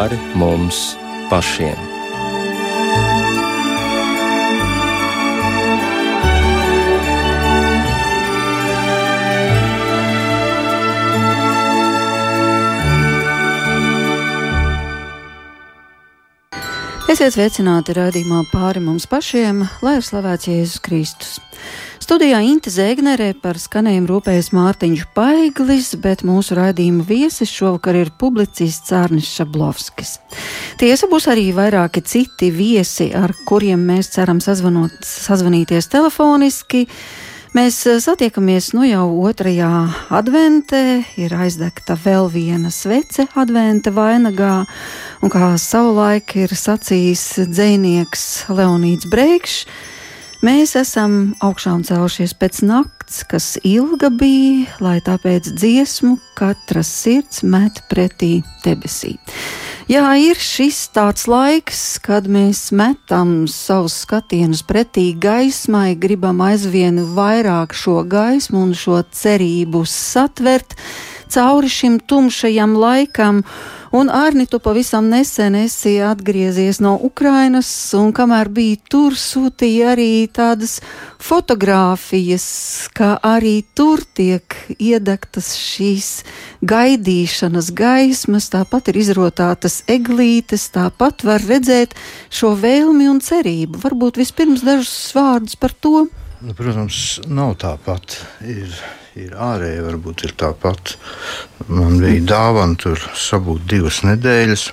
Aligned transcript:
pāri 0.00 0.16
mums 0.32 0.94
pašiem. 1.28 1.76
Esiet 17.10 17.34
sveicināti 17.34 17.92
raidījumā 17.92 18.46
pāri 18.48 18.80
mums 18.80 19.04
pašiem, 19.10 19.66
lai 19.84 19.98
ir 19.98 20.06
slavēts 20.06 20.48
Jēzus 20.48 20.80
Kristus. 20.80 21.49
Studijā 22.10 22.40
Inte 22.42 22.72
Zēgnerē 22.74 23.28
par 23.38 23.54
skanējumu 23.62 24.08
rūpējas 24.10 24.48
Mārtiņš 24.50 25.02
Paiglis, 25.14 25.92
bet 26.02 26.24
mūsu 26.26 26.56
raidījuma 26.58 27.04
viesis 27.06 27.52
šovakar 27.54 27.94
ir 28.00 28.08
publicists 28.18 28.90
Cārnis 28.90 29.28
Šablovskis. 29.30 30.16
Tiesa 30.80 31.06
būs 31.06 31.28
arī 31.30 31.44
vairāki 31.54 32.02
citi 32.02 32.48
viesi, 32.50 33.12
ar 33.14 33.30
kuriem 33.46 33.84
mēs 33.92 34.10
ceram 34.16 34.40
sazvanot, 34.42 34.96
sazvanīties 35.06 35.86
telefoniski. 35.92 36.80
Mēs 37.54 37.78
eh, 37.86 38.00
satiekamies 38.02 38.72
nu 38.74 38.88
jau 38.88 39.06
otrajā 39.30 39.70
adventē, 40.18 40.82
ir 41.14 41.36
aizdegta 41.38 41.94
vēl 41.94 42.26
viena 42.34 42.74
svece 42.74 43.28
adventa 43.38 43.94
vainagā, 43.94 44.56
un 45.22 45.30
kā 45.30 45.54
savulaik 45.62 46.34
ir 46.42 46.58
sacījis 46.58 47.46
dzēnieks 47.54 48.28
Leonīds 48.50 49.06
Breikšs, 49.14 49.62
mēs 50.46 50.74
esam 50.78 51.34
augšām 51.44 51.82
celšies 51.86 52.34
pēc 52.38 52.62
nakts, 52.66 53.22
kas 53.28 53.54
ilga 53.66 54.10
bija, 54.12 54.68
lai 54.80 54.98
tāpēc 55.04 55.52
dziesmu 55.52 56.16
katras 56.38 56.90
sirds 57.02 57.42
met 57.42 57.82
pretī 57.90 58.40
debesī. 58.64 59.16
Jā, 59.90 60.04
ir 60.22 60.38
šis 60.38 60.84
tāds 60.94 61.26
laiks, 61.26 61.98
kad 62.04 62.28
mēs 62.30 62.68
metam 62.70 63.48
savus 63.50 63.96
skatienus 64.04 64.62
pretī 64.62 65.10
gaismai, 65.18 65.96
gribam 65.98 66.38
aizvien 66.46 67.02
vairāk 67.16 67.74
šo 67.74 68.04
gaismu 68.06 68.68
un 68.68 68.76
šo 68.78 69.00
cerību 69.10 69.82
satvert 69.88 70.78
cauri 71.30 71.68
šim 71.68 71.98
tumšajam 71.98 72.76
laikam. 72.78 73.42
Un 73.90 74.06
Arni, 74.08 74.46
tu 74.46 74.60
pavisam 74.62 75.08
nesen 75.10 75.56
esi 75.58 75.96
atgriezies 75.98 76.78
no 76.78 76.92
Ukrainas, 77.02 77.66
un 77.98 78.12
kamēr 78.14 78.46
biji 78.54 78.76
tur, 78.86 79.16
sūtīja 79.18 79.88
arī 79.96 80.28
tādas 80.30 80.76
fotogrāfijas, 81.18 82.46
kā 82.94 83.16
arī 83.18 83.64
tur 83.74 84.04
tiek 84.14 84.54
iedegtas 84.78 85.50
šīs 85.58 86.12
gaidīšanas 86.62 87.72
gaismas, 87.74 88.46
tāpat 88.54 88.92
ir 88.94 89.00
izrotātas 89.02 89.80
eglītes, 89.90 90.68
tāpat 90.70 91.26
var 91.26 91.42
redzēt 91.50 91.98
šo 92.30 92.54
vēlmi 92.62 93.10
un 93.10 93.18
cerību. 93.18 93.82
Varbūt 93.82 94.22
vispirms 94.22 94.62
dažus 94.70 95.10
vārdus 95.18 95.58
par 95.58 95.74
to. 95.74 96.06
Nu, 96.38 96.54
protams, 96.54 97.18
nav 97.26 97.58
tāpat. 97.58 98.20
Ir 98.46 98.70
ir 99.18 99.32
ārēji, 99.34 99.86
varbūt 99.86 100.26
ir 100.28 100.34
tāpat. 100.38 100.94
Man 101.68 101.98
bija 102.02 102.22
dāvana 102.34 102.78
tur 102.78 103.00
sabūt 103.18 103.66
divas 103.70 104.04
nedēļas. 104.06 104.70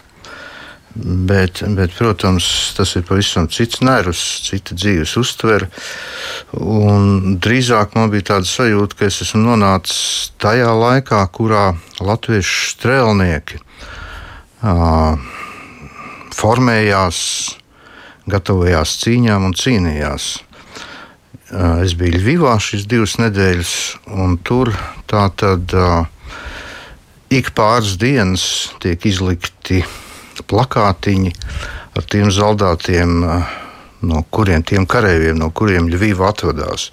Bet, 0.97 1.61
bet, 1.77 1.91
protams, 1.93 2.45
tas 2.73 2.95
ir 2.97 3.03
pavisam 3.05 3.45
cits 3.53 3.83
nervs, 3.85 4.21
cita 4.47 4.73
dzīves 4.73 5.13
uztvere. 5.19 5.67
Drīzāk 6.53 7.93
man 7.93 8.09
bija 8.09 8.31
tāda 8.31 8.49
sajūta, 8.49 8.97
ka 8.97 9.09
es 9.11 9.19
esmu 9.27 9.43
nonācis 9.43 10.31
tajā 10.41 10.71
laikā, 10.73 11.21
kurā 11.37 11.67
latviešu 12.01 12.71
strēlnieki 12.71 13.61
uh, 13.61 15.21
formējās, 16.33 17.21
gatavojās 18.33 18.97
cīņām 19.03 19.51
un 19.51 19.57
cīnījās. 19.57 20.31
Es 21.47 21.93
biju 21.95 22.17
Ļuvijā 22.17 22.57
šīs 22.59 22.83
divas 22.91 23.13
nedēļas, 23.21 23.73
un 24.19 24.35
tur 24.43 24.73
tā 25.07 25.29
tad 25.39 25.71
ik 27.31 27.53
pāris 27.55 27.93
dienas 28.01 28.43
tiek 28.83 28.99
izlikti 29.07 29.79
plakātiņi 30.43 31.31
ar 31.95 32.07
tiem 32.11 32.27
zaldātiem, 32.35 33.13
no 34.03 34.23
kuriem 34.29 34.65
tiem 34.67 34.83
kareiviem, 34.89 35.39
no 35.39 35.47
kuriem 35.55 35.87
Ļuvija 35.87 36.19
atvadās. 36.27 36.89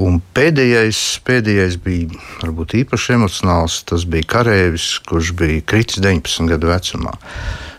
Un 0.00 0.22
pēdējais, 0.32 1.02
pēdējais 1.26 1.76
bija 1.84 2.22
varbūt 2.40 2.72
īpaši 2.80 3.18
emocionāls. 3.18 3.82
Tas 3.84 4.06
bija 4.08 4.30
karavīrs, 4.32 4.94
kurš 5.04 5.34
bija 5.36 5.60
kritis 5.68 6.00
19 6.00 6.48
gadu 6.54 6.72
vecumā. 6.72 7.12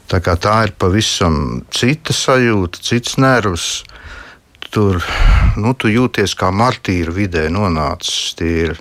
Tā, 0.06 0.22
tā 0.22 0.56
ir 0.68 0.76
pavisam 0.78 1.64
cita 1.74 2.14
sajūta, 2.14 2.84
cits 2.86 3.18
nervs 3.18 3.82
tur 4.74 5.04
nu, 5.60 5.74
tu 5.78 5.92
jūties 5.92 6.34
kā 6.38 6.50
martīra 6.54 7.14
vidē 7.14 7.46
nonācis. 7.54 8.34
Tie 8.40 8.54
ir 8.68 8.80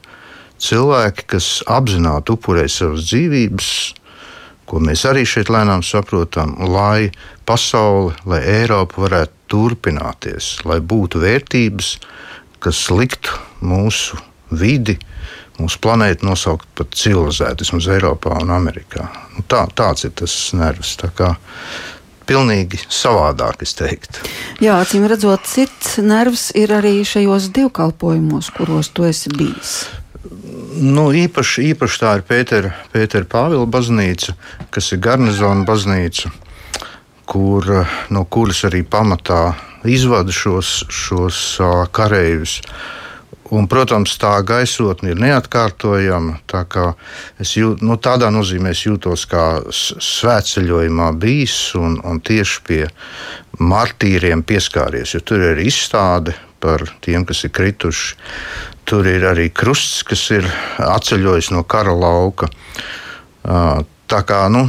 cilvēki, 0.62 1.26
kas 1.34 1.48
apzināti 1.70 2.32
upurē 2.34 2.64
savas 2.70 3.04
dzīvības, 3.10 3.69
ko 4.69 4.80
mēs 4.80 5.04
arī 5.10 5.26
šeit 5.28 5.53
lēnām 5.53 5.84
saprotam, 5.84 6.56
lai 6.72 7.10
pasaule, 7.48 8.14
lai 8.25 8.41
Eiropa 8.62 9.04
varētu 9.04 9.38
turpināties, 9.53 10.54
lai 10.64 10.80
būtu 10.80 11.20
vērtības, 11.20 11.97
kas 12.62 12.86
liktu 12.94 13.36
mūsu 13.60 14.16
vidi, 14.48 14.97
mūsu 15.59 15.80
planētu 15.82 16.24
nosaukt 16.24 16.69
par 16.78 16.88
civilizētu, 16.97 17.66
vismaz 17.66 17.91
Eiropā 17.92 18.38
un 18.41 18.54
Amerikā. 18.54 19.10
Nu, 19.36 19.44
tā, 19.48 19.66
tāds 19.76 20.06
ir 20.09 20.14
tas 20.16 20.34
nervs. 20.56 20.97
Pilnīgi 22.28 22.78
savādāk, 22.87 23.65
es 23.66 23.75
teiktu. 23.78 24.22
Jā, 24.62 24.78
acīm 24.83 25.09
redzot, 25.10 25.47
cits 25.49 25.97
nervs 26.03 26.50
ir 26.59 26.72
arī 26.77 27.00
šajos 27.06 27.50
divkalpojumos, 27.56 28.53
kuros 28.56 28.93
tu 28.94 29.09
esi 29.09 29.33
bijis. 29.34 29.75
Nu, 30.83 31.10
īpaši, 31.12 31.66
īpaši 31.72 32.00
tā 32.00 32.15
ir 32.19 32.25
Pētera, 32.28 32.72
Pētera 32.94 33.28
Pāvila 33.28 33.66
baznīca, 33.69 34.37
kas 34.72 34.93
ir 34.94 35.03
garnizona 35.03 35.66
baznīca, 35.69 36.31
kur, 37.28 37.69
no 38.10 38.25
kuras 38.25 38.65
arī 38.71 38.84
pamatā 38.87 39.53
izvada 39.89 40.33
šos, 40.33 40.83
šos 40.89 41.44
kareivus. 41.93 42.60
Uh, 42.62 43.01
Un, 43.52 43.66
protams, 43.68 44.14
tā 44.16 44.38
gaisotne 44.48 45.12
ir 45.12 45.18
neatkārtojama. 45.20 46.38
Tā 46.48 46.62
jūt, 47.44 47.82
nu, 47.84 47.98
tādā 48.00 48.30
nozīmē 48.32 48.72
es 48.72 48.86
jūtos 48.86 49.26
kā 49.28 49.44
svētceļojumā 49.68 51.10
bijis 51.20 51.74
un, 51.76 51.98
un 52.00 52.22
tieši 52.24 52.62
pie 52.64 52.80
martīriem 53.60 54.41
pieskāries. 54.48 55.12
Tur 55.28 55.44
ir 55.50 55.60
izstāde 55.60 56.32
par 56.64 56.86
tiem, 57.04 57.26
kas 57.28 57.44
ir 57.44 57.52
krituši. 57.52 58.16
Tur 58.88 59.06
ir 59.06 59.28
arī 59.28 59.50
krusts, 59.52 60.00
kas 60.08 60.24
ir 60.32 60.48
atceļojis 60.80 61.52
no 61.52 61.66
kara 61.68 61.92
lauka. 61.92 62.48
Tā, 63.44 64.24
kā, 64.24 64.41
nu, 64.48 64.64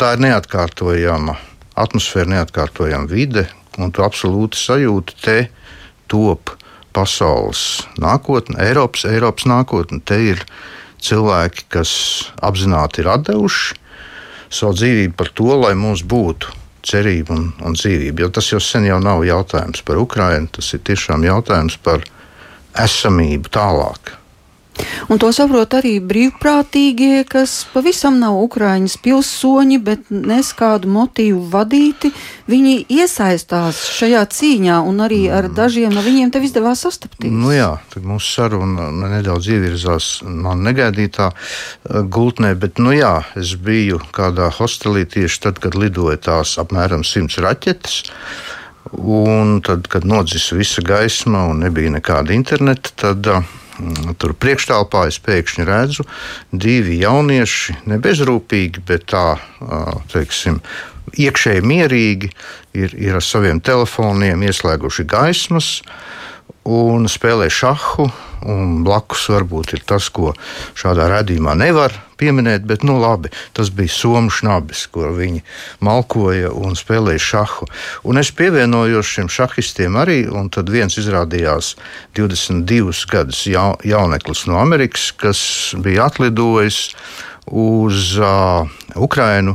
tā 0.00 0.16
ir 0.16 0.26
neatkārtojama 0.26 1.38
atmosfēra, 1.78 2.32
neatkārtojama 2.40 3.06
vide, 3.06 3.46
un 3.78 3.94
tu 3.94 4.02
absolūti 4.02 4.58
sajūti 4.58 5.22
te 5.22 5.40
top 6.10 6.55
pasaules 6.96 7.62
nākotne, 8.00 8.58
Eiropas, 8.64 9.04
Eiropas 9.08 9.46
nākotne. 9.48 10.00
Te 10.00 10.18
ir 10.32 10.42
cilvēki, 11.04 11.66
kas 11.76 11.92
apzināti 12.44 13.04
ir 13.04 13.12
devuši 13.28 13.76
savu 14.56 14.76
dzīvību 14.78 15.16
par 15.18 15.32
to, 15.36 15.50
lai 15.60 15.74
mums 15.78 16.04
būtu 16.06 16.52
cerība 16.86 17.34
un, 17.34 17.48
un 17.66 17.74
dzīvība. 17.76 18.24
Jo 18.24 18.30
tas 18.32 18.50
jau 18.52 18.60
sen 18.62 18.86
jau 18.86 18.98
nav 19.02 19.24
jautājums 19.26 19.82
par 19.86 19.98
Ukrajinu, 20.00 20.50
tas 20.54 20.70
ir 20.76 20.84
tiešām 20.86 21.26
jautājums 21.26 21.78
par 21.82 22.04
esamību 22.78 23.50
tālāk. 23.52 24.14
Un 25.06 25.20
to 25.22 25.28
saprot 25.34 25.76
arī 25.78 25.96
brīvprātīgie, 26.02 27.22
kas 27.30 27.60
pavisam 27.70 28.18
nav 28.18 28.38
Ukraiņas 28.42 28.96
pilsoņi, 29.04 29.78
bet 29.86 30.08
nes 30.10 30.50
kādu 30.56 30.90
motīvu 30.92 31.44
vadīti. 31.52 32.10
Viņi 32.50 32.74
iesaistās 32.90 33.80
šajā 33.96 34.24
cīņā, 34.36 34.80
un 34.86 35.04
arī 35.06 35.20
ar 35.30 35.48
mm. 35.48 35.56
dažiem 35.58 35.94
no 35.94 36.02
viņiem 36.04 36.32
tev 36.34 36.46
izdevās 36.48 36.82
sastapties. 36.86 37.32
Nu 37.32 37.54
jā, 37.54 37.72
tad 37.92 38.06
mūsu 38.08 38.32
saruna 38.40 38.90
nedaudz 39.14 39.50
ievirzās 39.54 40.10
man 40.26 40.64
negaidītā 40.66 41.30
eh, 41.32 42.02
gultnē, 42.02 42.54
bet 42.58 42.82
nu 42.82 42.94
jā, 42.96 43.20
es 43.38 43.54
biju 43.56 44.00
kādā 44.16 44.50
hostelī 44.58 45.06
tieši 45.06 45.42
tad, 45.48 45.60
kad 45.62 45.78
lidoja 45.78 46.18
tās 46.30 46.56
apmēram 46.62 47.06
simts 47.06 47.38
raķetes. 47.42 48.02
Un 48.96 49.60
tad, 49.66 49.88
kad 49.90 50.06
nodzisa 50.06 50.54
visa 50.58 50.82
gaisma 50.86 51.42
un 51.50 51.64
nebija 51.64 51.90
nekāda 51.96 52.34
interneta, 52.36 52.92
tad 53.02 53.26
uh, 53.26 53.42
tur 54.20 54.34
priekšstāvā 54.40 55.06
es 55.10 55.18
pēkšņi 55.22 55.66
redzu 55.68 56.06
divi 56.52 57.00
jaunieši, 57.02 57.80
ne 57.90 57.98
bezrūpīgi, 58.02 58.84
bet 58.88 59.08
tā, 59.12 59.24
teiksim, 60.12 60.60
iekšēji 61.16 61.64
mierīgi, 61.66 62.30
ir, 62.76 62.94
ir 62.98 63.18
ar 63.18 63.24
saviem 63.24 63.60
telefoniem 63.64 64.42
ieslēguši 64.46 65.06
gaismas 65.08 65.70
un 66.66 67.06
spēlē 67.10 67.50
šahu 67.52 68.08
un 68.44 68.82
blakus 68.86 69.28
varbūt 69.32 69.76
ir 69.76 69.84
tas, 69.88 70.08
ko 70.12 70.34
šādā 70.76 71.08
redzījumā 71.12 71.54
nevar 71.58 71.94
pieminēt, 72.16 72.64
bet 72.68 72.84
nu, 72.86 72.96
labi, 73.00 73.30
tas 73.56 73.70
bija 73.74 73.92
somu 73.92 74.32
šnabis, 74.32 74.86
ko 74.92 75.10
viņi 75.16 75.42
malkoja 75.84 76.52
un 76.56 76.76
spēlēja 76.78 77.22
šahu. 77.26 77.68
Un 78.08 78.20
es 78.20 78.32
pievienojos 78.36 79.12
šiem 79.16 79.30
šahistiem 79.32 79.98
arī, 80.00 80.22
un 80.28 80.50
tad 80.52 80.72
viens 80.72 80.96
izrādījās 81.00 81.74
22 82.16 83.06
gadus 83.12 83.44
jauneklis 83.46 84.46
no 84.50 84.60
Amerikas, 84.62 85.10
kas 85.16 85.40
bija 85.82 86.08
atlidojis 86.08 86.88
uz 87.46 88.16
uh, 88.18 88.66
Ukrainu 88.96 89.54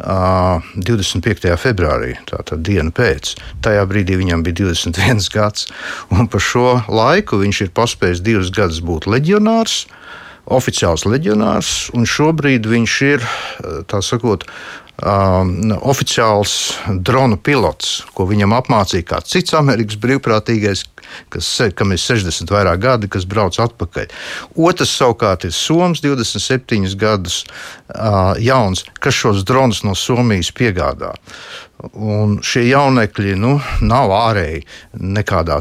25. 0.00 1.52
februārī, 1.60 2.14
tātad 2.30 2.62
dienu 2.66 2.92
pēc. 2.94 3.34
Tajā 3.64 3.84
brīdī 3.90 4.18
viņam 4.20 4.44
bija 4.46 4.62
21 4.64 5.30
gads, 5.34 5.68
un 6.10 6.28
pa 6.30 6.40
šo 6.42 6.80
laiku 6.88 7.40
viņš 7.42 7.64
ir 7.66 7.72
paspējis 7.76 8.24
divus 8.24 8.52
gadus 8.54 8.82
būt 8.84 9.08
leģionārs. 9.10 9.86
Oficiāls 10.50 11.04
leģionārs, 11.06 11.90
un 11.94 12.08
šobrīd 12.08 12.64
viņš 12.66 12.94
ir, 13.06 13.26
sakot, 14.02 14.48
um, 15.02 15.52
oficiāls 15.80 16.54
drona 17.04 17.38
pilots, 17.40 18.00
ko 18.14 18.26
viņam 18.28 18.54
apmācīja 18.58 19.06
kāds 19.14 19.34
cits 19.34 19.56
Amerikas 19.58 19.98
brīvprātīgais, 20.00 20.84
kas, 21.32 21.48
kam 21.76 21.94
ir 21.94 22.00
60 22.02 22.52
vairāk 22.52 22.82
gadi, 22.84 23.10
kas 23.10 23.26
brauc 23.28 23.58
atpakaļ. 23.60 24.10
Otrs 24.60 24.94
savukārt 24.98 25.48
ir 25.48 25.56
Somijas 25.56 26.04
27 26.04 26.94
gadus 27.00 27.42
uh, 27.44 28.36
jauns, 28.40 28.84
kas 29.00 29.16
šos 29.16 29.44
dronus 29.48 29.84
no 29.86 29.96
Somijas 29.98 30.52
piegādā. 30.54 31.14
Un 31.80 32.36
šie 32.44 32.66
jaunekļi 32.68 33.34
nu, 33.40 33.54
nav 33.88 34.12
ārēji 34.12 34.60
nekādā 35.00 35.56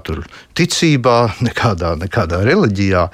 ticībā, 0.57 1.16
nekādā, 1.48 1.94
nekādā 2.00 2.42
reliģijā, 2.44 3.06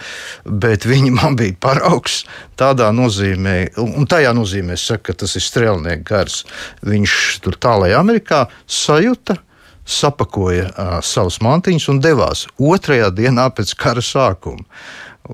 bet 0.50 0.88
viņi 0.90 1.12
man 1.13 1.38
bija 1.38 1.54
paraugs 1.62 2.24
tādā 2.57 2.90
nozīmē, 2.96 3.75
un 3.81 4.10
tajā 4.10 4.34
nozīmē, 4.38 4.78
saka, 4.80 5.12
ka 5.12 5.19
tas 5.22 5.36
ir 5.38 5.46
strēlnieks 5.46 6.07
gars. 6.07 6.40
Viņš 6.86 7.18
tur 7.46 7.60
tālāk 7.62 7.94
Amerikā 7.98 8.46
sajuta. 8.66 9.40
Sapakoja 9.86 10.72
uh, 10.72 10.96
savus 11.06 11.36
mantiņus 11.46 11.92
un 11.92 12.00
devās 12.01 12.48
otrajā 12.58 13.12
dienā 13.13 13.51
pēc 13.54 13.75
kara 13.78 14.01
sākuma. 14.01 14.66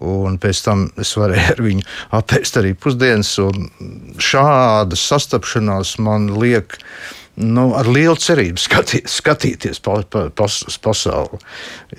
Un 0.04 0.36
pēc 0.44 0.60
tam 0.66 0.82
es 1.00 1.14
varēju 1.16 1.54
ar 1.54 1.62
viņu 1.64 1.86
apēst 2.20 2.60
arī 2.60 2.74
pusdienas. 2.76 3.32
Šāda 4.20 5.00
sastapšanās 5.00 5.96
man 6.04 6.28
liek 6.36 6.76
uh, 6.76 7.21
nu, 7.40 7.72
ar 7.78 7.88
lielu 7.88 8.18
cerību 8.20 8.60
skatī, 8.60 9.02
skatīties 9.08 9.80
pa, 9.84 10.02
pa, 10.04 10.26
pas, 10.36 10.58
uz 10.68 10.78
pasauli. 10.82 11.40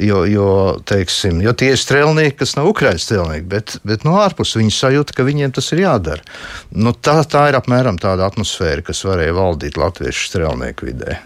Jo, 0.02 0.22
jo, 0.28 0.48
teiksim, 0.88 1.40
jo 1.44 1.54
tie 1.56 1.72
ir 1.72 1.80
strēlnieki, 1.80 2.36
kas 2.42 2.54
nav 2.58 2.70
Ukraiņas 2.72 3.08
strēlnieki, 3.08 3.48
bet, 3.48 3.76
bet 3.88 4.06
no 4.08 4.18
ārpuses 4.20 4.60
viņi 4.60 4.76
sajūta, 4.76 5.16
ka 5.16 5.26
viņiem 5.26 5.56
tas 5.56 5.72
ir 5.74 5.84
jādara. 5.86 6.24
Nu, 6.70 6.92
tā, 6.92 7.20
tā 7.24 7.48
ir 7.50 7.58
apmēram 7.58 8.00
tāda 8.02 8.28
atmosfēra, 8.28 8.84
kas 8.86 9.04
varēja 9.08 9.36
valdīt 9.38 9.80
latviešu 9.80 10.30
strēlnieku 10.30 10.90
vidē. 10.92 11.20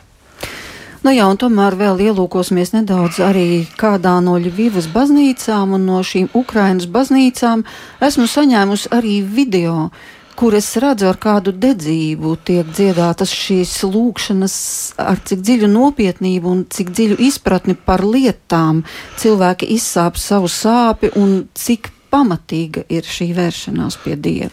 Nu 1.06 1.12
jā, 1.14 1.26
tomēr 1.38 1.76
vēl 1.78 2.00
ielūkosimies 2.08 2.72
nedaudz 2.74 3.20
arī 3.22 3.66
kādā 3.78 4.16
no 4.24 4.32
Ļuvijas 4.42 4.88
baznīcām 4.90 5.76
un 5.76 5.84
no 5.86 6.00
šīm 6.02 6.32
Ukrainas 6.34 6.88
baznīcām. 6.90 7.62
Esmu 8.02 8.26
saņēmusi 8.26 8.90
arī 8.96 9.20
video, 9.22 9.90
kur 10.36 10.54
es 10.54 10.68
redzu, 10.80 11.08
ar 11.10 11.18
kādu 11.20 11.54
dedzību 11.56 12.34
tiek 12.46 12.68
dziedātas 12.68 13.32
šīs 13.32 13.72
lūkšanas, 13.88 14.56
ar 15.00 15.20
cik 15.26 15.42
dziļu 15.46 15.70
nopietnību 15.72 16.52
un 16.52 16.62
cik 16.72 16.92
dziļu 16.92 17.18
izpratni 17.26 17.76
par 17.76 18.04
lietām 18.04 18.84
cilvēki 19.20 19.70
izsāp 19.76 20.20
savu 20.20 20.50
sāpi 20.52 21.12
un 21.16 21.46
cik 21.56 21.90
pamatīga 22.12 22.86
ir 22.92 23.08
šī 23.08 23.32
vēršanās 23.36 23.98
pie 24.04 24.16
Dieva. 24.20 24.52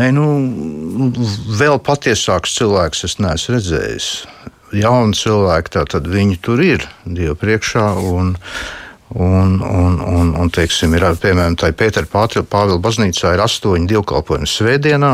Nē, 0.00 0.08
nu, 0.16 0.26
vēl 1.60 1.76
patiesāks 1.84 2.56
cilvēks 2.56 3.04
es 3.08 3.18
neesmu 3.20 3.58
redzējis. 3.58 4.12
Jauni 4.72 5.16
cilvēki, 5.16 5.74
tā 5.74 5.82
tad 5.84 6.08
viņi 6.08 6.38
tur 6.40 6.62
ir 6.64 6.86
Dieva 7.04 7.36
priekšā. 7.36 7.90
Un, 8.08 8.32
uh, 8.32 8.81
Un, 9.12 9.58
un, 9.60 9.98
un, 10.00 10.30
un 10.40 10.50
teiksim, 10.52 10.94
ir, 10.96 11.04
piemēram, 11.20 11.56
tā 11.60 11.68
Pētera 11.76 12.08
Pāvila 12.08 12.78
baznīcā 12.80 13.34
ir 13.34 13.42
astoņi 13.44 13.90
dievkalpojumi 13.90 14.48
svētdienā, 14.48 15.10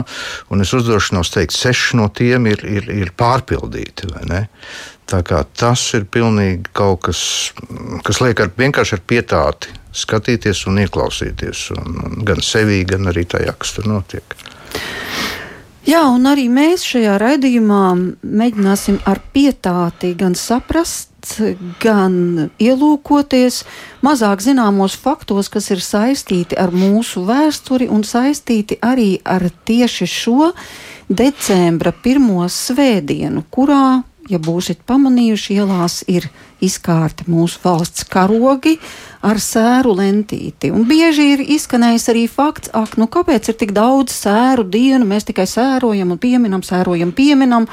un 0.54 0.62
es 0.62 0.74
uzdrošinos 0.76 1.32
teikt, 1.34 1.56
seši 1.56 1.98
no 1.98 2.06
tiem 2.14 2.46
ir, 2.52 2.62
ir, 2.62 2.86
ir 2.94 3.10
pārpildīti. 3.18 4.12
Tas 5.08 5.82
ir 5.96 6.06
pilnīgi 6.12 6.70
kaut 6.76 7.08
kas, 7.08 7.20
kas 8.06 8.22
liek 8.22 8.44
ar, 8.44 8.52
vienkārši 8.54 8.98
ar 8.98 9.04
pietāti 9.08 9.74
skatīties 9.98 10.66
un 10.70 10.82
ieklausīties 10.84 11.64
un, 11.74 11.98
gan 12.28 12.42
sevī, 12.44 12.82
gan 12.86 13.10
arī 13.10 13.24
tajā, 13.26 13.56
kas 13.58 13.74
tur 13.78 13.88
notiek. 13.90 14.36
Jā, 15.88 16.02
un 16.12 16.26
arī 16.28 16.50
mēs 16.52 16.82
šajā 16.84 17.14
raidījumā 17.16 17.82
mēģināsim 18.20 18.98
ar 19.08 19.22
pietāti 19.32 20.10
gan 20.20 20.34
saprast, 20.36 21.30
gan 21.80 22.50
ielūkoties 22.60 23.62
mazāk 24.04 24.44
zināmos 24.44 24.98
faktos, 25.00 25.48
kas 25.48 25.70
ir 25.72 25.80
saistīti 25.80 26.58
ar 26.60 26.74
mūsu 26.76 27.24
vēsturi 27.24 27.88
un 27.88 28.04
saistīti 28.04 28.76
arī 28.84 29.14
ar 29.24 29.46
tieši 29.48 30.10
šo 30.12 30.50
decembra 31.08 31.94
pirmo 31.96 32.44
svētdienu, 32.52 33.46
kurā, 33.48 34.02
ja 34.28 34.38
būsiet 34.42 34.84
pamanījuši, 34.88 35.56
ielās 35.60 36.02
ir 36.10 36.28
izkārti 36.64 37.26
mūsu 37.30 37.60
valsts 37.62 38.06
karogi 38.10 38.76
ar 39.24 39.40
sēru 39.42 39.94
lentīti. 39.98 40.72
Un 40.74 40.86
bieži 40.88 41.32
ir 41.34 41.44
izskanējis 41.56 42.08
arī 42.12 42.26
fakts, 42.30 42.72
ak, 42.76 42.96
nu 43.00 43.08
kāpēc 43.10 43.50
ir 43.50 43.58
tik 43.58 43.74
daudz 43.76 44.14
sēru 44.14 44.66
dienu, 44.68 45.06
mēs 45.08 45.28
tikai 45.28 45.46
sērojam 45.48 46.14
un 46.14 46.22
pieminam, 46.22 46.64
sērojam, 46.66 47.14
pieminam. 47.16 47.68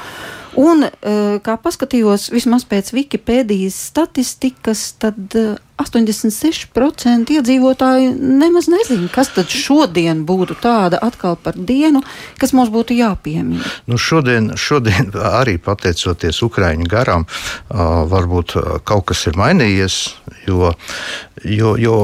Un, 0.56 0.86
eh, 0.88 1.36
kā 1.44 1.58
paskatījos, 1.60 2.30
vismaz 2.32 2.64
pēc 2.68 2.88
Wikipēdijas 2.96 3.76
statistikas, 3.90 4.94
tad 4.96 5.34
86% 5.76 7.04
eh, 7.04 7.36
iedzīvotāji 7.36 8.08
nemaz 8.16 8.70
nezina, 8.72 9.10
kas 9.12 9.34
tad 9.36 9.52
šodien 9.52 10.24
būtu 10.28 10.56
tāda 10.62 11.00
atkal 11.04 11.36
par 11.36 11.58
dienu, 11.60 12.00
kas 12.40 12.54
mums 12.56 12.72
būtu 12.72 12.96
jāpiemina. 12.96 13.68
Nu 13.86 14.00
šodien, 14.00 14.54
šodien 14.56 15.12
arī 15.20 15.58
pateicoties 15.60 16.40
Ukraiņu 16.46 16.88
garam, 16.88 17.26
varbūt 17.68 18.56
kaut 18.88 19.10
kas 19.12 19.26
ir 19.28 19.36
mainījies, 19.36 19.98
jo, 20.48 20.72
jo, 21.44 21.76
jo 21.76 21.96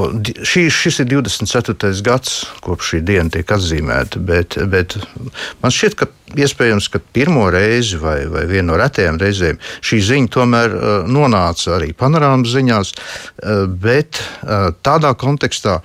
šī, 0.45 0.67
šis 0.69 1.01
ir 1.01 1.09
24. 1.15 1.93
gads, 2.05 2.43
kopš 2.61 2.93
šī 2.93 3.01
diena 3.09 3.33
tiek 3.33 3.49
atzīmēta, 3.57 4.21
bet, 4.21 4.59
bet 4.69 4.99
man 5.63 5.73
šķiet, 5.73 5.97
ka 5.97 6.11
iespējams, 6.39 6.89
ka 6.93 7.01
pirmo 7.13 7.45
reizi 7.53 7.99
vai, 8.01 8.23
vai 8.31 8.45
vienu 8.49 8.71
no 8.71 8.79
retajām 8.79 9.19
reizēm 9.21 9.59
šī 9.83 10.01
ziņa 10.09 10.33
tomēr 10.33 10.75
uh, 10.75 10.91
nonāca 11.09 11.77
arī 11.77 11.93
panorāmas 11.97 12.53
ziņās, 12.55 12.93
uh, 12.93 13.63
bet 13.67 14.19
uh, 14.19 14.71
tādā 14.85 15.13
kontekstā, 15.19 15.79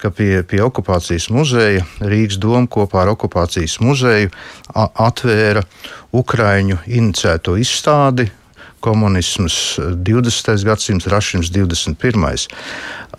ka 0.00 0.08
pie, 0.16 0.40
pie 0.48 0.62
okupācijas 0.64 1.28
muzeja 1.34 1.84
Rīgas 2.00 2.40
doma 2.40 2.64
kopā 2.72 3.02
ar 3.04 3.12
okupācijas 3.12 3.76
muzeju 3.84 4.30
atvēra 4.72 5.66
Ukraiņu 6.16 6.80
inicēto 6.88 7.58
izstādi 7.60 8.30
komunisms 8.80 9.76
20. 9.78 10.64
gadsimts, 10.64 11.06
rašins 11.06 11.52
21. 11.52 12.48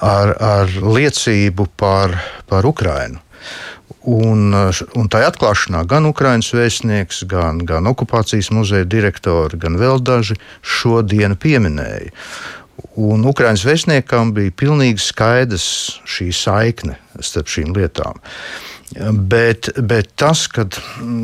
ar, 0.02 0.34
ar 0.42 0.74
liecību 0.82 1.70
par, 1.78 2.18
par 2.50 2.66
Ukrainu. 2.66 3.22
Un, 4.08 4.54
un 4.98 5.10
tajā 5.12 5.32
atklāšanā 5.32 5.84
gan 5.90 6.08
Ukraiņas 6.10 6.54
vēstnieks, 6.56 7.22
gan, 7.30 7.62
gan 7.68 7.90
okupācijas 7.92 8.52
muzeja 8.56 8.88
direktori, 8.88 9.60
gan 9.62 9.78
vēl 9.82 10.02
daži 10.02 10.38
šo 10.62 11.02
dienu 11.06 11.38
pieminēja. 11.40 12.12
Un 13.02 13.24
Ukraiņas 13.30 13.64
vēstniekam 13.68 14.34
bija 14.36 14.54
pilnīgi 14.58 15.04
skaidrs 15.04 15.68
šī 16.10 16.32
saikne 16.36 16.98
starp 17.22 17.52
šīm 17.52 17.76
lietām. 17.78 18.20
Bet, 19.32 19.70
bet 19.88 20.10
tas, 20.20 20.48
ka 20.52 20.66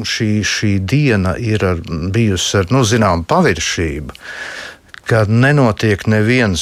šī, 0.08 0.30
šī 0.48 0.78
diena 0.88 1.36
ir 1.36 1.66
ar, 1.68 1.82
bijusi 2.14 2.62
ar 2.62 2.72
nu, 2.72 2.86
zināmu 2.88 3.28
paviršību, 3.28 4.16
ka 5.08 5.24
nenotiek 5.28 6.04
neviens, 6.12 6.62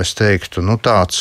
es 0.00 0.14
teiktu, 0.16 0.62
nu, 0.64 0.76
tāds 0.80 1.18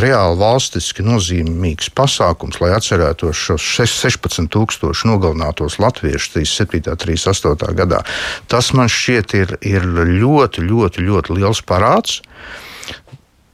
reāli 0.00 0.38
valstiski 0.40 1.04
nozīmīgs 1.04 1.90
pasākums, 1.96 2.60
lai 2.62 2.72
atcerētos 2.76 3.36
šos 3.36 3.66
16,000 3.76 5.04
nogalinātos 5.10 5.76
latviešus 5.82 6.32
37. 6.38 6.94
un 6.94 7.02
38. 7.04 7.76
gadā. 7.76 8.00
Tas 8.48 8.72
man 8.76 8.88
šķiet 8.88 9.36
ir, 9.36 9.54
ir 9.60 9.86
ļoti, 10.08 10.64
ļoti, 10.64 11.04
ļoti 11.10 11.38
liels 11.38 11.62
parāds 11.68 12.20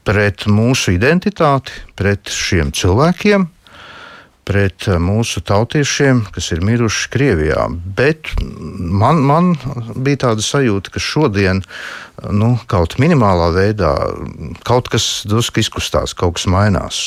pret 0.06 0.46
mūsu 0.46 0.94
identitāti, 0.94 1.74
pret 1.98 2.30
šiem 2.30 2.70
cilvēkiem. 2.76 3.48
Pret 4.46 4.86
mūsu 5.02 5.42
tautiešiem, 5.46 6.24
kas 6.34 6.52
ir 6.54 6.62
miruši 6.64 7.10
Krievijā. 7.12 7.66
Bet 7.98 8.30
man, 8.40 9.20
man 9.26 9.52
bija 9.96 10.28
tāda 10.28 10.44
sajūta, 10.46 10.94
ka 10.94 11.02
šodien 11.02 11.64
nu, 12.30 12.54
kaut 12.70 12.96
minimālā 13.02 13.50
veidā 13.56 13.92
kaut 14.66 14.90
kas 14.92 15.26
drusku 15.28 15.64
izkustās, 15.64 16.14
kaut 16.16 16.38
kas 16.38 16.46
mainās. 16.50 17.06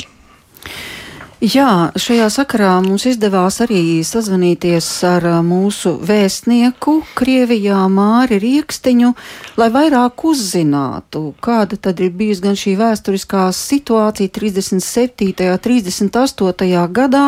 Jā, 1.39 1.93
šajā 1.95 2.25
sakarā 2.35 2.73
mums 2.83 3.05
izdevās 3.07 3.61
arī 3.63 4.01
sazvanīties 4.03 4.87
ar 5.07 5.23
mūsu 5.47 5.93
vēstnieku 6.03 6.97
Krievijā 7.15 7.85
Māri 7.87 8.41
Riekstiņu, 8.43 9.13
lai 9.55 9.69
vairāk 9.71 10.25
uzzinātu, 10.27 11.21
kāda 11.39 11.79
tad 11.79 12.03
ir 12.03 12.11
bijusi 12.11 12.43
gan 12.43 12.59
šī 12.59 12.75
vēsturiskā 12.81 13.45
situācija 13.55 14.35
37. 14.35 15.31
un 15.47 15.63
38. 15.63 16.83
gadā, 16.99 17.25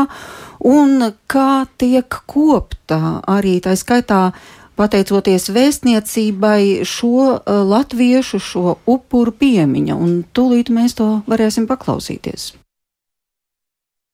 un 0.59 1.07
kā 1.31 1.63
tiek 1.79 2.21
kopta 2.27 3.21
arī 3.31 3.61
tā 3.63 3.79
skaitā 3.79 4.33
pateicoties 4.75 5.47
vēstniecībai, 5.55 6.83
šo 6.83 7.39
latviešu, 7.47 8.43
šo 8.43 8.79
upuru 8.83 9.31
piemiņa, 9.31 9.95
un 9.95 10.25
tūlīt 10.35 10.67
mēs 10.67 10.99
to 10.99 11.13
varēsim 11.31 11.71
paklausīties 11.71 12.57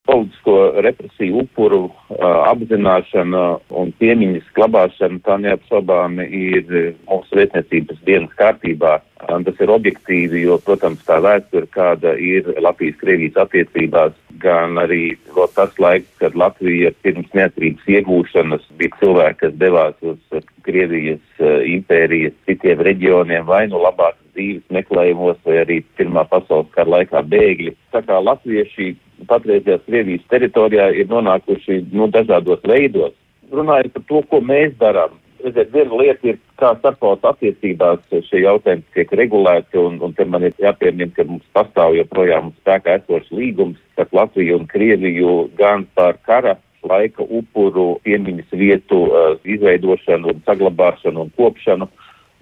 politisko 0.07 0.55
represiju 0.85 1.43
upuru 1.43 1.81
uh, 1.87 2.15
apzināšana 2.47 3.43
un 3.81 3.91
piemiņas 3.99 4.47
glabāšana 4.57 5.19
tā 5.25 5.37
neapšaubāmi 5.43 6.27
ir 6.31 6.71
mūsu 7.09 7.41
vēstniecības 7.41 8.01
dienas 8.07 8.33
kārtībā. 8.39 8.97
Un 9.33 9.43
tas 9.47 9.57
ir 9.63 9.71
objektīvi, 9.73 10.43
jo, 10.45 10.59
protams, 10.61 11.01
tā 11.07 11.17
vēsture, 11.25 11.65
kāda 11.73 12.13
ir 12.21 12.45
Latvijas-Krievijas 12.61 13.39
attiecībās, 13.41 14.13
gan 14.43 14.77
arī 14.77 15.17
tas 15.55 15.73
laiks, 15.81 16.11
kad 16.21 16.37
Latvija 16.37 16.91
pirms 17.01 17.31
neatkarības 17.33 17.89
iegūšanas 17.97 18.67
bija 18.77 18.99
cilvēki, 19.01 19.39
kas 19.41 19.57
devās 19.57 19.97
uz 20.05 20.45
Krievijas 20.67 21.41
uh, 21.41 21.59
impērijas 21.65 22.37
citiem 22.45 22.85
reģioniem 22.85 23.49
vai 23.49 23.65
nu 23.71 23.81
labākas 23.81 24.23
dzīves 24.37 24.69
meklējumos, 24.77 25.41
vai 25.45 25.59
arī 25.63 25.81
Pirmā 25.97 26.27
pasaules 26.29 26.69
kara 26.75 26.99
laikā 26.99 27.23
bēgļi. 27.25 27.73
Tā 27.95 28.03
kā 28.05 28.21
latvieši 28.21 28.93
patreizajā 29.29 29.79
Krievijas 29.85 30.25
teritorijā 30.31 30.91
ir 30.95 31.09
nonākuši 31.11 31.83
nu, 31.91 32.09
dažādos 32.13 32.61
veidos. 32.67 33.15
Runājot 33.51 33.93
par 33.95 34.03
to, 34.09 34.21
ko 34.31 34.41
mēs 34.43 34.75
darām, 34.81 35.15
redziet, 35.43 35.71
viena 35.73 35.99
lieta 36.01 36.31
ir, 36.31 36.39
kā 36.59 36.73
starptautās 36.79 37.37
attiecībās 37.37 38.03
šie 38.29 38.41
jautājumi 38.43 38.85
tiek 38.95 39.11
regulēti, 39.19 39.79
un, 39.79 39.99
un 40.03 40.13
te 40.17 40.25
man 40.25 40.47
ir 40.47 40.55
jāpiemina, 40.61 41.13
ka 41.15 41.25
mums 41.27 41.45
pastāv 41.55 41.95
joprojām 41.97 42.51
spēkā 42.61 42.97
esošs 43.01 43.33
līgums 43.35 43.79
starp 43.93 44.15
Latviju 44.17 44.59
un 44.59 44.67
Krieviju 44.71 45.35
gan 45.59 45.85
par 45.97 46.19
kara 46.27 46.57
laika 46.87 47.23
upuru 47.23 47.97
piemiņas 48.05 48.53
vietu 48.53 49.07
uh, 49.07 49.35
izveidošanu 49.43 50.33
un 50.33 50.43
saglabāšanu 50.47 51.25
un 51.25 51.31
kopšanu, 51.37 51.89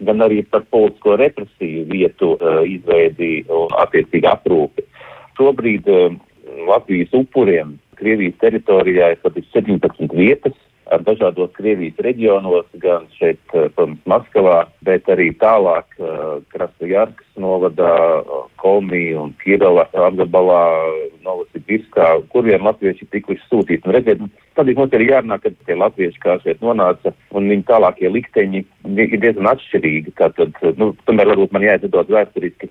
gan 0.06 0.22
arī 0.22 0.42
par 0.52 0.66
politisko 0.72 1.16
represiju 1.22 1.86
vietu 1.92 2.36
uh, 2.36 2.62
izveidi 2.68 3.46
un 3.50 3.74
attiecīgi 3.84 4.30
aprūpi. 4.30 4.86
Šobrīd 5.40 5.90
uh, 5.92 6.16
Latvijas 6.68 7.14
upuriem 7.18 7.78
Krievijas 7.96 8.36
teritorijā 8.42 9.14
ir 9.14 9.20
pat 9.24 9.38
17 9.54 10.16
vietas 10.16 10.56
dažādos 11.06 11.50
Krievijas 11.56 11.98
reģionos, 11.98 12.66
gan 12.82 13.08
šeit, 13.18 13.40
eh, 13.54 13.70
protams, 13.74 14.00
Maskavā, 14.06 14.68
bet 14.84 15.06
arī 15.06 15.32
tālāk 15.34 15.86
eh, 16.00 16.42
Krasnojarkas 16.54 17.26
novadā, 17.38 18.24
Kolmī 18.62 19.16
un 19.18 19.34
Kirova 19.44 19.88
apgabalā, 19.94 20.62
Novosibirskā, 21.26 22.22
kuriem 22.30 22.64
latvieši 22.64 23.08
tikuši 23.12 23.42
sūtīti. 23.50 23.86
Un 23.86 23.94
redziet, 23.94 24.22
tad 24.56 24.68
mums 24.68 24.94
ir 24.94 25.02
jārunā, 25.10 25.42
ka 25.42 25.50
tie 25.66 25.76
latvieši, 25.76 26.20
kā 26.22 26.38
šeit 26.44 26.62
nonāca, 26.62 27.14
un 27.32 27.50
viņu 27.50 27.66
tālākie 27.66 28.10
likteņi 28.10 28.66
ir 28.86 29.20
diezgan 29.20 29.50
atšķirīgi. 29.56 30.14
Tātad, 30.16 30.54
nu, 30.78 30.94
tomēr 31.06 31.34
varbūt 31.34 31.52
man 31.52 31.66
jāiedod 31.66 32.14
vēsturiski 32.14 32.70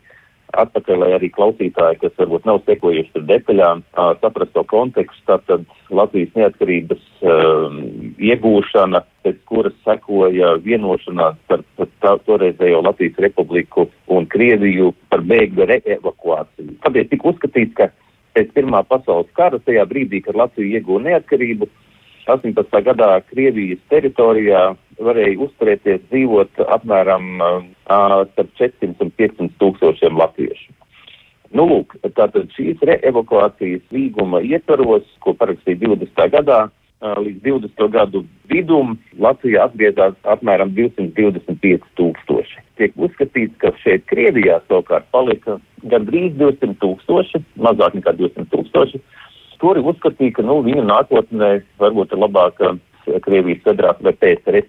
atpakaļ, 0.62 1.00
lai 1.02 1.11
arī 1.16 1.30
klausītāji, 1.34 2.00
kas 2.02 2.14
varbūt 2.20 2.46
nav 2.49 2.61
sekojuši 2.66 3.12
par 3.14 3.26
detaļām, 3.30 3.82
saprast 4.23 4.54
to 4.54 4.64
kontekstu. 4.70 5.23
Tātad 5.28 5.64
Latvijas 5.94 6.34
neatkarības 6.38 7.02
um, 7.23 7.78
iegūšana, 8.23 9.02
pēc 9.25 9.40
kuras 9.50 9.76
sekoja 9.87 10.54
vienošanās 10.64 11.38
starp 11.46 12.25
toreizējo 12.26 12.82
Latvijas 12.84 13.20
republiku 13.25 13.88
un 14.12 14.28
Krieviju 14.30 14.92
par 15.12 15.25
bēgļu 15.26 15.68
reevakuāciju. 15.73 16.78
Tad 16.84 16.99
ir 17.00 17.08
tik 17.11 17.25
uzskatīts, 17.25 17.76
ka 17.78 17.90
pēc 18.34 18.52
Pirmā 18.56 18.82
pasaules 18.88 19.30
kara, 19.38 19.61
tajā 19.62 19.87
brīdī, 19.90 20.23
kad 20.25 20.38
Latvija 20.38 20.80
iegūta 20.80 21.08
neatkarību, 21.08 21.70
18. 22.25 22.80
gadā 22.87 23.11
Krievijas 23.28 23.82
teritorijā 23.92 24.70
varēja 25.03 25.41
uzturēties, 25.47 26.07
dzīvot 26.11 26.63
apmēram 26.77 27.43
uh, 27.43 27.59
starp 28.33 28.55
400 28.61 29.05
un 29.05 29.13
500 29.19 29.51
tūkstošiem 29.63 30.21
latviešu. 30.21 30.73
Nu, 31.55 31.67
lūk, 31.71 31.95
tātad 32.17 32.51
šīs 32.57 32.81
reevakuācijas 32.83 33.85
līguma 33.95 34.41
ietvaros, 34.43 35.07
ko 35.23 35.37
parakstīja 35.39 35.79
20. 35.85 36.25
gadā, 36.35 36.61
uh, 36.67 37.17
līdz 37.23 37.43
20. 37.47 37.89
gadu 37.95 38.25
vidum 38.51 38.97
Latvijā 39.23 39.69
atgriezās 39.69 40.17
apmēram 40.27 40.75
225 40.75 41.91
tūkstoši. 42.01 42.63
Tiek 42.81 42.97
uzskatīts, 42.99 43.55
ka 43.63 43.71
šeit 43.83 44.07
Krievijā 44.11 44.59
savukārt 44.67 45.07
palika 45.15 45.61
gandrīz 45.91 46.35
200 46.41 46.79
tūkstoši, 46.83 47.45
mazāk 47.63 48.01
nekā 48.01 48.17
200 48.19 48.51
tūkstoši, 48.51 49.03
Kuri 49.65 49.81
uzskatīja, 49.81 50.35
ka 50.37 50.43
nu, 50.45 50.59
viņa 50.61 50.83
nākotnē 50.85 51.51
varbūt 51.81 52.11
ir 52.13 52.21
labāka 52.21 52.75
Krievijas 53.25 53.63
federācija 53.65 54.11
vai 54.11 54.13
PSRS. 54.21 54.67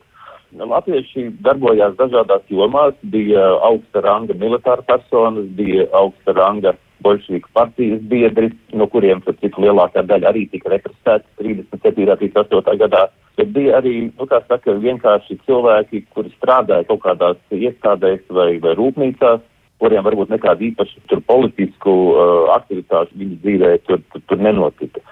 Latvieši 0.56 1.30
darbojās 1.44 1.96
dažādās 2.00 2.44
jomās, 2.48 2.96
bija 3.12 3.44
augsta 3.68 4.02
ranga 4.06 4.36
militāra 4.40 4.86
personas, 4.88 5.48
bija 5.58 5.88
augsta 5.92 6.36
ranga 6.38 6.76
bolševiku 7.04 7.50
partijas 7.54 8.02
biedri, 8.10 8.50
no 8.74 8.88
kuriem, 8.88 9.22
cik 9.26 9.58
lielākā 9.60 10.06
daļa 10.08 10.32
arī 10.32 10.46
tika 10.52 10.72
represēti 10.74 11.28
37. 11.42 12.08
un 12.08 12.16
38. 12.22 12.78
gadā. 12.82 13.04
Bet 13.36 13.52
bija 13.52 13.82
arī, 13.82 13.96
nu, 14.16 14.28
kā 14.32 14.40
saka, 14.48 14.78
vienkārši 14.80 15.38
cilvēki, 15.44 16.06
kuri 16.16 16.32
strādāja 16.38 16.88
kaut 16.88 17.04
kādās 17.04 17.42
iestādēs 17.52 18.24
vai, 18.32 18.56
vai 18.64 18.76
rūpnīcās, 18.80 19.44
kuriem 19.84 20.06
varbūt 20.08 20.32
nekāda 20.32 20.64
īpaša 20.70 21.20
politisku 21.28 21.96
uh, 22.14 22.54
aktivitāšu 22.56 23.20
viņas 23.20 23.42
dzīvē 23.44 23.74
tur, 23.90 24.00
tur, 24.14 24.24
tur 24.32 24.40
nenotika. 24.40 25.04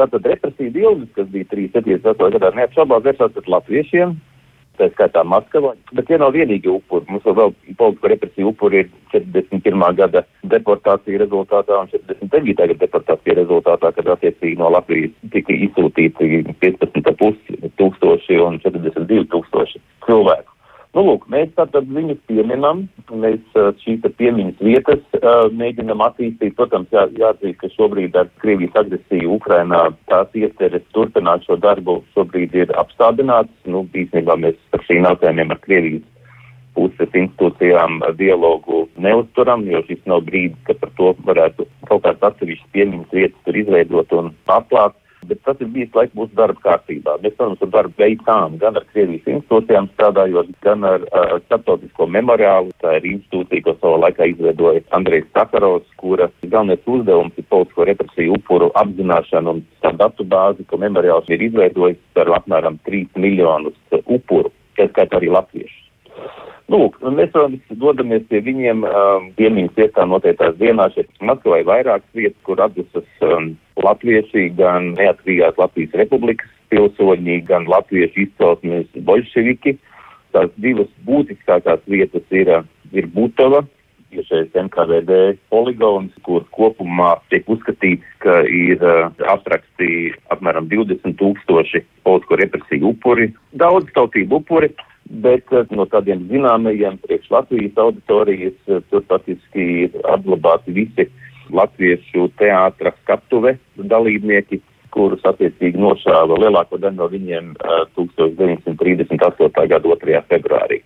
Tātad 0.00 0.24
represīva 0.28 0.80
ilgas, 0.86 1.12
kas 1.16 1.28
bija 1.32 1.48
37. 1.52 2.32
gadā, 2.38 2.50
neapšaubām 2.56 3.04
vērsās 3.04 3.36
pret 3.36 3.52
latviešiem, 3.52 4.16
tā 4.78 4.88
skaitā 4.92 5.24
Maskavā, 5.26 5.74
bet 5.92 6.08
tie 6.08 6.18
nav 6.20 6.34
vienīgi 6.36 6.70
upuri. 6.72 7.06
Mums 7.10 7.26
vēl 7.26 7.52
politisko 7.78 8.10
represiju 8.12 8.50
upuri 8.52 8.84
ir 8.84 8.90
41. 9.12 9.86
gada 10.00 10.24
deportācija 10.54 11.20
rezultātā 11.24 11.80
un 11.82 11.92
49. 11.92 12.56
gada 12.56 12.80
deportācija 12.82 13.38
rezultātā, 13.40 13.92
kad 13.96 14.12
attiecīgi 14.16 14.58
no 14.60 14.72
Latvijas 14.74 15.14
tika 15.32 15.54
izsūtīti 15.54 16.44
15,5 16.64 17.72
tūkstoši 17.80 18.42
un 18.48 18.60
42 18.64 19.26
tūkstoši 19.32 19.82
cilvēku. 20.06 20.55
Nu, 20.96 21.02
lūk, 21.04 21.26
mēs 21.28 21.50
tātad 21.58 21.90
viņus 21.92 22.22
pieminam, 22.24 22.86
mēs 23.12 23.56
šīs 23.82 24.06
piemiņas 24.16 24.62
vietas 24.64 25.02
uh, 25.18 25.42
mēģinam 25.52 26.00
attīstīt. 26.06 26.54
Protams, 26.56 26.88
jā, 26.94 27.02
jāatzīst, 27.20 27.58
ka 27.60 27.68
šobrīd 27.74 28.16
ar 28.16 28.30
Krievijas 28.40 28.78
agresiju 28.80 29.34
Ukrainā 29.36 29.82
tās 30.08 30.32
ieceres 30.32 30.86
turpināt 30.96 31.44
šo 31.44 31.58
darbu 31.60 31.98
šobrīd 32.16 32.56
ir 32.56 32.72
apstādināts. 32.80 33.52
Nu, 33.68 33.84
īstenībā 33.92 34.38
mēs 34.40 34.56
par 34.72 34.86
šīm 34.88 35.04
jautājumiem 35.10 35.52
ar 35.52 35.60
Krievijas 35.66 36.06
puses 36.76 37.12
institūcijām 37.12 38.00
dialogu 38.16 38.86
neuzturam, 38.96 39.68
jo 39.68 39.84
šis 39.90 40.00
nav 40.08 40.24
brīdis, 40.24 40.64
kad 40.64 40.80
par 40.80 40.96
to 40.96 41.12
varētu 41.28 41.68
kaut 41.90 42.08
kāds 42.08 42.24
atsevišķs 42.30 42.72
piemiņas 42.72 43.12
vietas 43.20 43.44
tur 43.44 43.60
izveidot 43.60 44.16
un 44.16 44.32
atklāt 44.48 44.96
bet 45.28 45.42
tas 45.46 45.60
ir 45.60 45.70
bijis 45.74 45.94
laiks 45.96 46.14
mūsu 46.18 46.34
darba 46.38 46.60
kārtībā. 46.64 47.16
Mēs, 47.22 47.34
protams, 47.38 47.62
ar 47.64 47.72
darbu 47.74 48.02
veicām 48.02 48.58
gan 48.62 48.78
ar 48.80 48.86
Krievijas 48.92 49.28
institūcijām 49.32 49.88
strādājot, 49.94 50.52
gan 50.66 50.86
ar 50.88 51.06
uh, 51.06 51.36
starptautisko 51.46 52.08
memoriālu. 52.16 52.74
Tā 52.82 52.96
ir 52.98 53.08
institūcija, 53.12 53.64
ko 53.66 53.76
savā 53.80 54.02
laikā 54.06 54.30
izveidoja 54.32 54.84
Andrejs 54.96 55.28
Sakarovs, 55.36 55.88
kura 56.00 56.30
galvenais 56.44 56.86
uzdevums 56.86 57.38
ir 57.38 57.48
politisko 57.50 57.88
represiju 57.90 58.36
upuru 58.38 58.70
apzināšana 58.82 59.56
un 59.56 59.64
tā 59.84 59.92
datu 59.96 60.26
bāzi, 60.28 60.66
ko 60.70 60.80
memoriāls 60.82 61.28
ir 61.32 61.42
izveidojis 61.48 62.00
par 62.16 62.30
apmēram 62.40 62.78
3 62.88 63.20
miljonus 63.22 63.76
upuru, 64.04 64.52
kas 64.78 64.92
skaitā 64.92 65.20
arī 65.20 65.32
latviešu. 65.34 65.82
Nu, 66.66 66.80
lūk, 66.82 66.96
mēs, 67.14 67.30
protams, 67.30 67.76
dodamies 67.78 68.24
pie 68.30 68.40
viņiem 68.42 68.82
um, 68.88 69.28
piemiņas 69.38 69.76
vietā 69.78 70.06
noteiktās 70.10 70.56
dienās. 70.58 70.96
Šeit 70.96 71.10
Maskavai 71.22 71.60
vairākas 71.66 72.18
vietas, 72.18 72.40
kur 72.48 72.62
atdusas 72.64 73.06
um, 73.22 73.52
latvieši, 73.78 74.48
gan 74.58 74.90
neatkarīgās 74.98 75.60
Latvijas 75.62 75.94
republikas 76.02 76.50
pilsoņi, 76.74 77.38
gan 77.46 77.68
latviešu 77.70 78.24
izcelsmes 78.24 78.90
bolševiki. 79.06 79.76
Tās 80.34 80.50
divas 80.58 80.90
būtiskākās 81.06 81.86
vietas 81.86 82.34
ir, 82.34 82.50
ir 82.90 83.06
Butava, 83.14 83.62
bijušais 84.10 84.54
NKVD 84.54 85.36
poligons, 85.50 86.12
kur 86.26 86.44
kopumā 86.54 87.16
tiek 87.30 87.46
uzskatīts, 87.50 88.06
ka 88.24 88.40
ir 88.48 88.82
uh, 88.82 89.10
apraksti 89.32 90.12
apmēram 90.34 90.68
20 90.70 91.16
tūkstoši 91.20 91.82
politisko 92.06 92.40
represiju 92.42 92.92
upuri, 92.94 93.30
daudz 93.52 93.90
tautību 93.96 94.42
upuri. 94.42 94.72
Bet 95.06 95.52
uh, 95.54 95.66
no 95.70 95.86
tādiem 95.90 96.24
zināmajiem 96.30 96.98
priekš 97.04 97.30
Latvijas 97.34 97.78
auditorijas 97.78 98.56
uh, 98.66 98.82
tur 98.90 99.04
faktiski 99.10 99.68
ir 99.86 100.00
apglabāti 100.10 100.74
visi 100.74 101.10
latviešu 101.54 102.30
teātra 102.40 102.90
skatuve 103.02 103.54
dalībnieki, 103.78 104.58
kurus 104.90 105.22
attiecīgi 105.28 105.78
nošāva 105.78 106.38
lielāko 106.40 106.78
daļu 106.80 106.98
no 106.98 107.08
viņiem 107.12 107.54
uh, 107.60 107.84
1938. 107.98 109.68
gada 109.70 109.82
2. 109.84 110.22
februārī. 110.30 110.82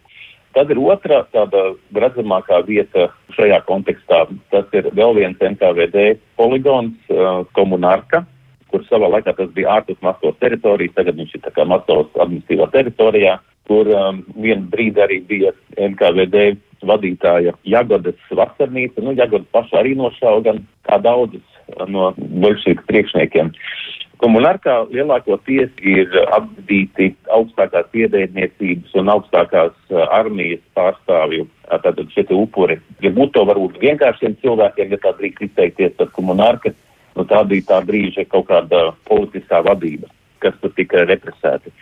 Tad 0.56 0.70
ir 0.72 0.80
otra 0.82 1.22
tāda 1.30 1.70
redzamākā 1.94 2.58
vieta 2.66 3.08
šajā 3.36 3.60
kontekstā. 3.68 4.24
Tas 4.50 4.72
ir 4.74 4.88
vēl 4.98 5.14
viens 5.20 5.38
NKVD 5.38 6.16
poligons, 6.40 6.96
uh, 7.12 7.44
komunārka, 7.54 8.24
kur 8.70 8.82
savā 8.88 9.10
laikā 9.14 9.34
tas 9.38 9.52
bija 9.54 9.76
ārpus 9.78 10.00
Maskavas 10.02 10.38
teritorijas, 10.42 10.96
tagad 10.96 11.18
viņš 11.18 11.36
ir 11.36 11.44
tā 11.46 11.54
kā 11.54 11.66
Maskavas 11.68 12.10
administratīvā 12.18 12.66
teritorijā, 12.74 13.36
kur 13.70 13.90
um, 13.94 14.24
vienu 14.42 14.66
brīdi 14.72 15.02
arī 15.02 15.20
bija 15.26 15.54
NKVD 15.78 16.44
vadītāja 16.86 17.54
Jagodas 17.68 18.18
vasarnīca. 18.34 19.02
Nu, 19.04 19.14
Jagodas 19.18 19.50
paša 19.54 19.82
arī 19.82 19.94
nošauja 19.98 20.46
gan 20.48 20.62
kā 20.88 20.98
daudzas 21.02 21.46
no 21.86 22.10
bolšīku 22.18 22.86
priekšniekiem. 22.88 23.52
Komunārkā 24.20 24.74
lielākoties 24.92 25.70
ir 25.80 26.12
apbedīti 26.36 27.14
augstākās 27.32 27.88
iedēļniecības 27.96 28.98
un 29.00 29.12
augstākās 29.14 29.72
uh, 29.88 30.02
armijas 30.12 30.60
pārstāvju, 30.76 31.46
tātad 31.70 32.12
šie 32.12 32.26
upuri. 32.36 32.76
Ja 33.00 33.14
būtu 33.16 33.38
to 33.38 33.46
varbūt 33.48 33.80
vienkāršiem 33.80 34.36
cilvēkiem, 34.42 34.92
ja 34.92 35.00
tā 35.00 35.14
drīkst 35.16 35.48
izteikties, 35.48 35.96
tad 35.96 36.12
komunārka, 36.16 36.74
nu 37.16 37.24
tā 37.32 37.40
bija 37.48 37.68
tā 37.72 37.80
brīža 37.88 38.26
kaut 38.28 38.50
kāda 38.52 38.90
politiskā 39.08 39.62
vadība, 39.64 40.10
kas 40.42 40.56
tur 40.62 40.72
tika 40.76 41.04
represēti. 41.08 41.72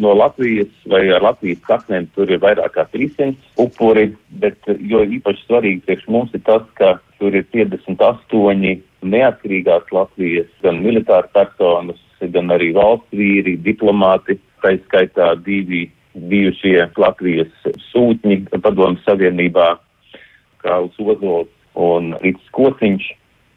No 0.00 0.14
Latvijas 0.16 0.72
vai 0.88 1.02
ar 1.12 1.24
Latvijas 1.24 1.60
saknēm 1.68 2.08
tur 2.16 2.30
ir 2.32 2.40
vairāk 2.40 2.76
kā 2.76 2.86
300 2.94 3.34
upuri, 3.60 4.12
bet 4.40 4.56
jo 4.78 5.02
īpaši 5.18 5.44
svarīgi 5.46 5.82
priekš 5.86 6.08
mums 6.08 6.32
ir 6.36 6.44
tas, 6.46 6.64
ka 6.80 6.94
tur 7.20 7.36
ir 7.36 7.44
58 7.52 8.80
neatkarīgās 9.02 9.92
Latvijas, 9.92 10.48
gan 10.64 10.80
militāri 10.84 11.28
personas, 11.34 12.00
gan 12.22 12.54
arī 12.54 12.70
valsts 12.76 13.18
vīri, 13.18 13.58
diplomāti, 13.60 14.38
tā 14.62 14.76
skaitā 14.86 15.32
divi 15.44 15.88
bijušie 16.14 16.86
Latvijas 17.00 17.52
sūtņi 17.90 18.44
padomu 18.62 19.00
savienībā, 19.06 19.74
Kāls 20.62 20.98
Ozols 21.02 21.50
un 21.74 22.12
Rīts 22.22 22.50
Kociņš, 22.54 23.08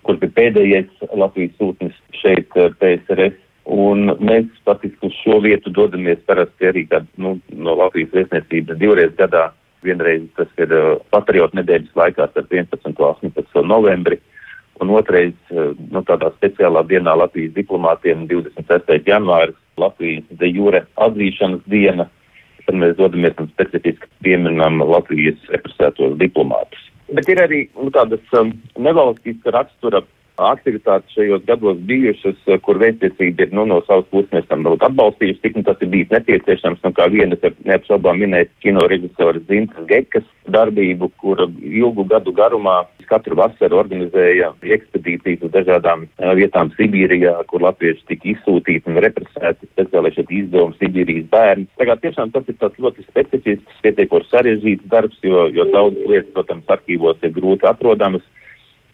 kurš 0.05 0.21
bija 0.23 0.35
pēdējais 0.39 1.09
Latvijas 1.13 1.57
sūtnis 1.59 1.97
šeit 2.21 2.53
PSRS. 2.81 3.37
Un 3.65 4.11
mēs 4.21 4.45
faktiski 4.67 5.09
uz 5.09 5.15
šo 5.23 5.39
vietu 5.41 5.71
dodamies 5.73 6.19
parasti 6.29 6.69
arī 6.69 6.85
kad, 6.89 7.07
nu, 7.17 7.39
no 7.49 7.73
Latvijas 7.79 8.13
vēstniecības 8.13 8.81
divreiz 8.81 9.15
gadā. 9.17 9.49
Vienreiz 9.85 10.23
tas 10.37 10.49
ir 10.61 10.71
uh, 10.73 10.95
patriotu 11.13 11.59
nedēļas 11.59 11.97
laikā 11.97 12.29
starp 12.31 12.53
11. 12.53 12.87
un 12.89 12.95
18. 12.97 13.65
novembri. 13.69 14.17
Uh, 14.17 14.35
un 14.79 14.89
otrais 14.89 15.33
eh, 15.51 15.71
nu, 15.91 16.01
tādā 16.07 16.31
speciālā 16.35 16.83
dienā 16.89 17.15
Latvijas 17.17 17.53
diplomātiem 17.55 18.25
26. 18.31 19.07
janvāris 19.07 19.57
Latvijas 19.79 20.25
de 20.39 20.49
jure 20.51 20.83
atzīšanas 21.05 21.63
diena, 21.71 22.07
tad 22.65 22.79
mēs 22.81 22.95
dodamies 22.99 23.37
un 23.39 23.49
specifiski 23.53 24.09
pieminam 24.25 24.83
Latvijas 24.83 25.39
represētos 25.53 26.17
diplomātus. 26.19 26.89
Bet 27.15 27.29
ir 27.29 27.41
arī 27.43 27.61
nu, 27.77 27.91
tādas 27.93 28.23
um, 28.39 28.51
nevalstiska 28.81 29.53
rakstura 29.53 30.01
aktivitātes 30.37 31.13
šajos 31.15 31.45
gados 31.47 31.77
bijušas, 31.89 32.37
eh, 32.47 32.59
kur 32.59 32.79
vēstniecība 32.81 33.47
ir 33.47 33.53
nu, 33.53 33.65
no 33.65 33.81
savas 33.87 34.05
puses 34.11 34.31
mēs 34.31 34.47
tam 34.47 34.63
būtu 34.63 34.87
atbalstījusi, 34.89 35.41
cik 35.41 35.55
nu, 35.55 35.63
tas 35.63 35.81
ir 35.81 35.91
bijis 35.93 36.11
nepieciešams. 36.11 36.83
Nu, 36.83 36.91
kā 36.91 37.09
vienas 37.11 37.39
ir 37.43 37.53
neapšaubām 37.63 38.19
minēt 38.19 38.49
kino 38.61 38.83
režisora 38.87 39.39
Zintas 39.47 39.87
Gekas 39.87 40.27
darbību, 40.51 41.11
kur 41.17 41.47
ilgu 41.61 42.05
gadu 42.09 42.31
garumā 42.35 42.85
katru 43.09 43.37
vasaru 43.37 43.77
organizēja 43.77 44.51
ekspedīcijas 44.75 45.43
uz 45.45 45.51
dažādām 45.53 46.05
uh, 46.07 46.31
vietām 46.37 46.71
Sibīrijā, 46.73 47.35
kur 47.49 47.61
latvieši 47.65 48.05
tika 48.09 48.31
izsūtīti 48.33 48.89
un 48.89 49.01
represēti, 49.05 49.69
speciāli 49.73 50.13
šeit 50.15 50.31
izdevumi 50.39 50.79
Sibīrijas 50.79 51.27
bērni. 51.33 51.67
Tagad 51.81 52.01
tiešām 52.01 52.33
tas 52.33 52.49
ir 52.49 52.57
tāds 52.61 52.81
ļoti 52.81 53.05
specifisks, 53.05 53.81
pietiekoši 53.85 54.31
sarežģīts 54.31 54.89
darbs, 54.91 55.19
jo, 55.25 55.45
jo 55.53 55.67
daudz 55.73 56.01
lietas, 56.09 56.33
protams, 56.33 56.65
arhīvos 56.77 57.21
ir 57.21 57.35
grūti 57.35 57.69
atrodamas. 57.69 58.25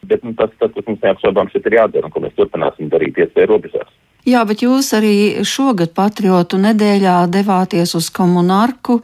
Bet 0.07 0.23
nu, 0.25 0.33
tas, 0.37 0.53
tas, 0.57 0.71
kas 0.73 0.87
mums 0.87 1.03
neapšaubām 1.03 1.51
šeit 1.53 1.67
ir 1.69 1.77
jādara 1.77 2.07
un 2.07 2.13
ko 2.13 2.23
mēs 2.23 2.37
turpināsim 2.37 2.89
darīt 2.89 3.19
iespēju 3.21 3.51
robežās. 3.53 3.91
Jā, 4.21 4.43
bet 4.45 4.61
jūs 4.61 4.91
arī 4.93 5.41
šogad 5.49 5.95
patriotu 5.97 6.59
nedēļā 6.61 7.23
devāties 7.33 7.95
uz 7.97 8.11
komunārku, 8.13 8.99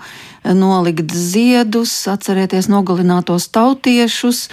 nolikt 0.45 1.09
ziedus, 1.17 1.93
atcerieties 2.11 2.69
nogalinātos 2.69 3.49
tautiešus. 3.49 4.43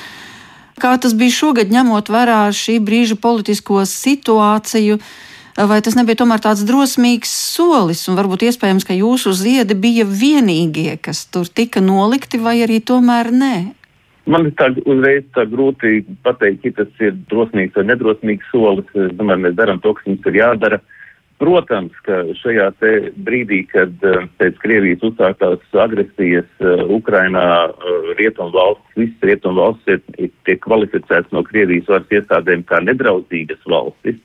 Kā 0.81 0.95
tas 0.97 1.13
bija 1.13 1.37
šogad, 1.37 1.69
ņemot 1.69 2.09
vērā 2.09 2.49
šī 2.57 2.79
brīža 2.81 3.21
politisko 3.21 3.85
situāciju, 3.85 4.97
vai 5.69 5.79
tas 5.85 6.01
nebija 6.01 6.23
tomēr 6.25 6.41
tāds 6.43 6.65
drosmīgs 6.65 7.31
solis, 7.55 8.09
un 8.09 8.17
varbūt 8.17 8.49
iespējams, 8.49 8.89
ka 8.89 8.97
jūsu 8.97 9.37
ziedi 9.37 9.77
bija 9.77 10.09
vienīgie, 10.09 10.97
kas 10.97 11.27
tur 11.29 11.45
tika 11.45 11.85
nolikti, 11.85 12.41
vai 12.41 12.63
arī 12.65 12.81
tomēr 12.81 13.31
nē? 13.37 13.57
Man 14.25 14.49
ir 14.49 14.55
tā 14.57 14.71
uzreiz 14.89 15.25
tā 15.37 15.45
grūti 15.49 16.01
pateikt, 16.25 16.65
ka 16.65 16.85
tas 16.85 17.01
ir 17.05 17.17
drosmīgs 17.29 17.77
vai 17.77 17.85
nedrosmīgs 17.91 18.49
solis. 18.53 18.89
Es 18.97 19.13
domāju, 19.19 19.45
mēs 19.45 19.57
darām 19.59 19.83
to, 19.85 19.93
kas 19.99 20.07
mums 20.09 20.29
ir 20.31 20.39
jādara. 20.41 20.81
Protams, 21.43 21.93
ka 22.07 22.21
šajā 22.39 22.71
brīdī, 23.27 23.65
kad 23.69 24.07
eh, 24.07 24.23
pēc 24.39 24.57
Krievijas 24.63 25.03
uzsāktās 25.05 25.65
agresijas 25.83 26.47
uh, 26.63 26.87
Ukrainā 26.95 27.45
uh, 27.69 28.13
rietumu 28.17 28.55
valsts, 28.55 28.95
visas 28.97 29.27
rietumu 29.29 29.61
valsts 29.61 29.91
ir, 29.97 30.01
ir 30.17 30.31
tiek 30.47 30.63
kvalificētas 30.65 31.35
no 31.35 31.43
Krievijas 31.45 31.91
varas 31.91 32.15
iestādēm 32.15 32.63
kā 32.71 32.81
nedraudzīgas 32.87 33.67
valstis. 33.69 34.23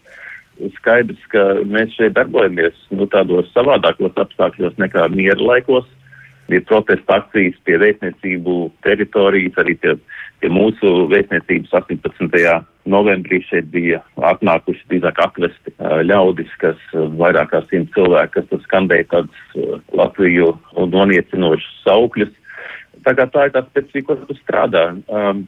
Skaidrs, 0.77 1.19
ka 1.33 1.43
mēs 1.65 1.95
šeit 1.97 2.13
darbojamies 2.15 2.77
nu, 2.93 3.07
tādos 3.09 3.49
savādākos 3.55 4.15
apstākļos 4.19 4.77
nekā 4.79 5.09
miera 5.15 5.39
laikos 5.39 5.87
ir 6.53 6.65
protesta 6.69 7.19
akcijas 7.19 7.57
pie 7.67 7.77
vēstniecību 7.81 8.55
teritorijas, 8.85 9.57
arī 9.61 9.75
pie, 9.81 9.95
pie 10.41 10.51
mūsu 10.53 11.07
vēstniecības 11.11 11.75
18. 11.81 12.57
novembrī 12.89 13.41
šeit 13.47 13.69
bija 13.73 14.01
atnākuši 14.31 14.87
drīzāk 14.91 15.21
atvesti 15.25 15.75
ļaudis, 16.09 16.51
kas 16.63 16.81
vairāk 17.21 17.51
kā 17.53 17.63
simt 17.69 17.93
cilvēki, 17.97 18.35
kas 18.37 18.49
tur 18.51 18.63
skandēja 18.65 19.09
tādus 19.13 19.81
Latviju 19.95 20.53
noniecinošus 20.77 21.81
saukļus. 21.85 22.33
Tā 23.05 23.13
tā 23.15 23.45
ir 23.47 23.53
tā 23.53 23.61
specifika, 23.65 24.15
kur 24.15 24.27
tu 24.27 24.35
strādā. 24.37 24.83
Um, 25.07 25.43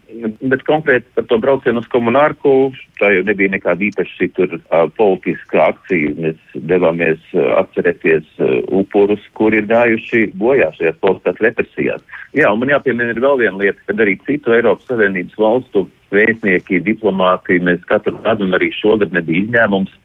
bet 0.51 0.63
konkrēti 0.67 1.07
par 1.17 1.25
to 1.29 1.39
braucienu 1.41 1.81
uz 1.83 1.87
komunārku, 1.91 2.71
tā 2.99 3.11
jau 3.15 3.23
nebija 3.27 3.51
nekāda 3.53 3.85
īpaši 3.87 4.29
tur 4.37 4.55
uh, 4.57 4.85
politiska 4.97 5.65
akcija. 5.73 6.13
Mēs 6.21 6.59
devāmies 6.71 7.23
uh, 7.35 7.47
atcerēties 7.61 8.27
uh, 8.39 8.57
upurus, 8.81 9.23
kuri 9.37 9.61
ir 9.61 9.69
gājuši 9.71 10.27
bojā 10.39 10.69
šajās 10.77 11.01
politiskās 11.03 11.41
represijās. 11.47 12.05
Jā, 12.37 12.51
un 12.51 12.61
man 12.61 12.71
jāpiemina 12.75 13.11
ir 13.11 13.23
vēl 13.23 13.41
viena 13.43 13.57
lieta, 13.63 13.81
kad 13.89 14.05
arī 14.05 14.15
citu 14.27 14.55
Eiropas 14.55 14.87
Savienības 14.87 15.39
valstu 15.41 15.87
vēstnieki, 16.15 16.83
diplomāti, 16.87 17.59
mēs 17.63 17.83
katru 17.89 18.17
gadu 18.23 18.47
un 18.47 18.55
arī 18.57 18.71
šogad 18.75 19.15
nebija 19.15 19.45
izņēmums 19.45 19.97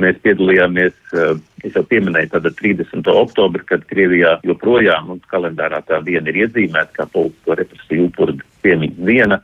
Mēs 0.00 0.16
piedalījāmies, 0.24 0.94
eh, 1.12 1.34
es 1.68 1.74
jau 1.76 1.82
pieminēju, 1.84 2.30
tāda 2.32 2.52
30. 2.56 3.12
oktobra, 3.12 3.64
kad 3.66 3.84
Krievijā 3.90 4.38
joprojām 4.46 5.10
mums 5.10 5.26
kalendārā 5.28 5.82
tā 5.84 6.00
diena 6.04 6.32
ir 6.32 6.46
iezīmēta 6.46 6.96
kā 6.96 7.06
politisko 7.12 7.58
represiju 7.60 8.08
upuru 8.08 8.38
piemiņas 8.64 9.02
diena. 9.04 9.40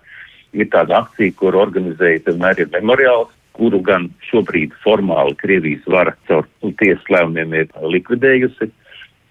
Ir 0.56 0.70
tāda 0.72 1.02
akcija, 1.02 1.34
kur 1.37 1.58
organizēja 1.61 2.24
vienmēr 2.30 2.64
ir 2.64 2.72
memoriāls, 2.72 3.34
kuru 3.52 3.80
gan 3.84 4.08
šobrīd 4.30 4.72
formāli 4.84 5.37
Krievijas 5.37 5.84
vara 5.87 6.14
caur 6.28 6.46
tiesas 6.80 7.04
lēmumiem 7.12 7.56
ir 7.58 7.72
likvidējusi. 7.82 8.70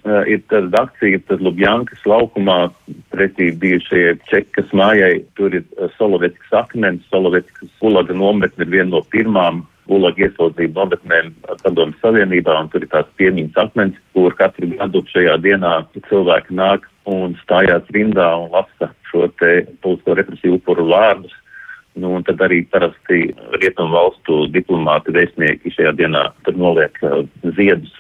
Uh, 0.08 0.22
ir 0.30 0.44
tāda 0.48 0.86
akcija, 0.86 1.20
tad 1.28 1.42
Lubjankas 1.44 2.04
laukumā 2.08 2.70
pretī 3.12 3.50
bijušajai 3.60 4.14
Čekas 4.30 4.70
mājai, 4.78 5.26
tur 5.36 5.58
ir 5.58 5.66
uh, 5.76 5.90
Solovetskas 5.98 6.54
akmens, 6.62 7.04
Solovetskas 7.12 7.74
ulaga 7.84 8.16
nometne 8.16 8.64
ir 8.64 8.72
viena 8.72 8.94
no 8.94 9.02
pirmām 9.12 9.66
gulaga 9.88 10.28
ieslodzību 10.28 10.78
nometnēm 10.78 11.34
Padomu 11.64 11.96
Savienībā, 12.02 12.56
un 12.62 12.70
tur 12.74 12.86
ir 12.86 12.92
tās 12.92 13.10
piemiņas 13.20 13.60
akmens, 13.64 13.98
kur 14.16 14.36
katru 14.38 14.70
gadu 14.76 15.04
šajā 15.14 15.38
dienā 15.44 15.74
cilvēki 16.10 16.58
nāk 16.60 16.88
un 17.08 17.36
stājās 17.44 17.88
rindā 17.96 18.30
un 18.42 18.50
lasa 18.54 18.92
šo 19.12 19.28
te 19.40 19.62
politisko 19.84 20.18
represiju 20.20 20.60
upuru 20.60 20.90
vārdus. 20.92 21.36
Nu, 21.98 22.12
un 22.14 22.22
tad 22.22 22.42
arī 22.46 22.60
parasti 22.70 23.32
rietumu 23.58 23.96
valstu 23.96 24.44
diplomāti 24.54 25.16
vēstnieki 25.16 25.72
šajā 25.74 25.96
dienā 25.98 26.28
noliek 26.54 27.00
uh, 27.02 27.24
ziedus. 27.58 27.96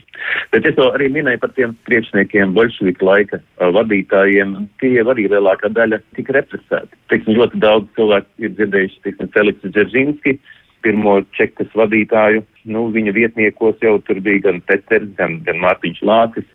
Bet 0.53 0.67
es 0.69 0.77
jau 0.77 0.91
arī 0.93 1.07
minēju 1.13 1.41
par 1.41 1.53
tiem 1.57 1.73
priekšniekiem, 1.87 2.53
bolševiku 2.57 3.07
laika 3.07 3.39
vadītājiem. 3.73 4.53
Tie 4.81 4.93
jau 4.95 5.07
arī 5.13 5.27
lielākā 5.31 5.71
daļa 5.73 6.01
tika 6.17 6.37
represēti. 6.37 6.99
Teiksim, 7.11 7.37
ļoti 7.39 7.61
daudz 7.63 7.89
cilvēku 7.97 8.45
ir 8.45 8.53
dzirdējuši, 8.57 9.01
teiksim, 9.05 9.31
Feliks 9.33 9.65
Dzeržinski, 9.65 10.37
pirmo 10.85 11.19
čekas 11.37 11.69
vadītāju. 11.77 12.43
Nu, 12.67 12.87
viņa 12.93 13.13
vietniekos 13.15 13.81
jau 13.83 13.97
tur 14.05 14.21
bija 14.23 14.49
gan 14.49 14.61
Peters, 14.67 15.09
gan, 15.19 15.39
gan 15.45 15.61
Mārtiņš 15.63 16.01
Lācis, 16.07 16.47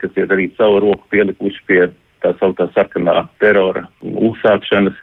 kas 0.00 0.16
ir 0.18 0.32
arī 0.32 0.48
savu 0.56 0.80
roku 0.86 1.06
pielikuši 1.12 1.66
pie 1.68 1.80
tā 2.24 2.34
sauktā 2.40 2.68
sarkanā 2.74 3.24
terora 3.42 3.86
uzsākšanas. 4.02 4.96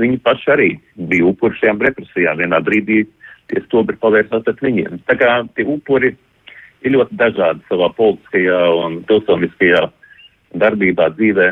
Viņi 0.00 0.20
paši 0.24 0.52
arī 0.52 0.70
bija 1.10 1.30
upuri 1.30 1.58
šajām 1.60 1.82
represijām. 1.86 2.40
Vienā 2.42 2.60
brīdī 2.64 3.04
tie 3.50 3.62
stobri 3.66 3.96
pavērsās 4.02 4.44
pret 4.46 4.62
viņiem. 4.64 5.00
Tā 5.08 5.16
kā 5.20 5.38
tie 5.56 5.66
upuri 5.68 6.14
ir 6.84 6.96
ļoti 6.96 7.18
dažādi 7.18 7.64
savā 7.70 7.90
politiskajā 7.96 8.60
un 8.82 9.00
pilsoniskajā 9.08 9.86
darbībā, 10.60 11.10
dzīvē, 11.16 11.50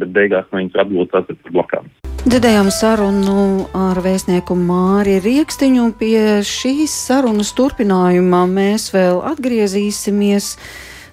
bet 0.00 0.10
beigās 0.16 0.50
no 0.52 0.62
viņas 0.62 0.82
atgūstās 0.84 1.32
ar 1.32 1.40
blokām. 1.50 1.90
Dzirdējām 2.26 2.72
sarunu 2.74 3.68
ar 3.78 4.00
vēstnieku 4.02 4.56
Māri 4.58 5.20
Rieksniņu. 5.22 5.84
Pie 5.94 6.40
šīs 6.42 6.90
sarunas 7.06 7.52
turpinājumā 7.54 8.40
mēs 8.50 8.88
vēl 8.90 9.20
atgriezīsimies, 9.30 10.48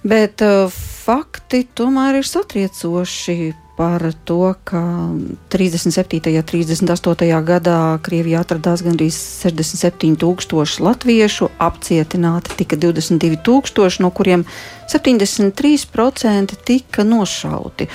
bet 0.02 0.42
uh, 0.42 0.66
fakti 0.74 1.68
tomēr 1.78 2.18
ir 2.18 2.26
satriecoši 2.26 3.38
par 3.76 4.12
to, 4.24 4.54
ka 4.64 5.10
37. 5.48 6.20
un 6.30 6.42
38. 6.46 7.42
gadā 7.42 7.78
Krievijā 8.02 8.44
atradās 8.44 8.84
gandrīz 8.86 9.16
67 9.42 10.14
tūkstoši 10.22 10.84
latviešu, 10.84 11.50
apcietināti 11.58 12.54
tika 12.60 12.78
22 12.78 13.40
tūkstoši, 13.44 14.02
no 14.04 14.12
kuriem 14.14 14.46
73% 14.90 16.56
tika 16.64 17.04
nošauti. 17.04 17.88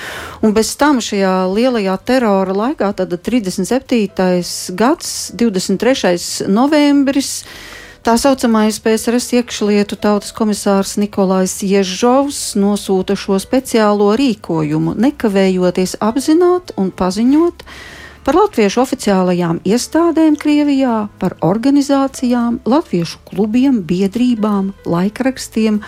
Un 0.44 0.56
bez 0.58 0.76
tam 0.80 1.00
šajā 1.04 1.34
lielajā 1.54 1.98
terora 2.04 2.56
laikā, 2.66 2.92
tad 3.00 3.16
37. 3.16 4.76
gads, 4.76 5.14
23. 5.40 6.50
novembris, 6.52 7.44
Tā 8.00 8.14
saucamais 8.16 8.78
PSRS 8.80 9.34
iekšlietu 9.36 9.98
tautas 10.00 10.32
komisārs 10.32 10.94
Nikolais 11.02 11.58
Ježovs 11.68 12.56
nosūta 12.56 13.18
šo 13.20 13.36
speciālo 13.44 14.14
rīkojumu, 14.16 14.94
nekavējoties 14.96 15.98
apzināt 16.00 16.72
un 16.80 16.94
paziņot 16.96 17.66
par 18.24 18.40
latviešu 18.40 18.86
oficiālajām 18.86 19.60
iestādēm 19.68 20.40
Krievijā, 20.40 21.10
par 21.20 21.36
organizācijām, 21.44 22.62
latviešu 22.64 23.20
klubiem, 23.28 23.82
biedrībām, 23.84 24.72
laikrakstiem, 24.88 25.82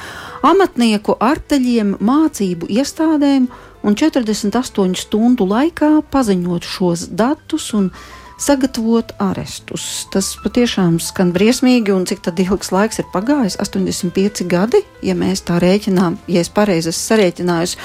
amatnieku 0.44 1.16
arteļiem, 1.16 1.96
mācību 2.04 2.68
iestādēm 2.76 3.48
un 3.88 3.96
48 3.96 5.00
stundu 5.00 5.48
laikā 5.48 6.02
paziņot 6.12 6.68
šos 6.76 7.08
datus 7.16 7.72
un 7.72 7.88
sagatavot 8.42 9.14
arestus. 9.22 9.86
Tas 10.14 10.34
patiešām 10.42 10.98
skan 11.04 11.34
briesmīgi, 11.36 11.94
un 11.94 12.08
cik 12.10 12.26
ilgs 12.32 12.72
laiks 12.74 13.02
ir 13.02 13.10
pagājis? 13.14 13.60
85 13.62 14.48
gadi, 14.50 14.82
ja 15.06 15.16
mēs 15.18 15.46
tā 15.48 15.60
rēķinām, 15.62 16.18
ja 16.32 16.42
es 16.42 16.50
pareizi 16.50 16.90
esmu 16.92 17.04
sarēķinājusi. 17.04 17.78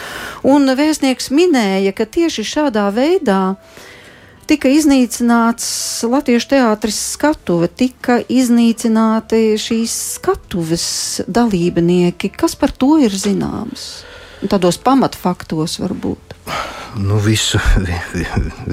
Un 0.49 0.73
vēstnieks 0.79 1.31
minēja, 1.35 1.93
ka 1.97 2.09
tieši 2.09 2.47
šādā 2.55 2.89
veidā 2.95 3.57
tika 4.47 4.71
iznīcināts 4.71 5.69
Latviešu 6.07 6.53
teātris 6.55 6.99
skatuve, 7.17 7.69
tika 7.69 8.21
iznīcināti 8.23 9.57
šīs 9.61 9.97
skatuves 10.17 10.87
dalībnieki. 11.27 12.33
Kas 12.33 12.57
par 12.59 12.73
to 12.73 12.97
ir 13.03 13.13
zināms? 13.13 14.07
Tādos 14.45 14.77
pamatfaktos 14.85 15.79
varbūt. 15.81 16.35
Nu, 16.97 17.19
visu, 17.21 17.59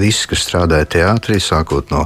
visi, 0.03 0.27
kas 0.31 0.43
strādāja 0.45 0.87
teātrī, 0.95 1.41
sākot 1.43 1.89
no 1.91 2.05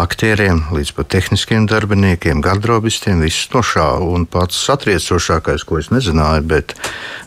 aktieriem 0.00 0.62
līdz 0.72 0.92
pat 0.96 1.10
tehniskiem 1.12 1.66
darbiniekiem, 1.68 2.40
gardrobistiem, 2.44 3.20
visus 3.24 3.50
nošāva. 3.52 4.00
Un 4.04 4.24
pats 4.30 4.56
satriecošākais, 4.68 5.66
ko 5.68 5.80
es 5.80 5.90
nezināju, 5.92 6.46
bet 6.48 6.76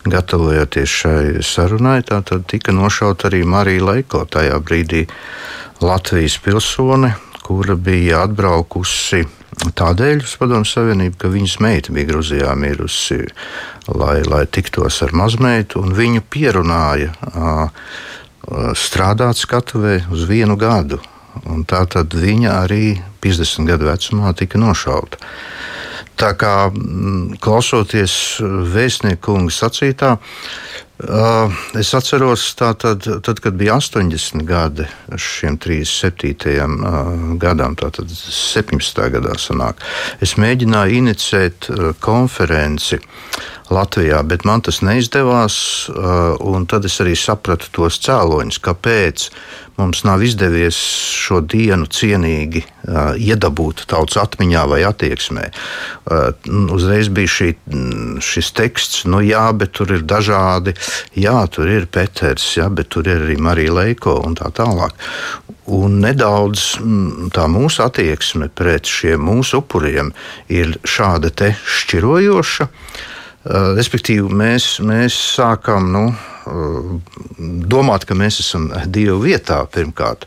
gatavojoties 0.10 0.98
šai 1.04 1.46
sarunai, 1.46 2.00
tā 2.10 2.24
tad 2.26 2.48
tika 2.50 2.74
nošauta 2.74 3.30
arī 3.30 3.44
Marija 3.46 3.86
Leiko 3.92 4.26
tajā 4.26 4.58
brīdī 4.66 5.06
Latvijas 5.82 6.40
pilsone, 6.42 7.14
kura 7.46 7.78
bija 7.78 8.26
atbraukusi 8.26 9.26
tādēļ 9.54 10.24
uz 10.24 10.36
Padomu 10.40 10.68
Savienību, 10.68 11.18
ka 11.22 11.32
viņas 11.32 11.58
meita 11.64 11.94
bija 11.96 12.10
Grūzijā 12.12 12.54
mirusi, 12.60 13.22
lai, 13.94 14.22
lai 14.28 14.44
tiktos 14.48 15.02
ar 15.06 15.14
mazmeitu, 15.18 15.82
un 15.84 15.96
viņu 15.98 16.24
pierunāja. 16.34 17.14
Strādāt 18.78 19.40
skatuvē 19.40 20.02
uz 20.12 20.26
vienu 20.28 20.58
gadu. 20.60 21.00
Un 21.50 21.64
tā 21.66 21.82
tad 21.90 22.14
viņa 22.14 22.58
arī 22.66 22.98
50 23.24 23.70
gadu 23.70 23.88
vecumā 23.90 24.34
tika 24.38 24.60
nošauta. 24.62 25.18
Tā 26.20 26.34
kā 26.38 26.70
klausoties 27.42 28.16
vēstnieku 28.74 29.32
kunga 29.32 29.54
sacītā, 29.56 30.12
es 31.80 31.94
atceros, 31.98 32.46
tātad, 32.60 33.06
tad, 33.26 33.40
kad 33.44 33.58
bija 33.60 33.78
80 33.80 34.46
gadi 34.48 34.88
šiem 35.20 35.58
37. 35.62 36.68
gadam, 37.42 37.76
tātad 37.80 38.12
17. 38.14 39.04
gadā 39.18 39.36
sanāk, 39.42 39.84
es 40.24 40.38
mēģināju 40.40 41.02
inicēt 41.02 41.70
konferenci 42.04 43.02
Latvijā, 43.74 44.22
bet 44.28 44.44
man 44.46 44.62
tas 44.64 44.82
neizdevās. 44.84 45.56
Uh, 45.90 46.64
tad 46.70 46.86
es 46.86 47.00
arī 47.02 47.16
sapratu 47.18 47.70
tos 47.74 48.00
cēloņus, 48.04 48.60
kāpēc 48.64 49.28
mums 49.80 50.04
nav 50.06 50.22
izdevies 50.26 50.78
šo 51.24 51.40
dienu 51.42 51.88
cienīgi 51.90 52.64
uh, 52.64 53.16
iedabūt 53.18 53.86
tautas 53.90 54.20
atmiņā 54.22 54.66
vai 54.70 54.82
attieksmē. 54.88 55.50
Uh, 56.04 56.30
uzreiz 56.76 57.10
bija 57.14 57.32
šī, 57.38 57.50
šis 58.22 58.52
teksts, 58.58 59.06
nu 59.10 59.22
jā, 59.26 59.46
bet 59.58 59.74
tur 59.78 59.94
ir 59.96 60.04
dažādi, 60.06 60.76
jā, 61.16 61.38
tur 61.54 61.70
ir 61.72 61.88
Peters, 61.88 62.46
jā, 62.58 62.70
bet 62.70 62.92
tur 62.94 63.08
ir 63.08 63.26
arī 63.26 63.38
Marija 63.42 63.74
Leiko 63.80 64.20
un 64.26 64.38
tā 64.38 64.52
tālāk. 64.54 64.94
Un 65.74 66.02
nedaudz 66.04 66.74
mm, 66.82 67.32
tā 67.34 67.48
mūsu 67.48 67.86
attieksme 67.86 68.50
pret 68.52 68.90
šiem 68.90 69.24
mūsu 69.24 69.64
upuriem 69.64 70.12
ir 70.52 70.76
šāda 70.84 71.32
šķirojoša. 71.32 72.68
Eh, 72.68 73.13
respektīvi, 73.44 74.30
mēs, 74.32 74.78
mēs 74.84 75.16
sākam 75.36 75.90
nu, 75.92 76.04
eh, 76.14 77.26
domāt, 77.68 78.06
ka 78.08 78.16
mēs 78.16 78.40
esam 78.40 78.70
Dieva 78.88 79.18
vietā 79.20 79.60
pirmkārt. 79.68 80.26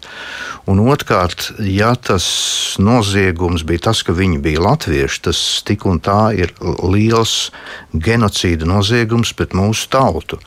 Un 0.67 0.83
otrkārt, 0.83 1.55
ja 1.63 1.95
tas 1.95 2.77
noziegums 2.79 3.63
bija 3.65 3.87
tas, 3.89 4.03
ka 4.03 4.13
viņi 4.13 4.43
bija 4.43 4.61
latvieši, 4.61 5.23
tas 5.23 5.63
tik 5.65 5.87
un 5.87 6.01
tā 6.01 6.35
ir 6.37 6.53
liels 6.61 7.51
genocīda 7.95 8.67
noziegums 8.67 9.33
pret 9.33 9.55
mūsu 9.55 9.89
tautu. 9.89 10.41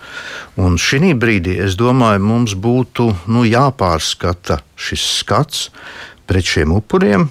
Un 0.57 0.77
šī 0.77 1.15
brīdī 1.15 1.57
es 1.63 1.75
domāju, 1.79 2.19
mums 2.19 2.53
būtu 2.53 3.09
nu, 3.27 3.45
jāpārskata 3.47 4.59
šis 4.75 5.07
skats 5.23 5.69
pret 6.27 6.43
šiem 6.45 6.75
upuriem. 6.75 7.29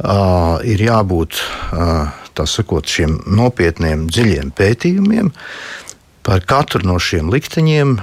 Uh, 0.00 0.56
ir 0.64 0.80
jābūt 0.80 1.36
uh, 1.76 2.19
sakot, 2.38 2.86
šiem 2.86 3.18
nopietniem, 3.36 4.08
dziļiem 4.10 4.52
pētījumiem 4.56 5.32
par 6.22 6.42
katru 6.44 6.84
no 6.84 6.98
šiem 7.00 7.30
likteņiem, 7.32 7.94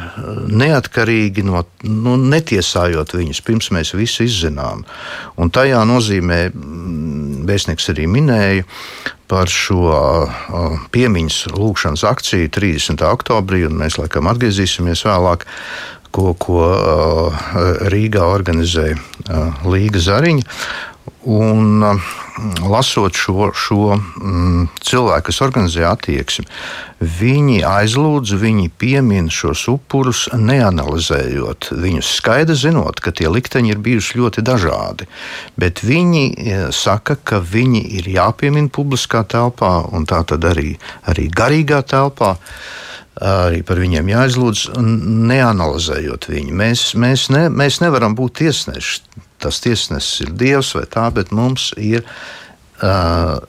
neatkarīgi 0.49 1.43
no, 1.45 1.61
nu, 1.85 2.15
netiesājot 2.17 3.13
viņus, 3.13 3.43
pirms 3.45 3.69
mēs 3.75 3.93
visu 3.97 4.25
izzinām. 4.25 4.83
Un 5.37 5.51
tajā 5.53 5.83
nozīmē, 5.87 6.39
mm, 6.49 7.45
vēstnieks 7.47 7.91
arī 7.93 8.07
minēja 8.09 8.65
par 9.29 9.51
šo 9.51 9.93
piemiņas 10.93 11.39
lūgšanas 11.53 12.05
akciju 12.09 12.49
30. 12.57 13.05
oktobrī, 13.05 13.65
un 13.67 13.77
mēs 13.83 13.99
laikam 14.01 14.29
atgriezīsimies 14.33 15.05
vēlāk. 15.07 15.47
Ko, 16.17 16.31
ko 16.39 16.61
Rīgā 17.91 18.23
organizēja 18.25 18.95
Līga 19.67 19.99
Zariņa. 20.01 20.45
Un, 21.27 21.81
uh, 21.83 22.07
lasot 22.69 23.15
šo, 23.15 23.49
šo 23.55 23.97
mm, 23.97 24.67
cilvēku, 24.85 25.27
kas 25.29 25.41
organizē 25.43 25.83
attieksmi, 25.89 26.45
viņi 27.01 27.57
aizlūdz, 27.67 28.33
viņi 28.41 28.69
piemin 28.79 29.29
šos 29.33 29.65
upurus, 29.71 30.27
neanalizējot 30.33 31.71
viņus, 31.77 32.13
skaidri 32.21 32.57
zinot, 32.57 33.01
ka 33.03 33.13
tie 33.15 33.29
likteņi 33.31 33.73
ir 33.73 33.83
bijuši 33.83 34.21
ļoti 34.21 34.45
dažādi. 34.45 35.09
Bet 35.59 35.83
viņi 35.85 36.23
e, 36.23 36.57
saka, 36.75 37.17
ka 37.17 37.41
viņi 37.41 37.83
ir 37.99 38.09
jāpiemina 38.17 38.71
publiskā 38.73 39.23
telpā 39.27 39.79
un 39.91 40.07
tā 40.09 40.23
tad 40.27 40.45
arī, 40.47 40.75
arī 41.09 41.29
garīgā 41.33 41.83
telpā 41.87 42.35
arī 43.17 43.63
par 43.65 43.79
viņiem 43.81 44.11
jāizlūdz, 44.13 44.67
neanalizējot 44.77 46.27
viņu. 46.29 46.53
Mēs, 46.53 46.91
mēs, 46.93 47.31
ne, 47.33 47.47
mēs 47.49 47.81
nevaram 47.81 48.13
būt 48.17 48.43
tiesneši 48.43 49.25
tas 49.41 49.61
tiesnesis 49.63 50.25
ir 50.25 50.35
Dievs 50.37 50.73
vai 50.77 50.85
tā, 50.89 51.07
bet 51.13 51.31
mums 51.35 51.71
ir 51.77 52.05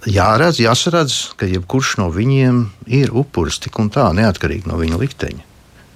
jāredz, 0.09 0.62
jāsaredz, 0.62 1.35
ka 1.37 1.46
jebkurš 1.48 1.98
no 2.01 2.09
viņiem 2.12 2.64
ir 2.87 3.12
upuris 3.12 3.61
tik 3.61 3.79
un 3.79 3.90
tā, 3.92 4.09
neatkarīgi 4.16 4.68
no 4.70 4.79
viņa 4.81 5.01
likteņa. 5.03 5.44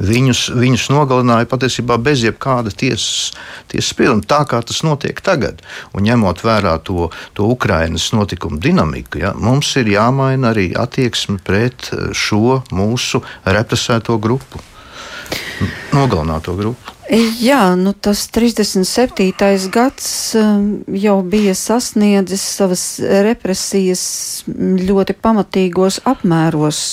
Viņus, 0.03 0.41
viņus 0.59 0.89
nogalināja 0.91 1.47
patiesībā 1.47 1.95
bez 2.03 2.25
jebkāda 2.25 2.73
tiesas, 2.75 3.31
tiesas 3.71 3.93
sprieduma, 3.93 4.25
tā 4.27 4.41
kā 4.51 4.59
tas 4.67 4.81
notiek 4.83 5.21
tagad. 5.23 5.61
Un 5.95 6.03
ņemot 6.03 6.43
vērā 6.43 6.75
to, 6.83 7.07
to 7.39 7.47
Ukraiņas 7.55 8.09
notikumu 8.17 8.59
dinamiku, 8.59 9.21
ja, 9.23 9.31
mums 9.39 9.71
ir 9.79 9.93
jāmaina 9.93 10.51
arī 10.51 10.73
attieksme 10.75 11.39
pret 11.45 11.93
šo 12.19 12.63
mūsu 12.75 13.23
represēto 13.47 14.19
grupu, 14.19 14.59
nogalināto 15.95 16.57
grupu. 16.59 16.99
Jā, 17.11 17.75
nu 17.75 17.91
tas 17.99 18.29
37. 18.31 19.33
gads 19.75 20.07
um, 20.39 20.85
jau 20.95 21.17
bija 21.27 21.55
sasniedzis 21.59 22.45
savas 22.55 22.85
represijas 23.27 24.05
ļoti 24.47 25.17
pamatīgos 25.19 25.99
apmēros. 26.07 26.85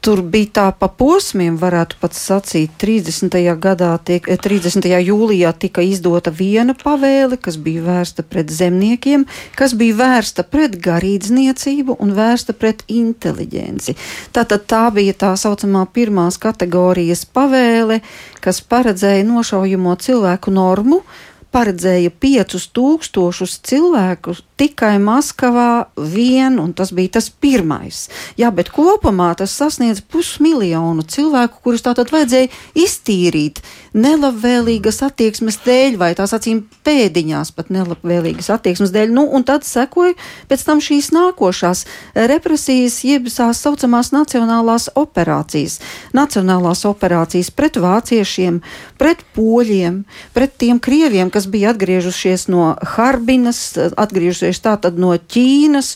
Tur 0.00 0.22
bija 0.24 0.48
tā 0.56 0.62
pa 0.72 0.88
posmiem, 0.88 1.58
varētu 1.60 1.98
pat 2.00 2.14
sacīt. 2.16 2.72
30. 2.80 3.34
gadā, 3.60 3.90
tiek, 4.00 4.24
30. 4.24 4.86
Eh, 4.88 5.02
jūlijā 5.10 5.52
tika 5.52 5.84
izdota 5.84 6.32
viena 6.32 6.72
pavēle, 6.72 7.36
kas 7.36 7.58
bija 7.60 7.84
vērsta 7.84 8.24
pret 8.24 8.48
zemniekiem, 8.48 9.26
kas 9.60 9.74
bija 9.76 9.98
vērsta 9.98 10.46
pret 10.48 10.78
garīdzniecību 10.80 11.98
un 12.00 12.14
vērsta 12.16 12.56
pret 12.56 12.80
inteliģenci. 12.88 13.96
Tātad 14.32 14.64
tā 14.64 14.86
bija 14.96 15.12
tā 15.12 15.34
saucamā 15.36 15.84
pirmās 15.92 16.40
kategorijas 16.40 17.26
pavēle, 17.28 18.00
kas 18.40 18.64
paredzēja 18.64 19.28
nošaujamo 19.28 19.98
cilvēku 20.00 20.56
normu 20.56 21.04
paredzēja 21.50 22.12
5000 22.22 23.60
cilvēku 23.66 24.36
tikai 24.60 24.98
Maskavā 25.00 25.88
vien, 25.96 26.58
un 26.60 26.74
tas 26.76 26.92
bija 26.92 27.16
tas 27.16 27.30
pirmais. 27.32 28.08
Jā, 28.40 28.50
bet 28.52 28.68
kopumā 28.74 29.32
tas 29.38 29.54
sasniedz 29.56 30.02
pusmiljonu 30.12 31.06
cilvēku, 31.08 31.62
kurus 31.64 31.84
tātad 31.86 32.12
vajadzēja 32.12 32.50
iztīrīt 32.76 33.62
nelabvēlīgas 33.96 35.00
attieksmes 35.06 35.58
dēļ, 35.64 35.96
vai 36.00 36.10
tās 36.18 36.34
acīm 36.36 36.62
pēdiņās 36.86 37.54
pat 37.56 37.72
nelabvēlīgas 37.74 38.50
attieksmes 38.54 38.92
dēļ. 38.94 39.14
Nu, 39.16 39.24
un 39.26 39.46
tad 39.48 39.64
sekoja 39.66 40.14
pēc 40.50 40.66
tam 40.68 40.82
šīs 40.84 41.10
nākošās 41.16 41.86
represijas, 42.30 43.00
jeb 43.06 43.30
tās 43.32 43.62
saucamās 43.64 44.12
nacionālās 44.14 44.90
operācijas. 44.98 45.80
Nacionālās 46.16 46.84
operācijas 46.88 47.50
pret 47.54 47.80
vāciešiem, 47.80 48.60
pret 49.00 49.24
poļiem, 49.34 50.04
pret 50.36 50.54
tiem 50.60 50.78
krieviem, 50.82 51.32
kas 51.32 51.48
bija 51.50 51.72
atgriežušies 51.74 52.46
no 52.52 52.74
Harbinas, 52.94 53.64
atgriežušies 53.96 54.49
tātad 54.58 54.98
no 54.98 55.14
Ķīnas. 55.14 55.94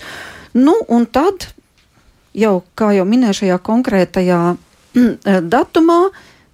Nu, 0.54 0.76
un 0.86 1.08
tad 1.10 1.48
jau, 2.38 2.60
kā 2.78 2.92
jau 2.94 3.06
minēju 3.08 3.40
šajā 3.40 3.58
konkrētajā 3.66 4.40
datumā, 5.56 5.98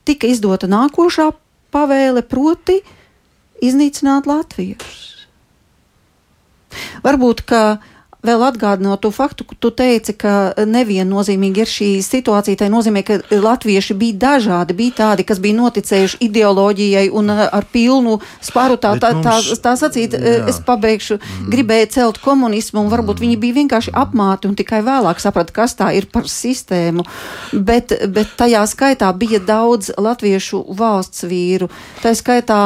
tika 0.09 0.31
izdota 0.33 0.71
nākošā 0.71 1.29
pavēle, 1.75 2.25
proti, 2.25 2.81
iznīcināt 3.61 4.25
latviešus. 4.31 5.07
Varbūt, 7.05 7.45
ka 7.45 7.63
vēl 8.27 8.43
atgādinot 8.45 9.01
to 9.05 9.11
faktu, 9.15 9.47
ka 9.49 9.57
tu 9.59 9.71
teici, 9.75 10.15
ka 10.19 10.53
neviennozīmīgi 10.69 11.63
ir 11.63 11.71
šī 11.71 11.89
situācija. 12.05 12.59
Tā 12.61 12.69
nozīmē, 12.73 13.03
ka 13.07 13.19
latvieši 13.31 13.97
bija 13.99 14.19
dažādi, 14.27 14.77
bija 14.77 14.97
tādi, 15.01 15.27
kas 15.29 15.41
bija 15.43 15.59
noticējuši 15.59 16.21
ideoloģijai 16.29 17.07
un 17.17 17.33
uh, 17.33 17.47
ar 17.49 17.67
pilnu 17.73 18.19
spāru 18.45 18.77
tā, 18.81 18.95
tā, 19.01 19.13
tā, 19.25 19.39
tā 19.63 19.75
sacīt, 19.81 20.17
uh, 20.19 20.29
jā. 20.29 20.45
es 20.53 20.61
pabeigšu, 20.67 21.19
mm. 21.19 21.49
gribēja 21.55 21.91
celt 21.97 22.21
komunismu 22.25 22.85
un 22.85 22.93
varbūt 22.93 23.19
mm. 23.19 23.27
viņi 23.27 23.41
bija 23.41 23.59
vienkārši 23.63 23.97
apmāti 23.97 24.51
un 24.51 24.57
tikai 24.59 24.83
vēlāk 24.87 25.23
saprata, 25.23 25.57
kas 25.57 25.77
tā 25.79 25.93
ir 25.97 26.11
par 26.13 26.29
sistēmu. 26.31 27.07
Bet, 27.53 27.95
bet 28.13 28.37
tajā 28.41 28.63
skaitā 28.71 29.11
bija 29.17 29.41
daudz 29.43 29.93
latviešu 29.97 30.65
valsts 30.77 31.25
vīru. 31.29 31.71
Tā 32.05 32.15
skaitā 32.17 32.61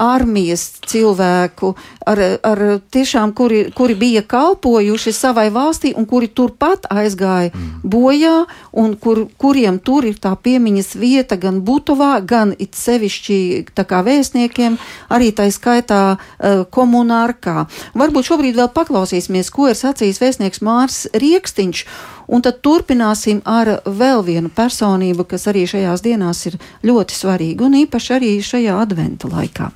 armijas 0.00 0.64
cilvēku, 0.88 1.74
ar, 2.08 2.22
ar 2.46 2.62
tiešām, 2.92 3.34
kuri, 3.36 3.66
kuri 3.76 3.96
bija 3.98 4.22
kalpojuši 4.26 5.12
savai 5.14 5.48
valstī 5.52 5.92
un 5.96 6.06
kuri 6.08 6.30
turpat 6.32 6.88
aizgāja 6.90 7.52
mm. 7.52 7.82
bojā, 7.84 8.34
un 8.72 8.96
kur, 9.00 9.26
kuriem 9.40 9.80
tur 9.84 10.08
ir 10.08 10.18
tā 10.22 10.32
piemiņas 10.36 10.94
vieta 11.00 11.38
gan 11.40 11.60
Butovā, 11.66 12.12
gan 12.24 12.54
it 12.58 12.78
sevišķi 12.78 13.40
tā 13.76 13.84
kā 13.88 14.02
vēstniekiem, 14.06 14.78
arī 15.12 15.32
tā 15.36 15.50
skaitā 15.52 16.02
uh, 16.16 16.62
komunārkā. 16.72 17.66
Varbūt 17.98 18.30
šobrīd 18.30 18.56
vēl 18.58 18.70
paklausīsimies, 18.74 19.52
ko 19.52 19.70
ir 19.70 19.78
sacījis 19.78 20.22
vēstnieks 20.22 20.64
Mārs 20.64 21.04
Riekstiņš. 21.12 21.84
Un 22.30 22.44
tad 22.46 22.60
turpināsim 22.62 23.40
ar 23.48 23.80
vēl 23.82 24.22
vienu 24.22 24.52
personību, 24.54 25.26
kas 25.32 25.48
arī 25.50 25.64
šajās 25.66 26.04
dienās 26.04 26.44
ir 26.46 26.60
ļoti 26.86 27.16
svarīga 27.18 27.66
un 27.66 27.74
īpaši 27.82 28.16
arī 28.20 28.32
šajā 28.38 28.78
adventa 28.84 29.30
laikā. 29.32 29.72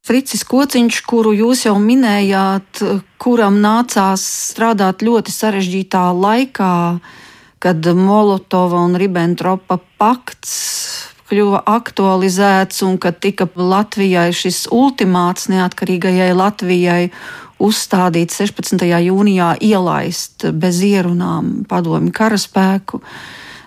Fricis 0.00 0.46
Kociņš, 0.48 1.02
kuru 1.04 1.34
jūs 1.36 1.66
jau 1.66 1.74
minējāt, 1.76 2.80
kuram 3.20 3.58
nācās 3.60 4.22
strādāt 4.48 5.04
ļoti 5.04 5.34
sarežģītā 5.34 6.06
laikā, 6.16 6.74
kad 7.60 7.88
Molotova 7.96 8.80
un 8.80 8.96
Ribbentropa 8.96 9.76
pakts 10.00 10.54
kļuva 11.30 11.60
aktualizēts 11.68 12.80
un 12.86 12.96
kad 12.98 13.20
tika 13.22 13.46
Latvijai 13.54 14.30
šis 14.34 14.64
ultimāts 14.72 15.50
neatkarīgajai 15.52 16.32
Latvijai 16.34 17.04
uzstādīts 17.60 18.40
16. 18.40 18.88
jūnijā 19.04 19.52
ielaist 19.60 20.48
bez 20.56 20.80
ierunām 20.86 21.60
padomi 21.68 22.10
karaspēku. 22.16 23.02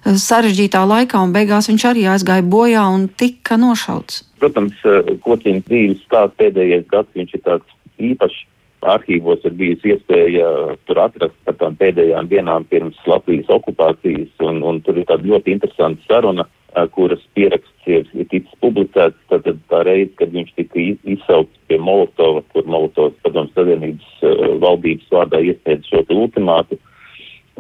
Sarežģītā 0.04 0.82
laikā 0.84 1.20
un 1.24 1.32
beigās 1.32 1.70
viņš 1.70 1.84
arī 1.88 2.02
aizgāja 2.12 2.44
bojā 2.44 2.84
un 2.92 3.06
tika 3.08 3.56
nošauts. 3.56 4.24
Protams, 4.44 4.76
eh, 4.84 5.14
kociņa 5.24 5.64
dzīves 5.70 6.02
stāsts 6.04 6.36
pēdējais 6.42 6.90
gads, 6.92 7.14
viņš 7.16 7.32
ir 7.34 7.44
tāds 7.48 7.78
īpašs. 8.00 8.42
Arhīvos 8.84 9.46
ir 9.48 9.54
bijusi 9.56 9.94
iespēja 9.94 10.76
tur 10.84 10.98
atrast 11.00 11.38
par 11.46 11.56
tām 11.56 11.78
pēdējām 11.80 12.28
dienām 12.28 12.66
pirms 12.68 12.98
Latvijas 13.08 13.48
okupācijas, 13.48 14.28
un, 14.44 14.60
un 14.62 14.82
tur 14.84 14.98
ir 15.00 15.06
tāda 15.08 15.24
ļoti 15.24 15.56
interesanta 15.56 16.04
saruna, 16.04 16.44
eh, 16.76 16.86
kuras 16.92 17.24
pieraksts 17.34 17.88
ir, 17.88 18.04
ir 18.14 18.28
ticis 18.28 18.60
publicēts. 18.60 19.16
Tad 19.30 19.48
tā 19.72 19.84
reize, 19.88 20.12
kad 20.20 20.36
viņš 20.36 20.52
tika 20.60 20.84
izsaukts 21.16 21.64
pie 21.70 21.80
Molotova, 21.80 22.44
kur 22.52 22.68
Molotovs 22.68 23.16
padomus 23.24 23.56
savienības 23.56 24.60
valdības 24.60 25.08
vārdā 25.16 25.40
iesniedz 25.40 25.88
šo 25.88 26.04
ultimātu, 26.12 26.76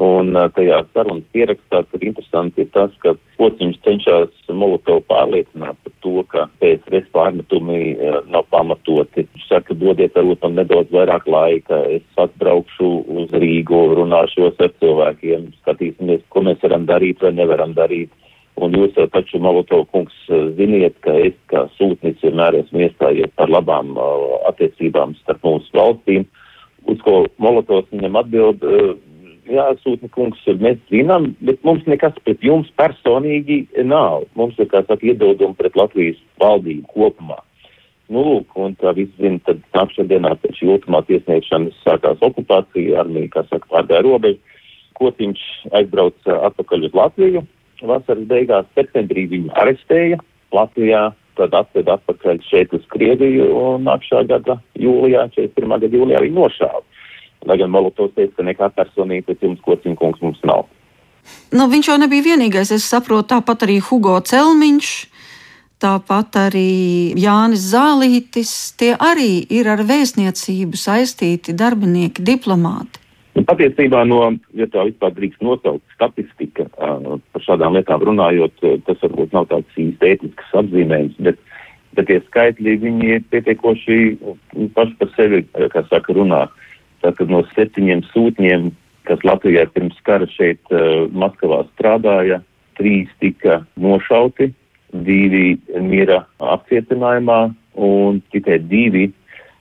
Un 0.01 0.34
tajā 0.34 0.79
sarunas 0.89 1.25
pierakstā, 1.36 1.84
tur 1.91 2.01
interesanti 2.01 2.63
ir 2.63 2.69
tas, 2.73 2.89
ka 3.03 3.12
pociņš 3.38 3.75
cenšas 3.86 4.32
Molotovu 4.49 5.03
pārliecināt 5.06 5.77
par 5.86 5.93
to, 6.01 6.23
ka 6.32 6.47
PSRS 6.63 7.12
pārmetumi 7.13 7.93
nav 8.34 8.47
pamatoti. 8.49 9.27
Viņš 9.27 9.45
saka, 9.51 9.77
dodiet 9.77 10.17
varbūt 10.17 10.41
man 10.47 10.58
nedaudz 10.58 10.89
vairāk 10.97 11.29
laika, 11.29 11.84
es 11.93 12.01
atbraukšu 12.17 12.89
uz 13.06 13.38
Rīgu, 13.38 13.84
runāšos 14.01 14.58
ar 14.65 14.73
cilvēkiem, 14.82 15.51
skatīsimies, 15.62 16.25
ko 16.34 16.41
mēs 16.49 16.65
varam 16.65 16.89
darīt 16.89 17.21
vai 17.21 17.36
nevaram 17.38 17.77
darīt. 17.77 18.10
Un 18.58 18.73
jūs 18.73 18.97
jau 18.97 19.06
taču, 19.13 19.38
Molotovu 19.41 19.86
kungs, 19.93 20.17
ziniet, 20.58 20.97
ka 21.06 21.13
es 21.21 21.38
kā 21.53 21.67
sūtnis 21.77 22.17
vienmēr 22.25 22.63
esmu 22.63 22.88
iestājies 22.88 23.34
par 23.38 23.49
labām 23.49 23.93
attiecībām 24.49 25.13
starp 25.21 25.45
mūsu 25.45 25.73
valstīm, 25.77 26.25
uz 26.89 27.01
ko 27.06 27.25
Molotovs 27.41 27.89
viņam 27.93 28.21
atbild, 28.25 28.65
uh, 28.65 28.93
jā, 29.49 29.65
sūtni 29.84 30.10
kungs, 30.13 30.41
mēs 30.60 30.77
zinām, 30.91 31.32
bet 31.43 31.63
mums 31.67 31.86
nekas 31.89 32.15
pret 32.23 32.43
jums 32.43 32.69
personīgi 32.79 33.63
nav. 33.88 34.27
Mums 34.39 34.60
ir, 34.60 34.69
kā 34.71 34.84
saka, 34.86 35.01
iedodumi 35.06 35.58
pret 35.60 35.75
Latvijas 35.79 36.21
valdību 36.41 36.88
kopumā. 36.93 37.39
Nu, 38.12 38.21
lūk, 38.27 38.56
un 38.60 38.75
tā 38.77 38.91
viss 38.97 39.15
zina, 39.17 39.39
tad 39.47 39.62
nākamajā 39.73 40.08
dienā 40.12 40.34
pēc 40.41 40.60
šī 40.60 40.69
ultimāta 40.75 41.15
iesniegšanas 41.15 41.79
sākās 41.86 42.21
okupācija, 42.25 42.99
armija, 43.01 43.32
kā 43.38 43.45
saka, 43.47 43.69
pārgāja 43.71 44.03
robežu. 44.06 44.39
Kotiņš 44.99 45.43
aizbrauca 45.79 46.38
atpakaļ 46.49 46.88
uz 46.89 46.97
Latviju. 46.99 47.41
Vasaras 47.84 48.27
beigās 48.29 48.67
septembrī 48.77 49.25
viņu 49.32 49.56
arestēja 49.60 50.19
Latvijā, 50.53 51.08
tad 51.39 51.56
atveda 51.58 51.97
atpakaļ 51.97 52.43
šeit 52.45 52.75
uz 52.77 52.84
Krieviju 52.93 53.47
un 53.58 53.88
nākamā 53.88 54.21
gada 54.29 54.60
jūlijā, 54.77 55.25
41. 55.34 55.73
gada 55.88 55.97
jūlijā 55.97 56.21
viņu 56.27 56.38
nošāva. 56.38 56.84
Lai 57.47 57.58
gan 57.60 57.71
Molotovs 57.73 58.15
teica, 58.15 58.38
ka 58.39 58.47
nekā 58.47 58.69
personīga 58.77 59.27
pret 59.27 59.43
jums 59.43 59.62
kociņkungs 59.65 60.23
mums 60.23 60.39
nav. 60.47 60.65
Nu, 61.56 61.67
viņš 61.71 61.91
jau 61.91 61.97
nebija 62.01 62.25
vienīgais. 62.34 62.71
Es 62.75 62.88
saprotu, 62.89 63.29
tāpat 63.36 63.67
arī 63.67 63.77
Hugo 63.84 64.15
Celmiņš, 64.23 64.89
tāpat 65.84 66.39
arī 66.47 66.71
Jānis 67.19 67.69
Zālītis. 67.71 68.51
Tie 68.79 68.93
arī 68.95 69.43
ir 69.53 69.69
ar 69.71 69.84
vēstniecību 69.88 70.79
saistīti 70.79 71.56
darbinieki, 71.56 72.25
diplomāti. 72.25 73.03
Nu, 73.34 73.41
patiesībā, 73.49 74.03
no, 74.06 74.19
ja 74.53 74.67
tā 74.69 74.84
vispār 74.86 75.13
drīkst 75.15 75.41
nosaukt 75.41 75.95
statistika 75.95 76.67
uh, 76.77 77.15
par 77.34 77.45
šādām 77.45 77.73
lietām 77.77 78.03
runājot, 78.06 78.62
tas 78.86 78.99
varbūt 79.01 79.34
nav 79.34 79.47
tāds 79.49 79.79
īsti 79.79 80.12
ētisks 80.12 80.51
apzīmējums, 80.62 81.15
bet, 81.25 81.39
bet 81.97 82.10
tie 82.12 82.19
skaitļi, 82.27 82.75
viņi 82.84 83.10
ir 83.15 83.25
pietiekoši 83.34 83.97
paši 84.75 84.93
par 84.99 85.12
sevi, 85.15 85.41
kā 85.73 85.82
saka, 85.89 86.13
runāt. 86.13 86.53
Tātad 87.03 87.31
no 87.31 87.43
septiņiem 87.53 88.05
sūtņiem, 88.11 88.69
kas 89.07 89.23
Latvijā 89.27 89.65
pirms 89.75 89.97
kara 90.07 90.27
šeit 90.31 90.61
uh, 90.71 91.09
Maskavā 91.11 91.63
strādāja, 91.73 92.41
trīs 92.79 93.11
tika 93.21 93.61
nošauti, 93.79 94.53
divi 94.93 95.57
mira 95.81 96.23
apcietinājumā 96.39 97.41
un 97.73 98.21
tikai 98.33 98.59
divi 98.69 99.09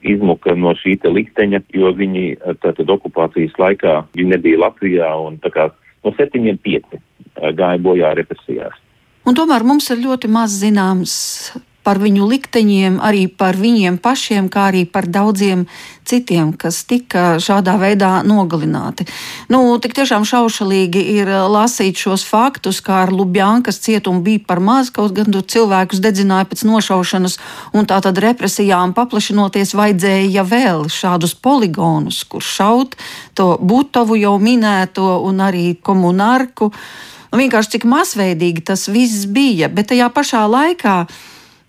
izmuka 0.03 0.55
no 0.59 0.75
šī 0.77 0.97
te 1.03 1.11
likteņa, 1.13 1.63
jo 1.75 1.93
viņi 1.97 2.25
tātad 2.63 2.91
okupācijas 2.91 3.55
laikā 3.59 3.99
viņi 4.17 4.35
nebija 4.35 4.61
Latvijā 4.65 5.11
un 5.27 5.39
tā 5.43 5.53
kā 5.55 5.69
no 6.03 6.15
septiņiem 6.17 6.59
pieci 6.63 7.01
gāja 7.39 7.81
bojā 7.83 8.13
represijās. 8.19 8.75
Un 9.27 9.39
tomēr 9.39 9.63
mums 9.67 9.87
ir 9.95 10.03
ļoti 10.03 10.31
maz 10.33 10.59
zināms 10.59 11.15
par 11.83 11.99
viņu 12.03 12.27
likteņiem, 12.31 13.01
arī 13.03 13.27
par 13.27 13.59
viņiem 13.59 13.99
pašiem, 14.03 14.49
kā 14.53 14.71
arī 14.71 14.85
par 14.87 15.09
daudziem 15.11 15.67
citiem, 16.07 16.53
kas 16.59 16.83
tika 16.89 17.39
šādā 17.43 17.75
veidā 17.81 18.11
nogalināti. 18.27 19.07
Nu, 19.53 19.63
tik 19.83 19.95
tiešām 19.99 20.27
šaušalīgi 20.27 21.03
ir 21.19 21.31
lasīt 21.51 21.99
šos 21.99 22.25
faktus, 22.27 22.81
kā 22.85 23.03
ar 23.07 23.13
Lubjankas 23.15 23.81
cietumu 23.83 24.23
bija 24.25 24.43
par 24.47 24.63
maz, 24.63 24.91
kaut 24.95 25.15
gan 25.17 25.31
cilvēkus 25.33 26.03
dedzināja 26.03 26.49
pēc 26.51 26.65
nošaušanas, 26.69 27.39
un 27.75 27.89
tā 27.91 28.01
tad 28.05 28.19
represijām 28.23 28.95
paplašinoties 28.97 29.75
vajadzēja 29.79 30.47
vēl 30.47 30.87
šādus 30.93 31.35
poligonus, 31.35 32.23
kur 32.25 32.43
šaut 32.43 32.99
to 33.39 33.55
Butovu 33.63 34.19
jau 34.21 34.37
minēto 34.43 35.19
un 35.27 35.43
arī 35.43 35.73
komunārku. 35.83 36.73
Un 37.33 37.41
vienkārši 37.41 37.79
cik 37.79 37.85
masveidīgi 37.89 38.65
tas 38.69 38.91
viss 38.93 39.25
bija, 39.25 39.71
bet 39.73 39.89
tajā 39.89 40.11
pašā 40.13 40.43
laikā 40.53 40.97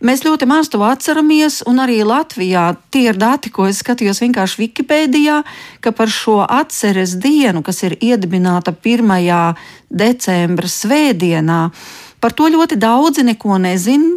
Mēs 0.03 0.25
ļoti 0.25 0.43
maz 0.43 0.67
to 0.67 0.81
atceramies, 0.83 1.61
un 1.63 1.77
arī 1.79 2.01
Latvijā 2.03 2.73
tie 2.91 3.05
ir 3.07 3.15
dati, 3.15 3.47
ko 3.47 3.69
es 3.69 3.77
skatījos 3.79 4.19
vienkārši 4.19 4.59
Wikipēdijā, 4.59 5.37
ka 5.79 5.93
par 5.95 6.11
šo 6.11 6.41
atceres 6.43 7.13
dienu, 7.23 7.61
kas 7.63 7.79
ir 7.87 7.95
iedibināta 8.03 8.73
1. 8.75 9.55
decembra 9.87 10.67
svētdienā, 10.67 11.61
par 12.19 12.35
to 12.35 12.51
ļoti 12.51 12.75
daudzi 12.83 13.23
neko 13.29 13.61
nezin. 13.63 14.09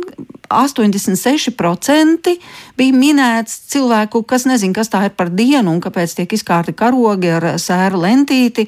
86% 0.50 2.34
bija 2.78 2.98
minēts 2.98 3.56
cilvēku, 3.70 4.22
kas 4.26 4.46
nezina, 4.50 4.74
kas 4.74 4.90
tā 4.90 5.06
ir 5.06 5.14
par 5.14 5.30
dienu 5.30 5.70
un 5.70 5.80
kāpēc 5.82 6.18
tiek 6.18 6.34
izkārti 6.34 6.74
karogi 6.74 7.30
ar 7.38 7.52
sēru 7.62 8.02
lentīti, 8.02 8.66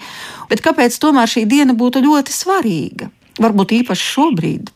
bet 0.50 0.62
kāpēc 0.62 1.02
tomēr 1.02 1.30
šī 1.30 1.46
diena 1.50 1.74
būtu 1.78 2.02
ļoti 2.06 2.34
svarīga, 2.34 3.10
varbūt 3.42 3.78
īpaši 3.82 4.10
šobrīd. 4.14 4.74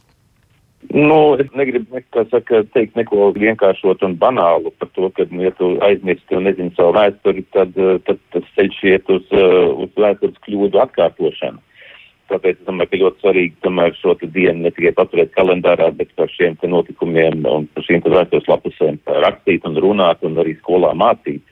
Nu, 0.92 1.34
es 1.40 1.48
negribu 1.56 2.02
saka, 2.28 2.62
teikt 2.74 2.98
neko 2.98 3.30
vienkāršot 3.32 4.02
un 4.04 4.16
banālu 4.20 4.74
par 4.76 4.90
to, 4.92 5.08
ka, 5.16 5.24
nu, 5.30 5.40
ja 5.46 5.52
tu 5.56 5.70
aizmirsti 5.86 6.36
un 6.36 6.44
nezini 6.44 6.74
savu 6.76 6.92
vēsturi, 6.98 7.44
tad, 7.56 7.78
tad 8.04 8.20
tas 8.34 8.50
ceļš 8.58 8.80
iet 8.90 9.12
uz, 9.14 9.24
uz 9.32 9.94
vēstures 9.96 10.42
kļūdu 10.44 10.82
atkārtošanu. 10.84 11.62
Tāpēc 12.32 12.60
es 12.62 12.64
domāju, 12.64 12.88
ka 12.88 12.98
ļoti 13.00 13.20
svarīgi 13.20 13.56
tomēr 13.64 13.96
šo 13.98 14.14
dienu 14.22 14.64
ne 14.64 14.70
tikai 14.72 14.92
paturēt 14.96 15.32
kalendārā, 15.34 15.90
bet 15.96 16.12
par 16.16 16.30
šiem 16.32 16.54
notikumiem 16.72 17.42
un 17.48 17.66
par 17.74 17.84
šīm 17.84 18.04
vēstures 18.06 18.48
lapusēm 18.48 19.00
rakstīt 19.24 19.66
un 19.68 19.76
runāt 19.84 20.24
un 20.24 20.38
arī 20.40 20.54
skolā 20.60 20.94
mācīt. 20.96 21.42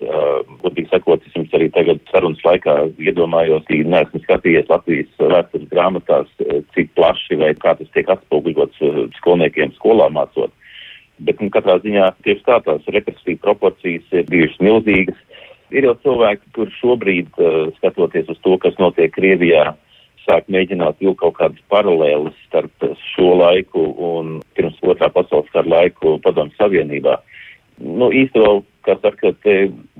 Godīgi 0.62 0.86
uh, 0.88 0.92
sakot, 0.94 1.26
es 1.26 1.36
jums 1.36 1.52
arī 1.56 1.68
tagad 1.74 2.00
sarunas 2.12 2.40
laikā 2.46 2.76
iedomājos, 2.96 3.66
ka 3.68 3.80
neesmu 3.94 4.22
skatījies 4.24 4.70
Latvijas 4.72 5.20
vēstures 5.20 5.68
grāmatās, 5.74 6.32
cik 6.76 6.94
plaši 6.96 7.40
vai 7.42 7.52
kā 7.60 7.76
tas 7.76 7.92
tiek 7.96 8.08
atspoguļots 8.16 8.80
skolniekiem 9.18 9.76
skolā 9.76 10.08
mācot. 10.16 10.54
Bet 11.20 11.42
nu, 11.44 11.50
katrā 11.52 11.76
ziņā 11.84 12.08
tieši 12.24 12.46
tā 12.46 12.56
tās 12.64 12.88
represīvas 12.88 13.44
proporcijas 13.44 14.16
ir 14.16 14.24
bijušas 14.32 14.64
milzīgas. 14.64 15.20
Ir 15.70 15.84
jau 15.86 15.94
cilvēki, 16.02 16.48
kur 16.56 16.72
šobrīd, 16.80 17.30
uh, 17.36 17.68
skatoties 17.76 18.32
uz 18.32 18.40
to, 18.40 18.56
kas 18.64 18.80
notiek 18.80 19.12
Krievijā, 19.14 19.74
sāk 20.26 20.48
mēģināt 20.52 21.00
vilkt 21.02 21.20
kaut 21.22 21.36
kādas 21.38 21.62
paralēlas 21.72 22.36
starp 22.46 22.88
šo 23.12 23.34
laiku 23.40 23.86
un 24.10 24.38
pirms 24.56 24.78
otrā 24.82 25.10
pasaules 25.12 25.50
kara 25.54 25.68
laiku 25.68 26.18
padomu 26.24 26.54
savienībā. 26.58 27.18
Nu, 27.80 28.10
īstenībā, 28.12 28.58
kā 28.84 28.96
saka, 29.00 29.32
te 29.44 29.54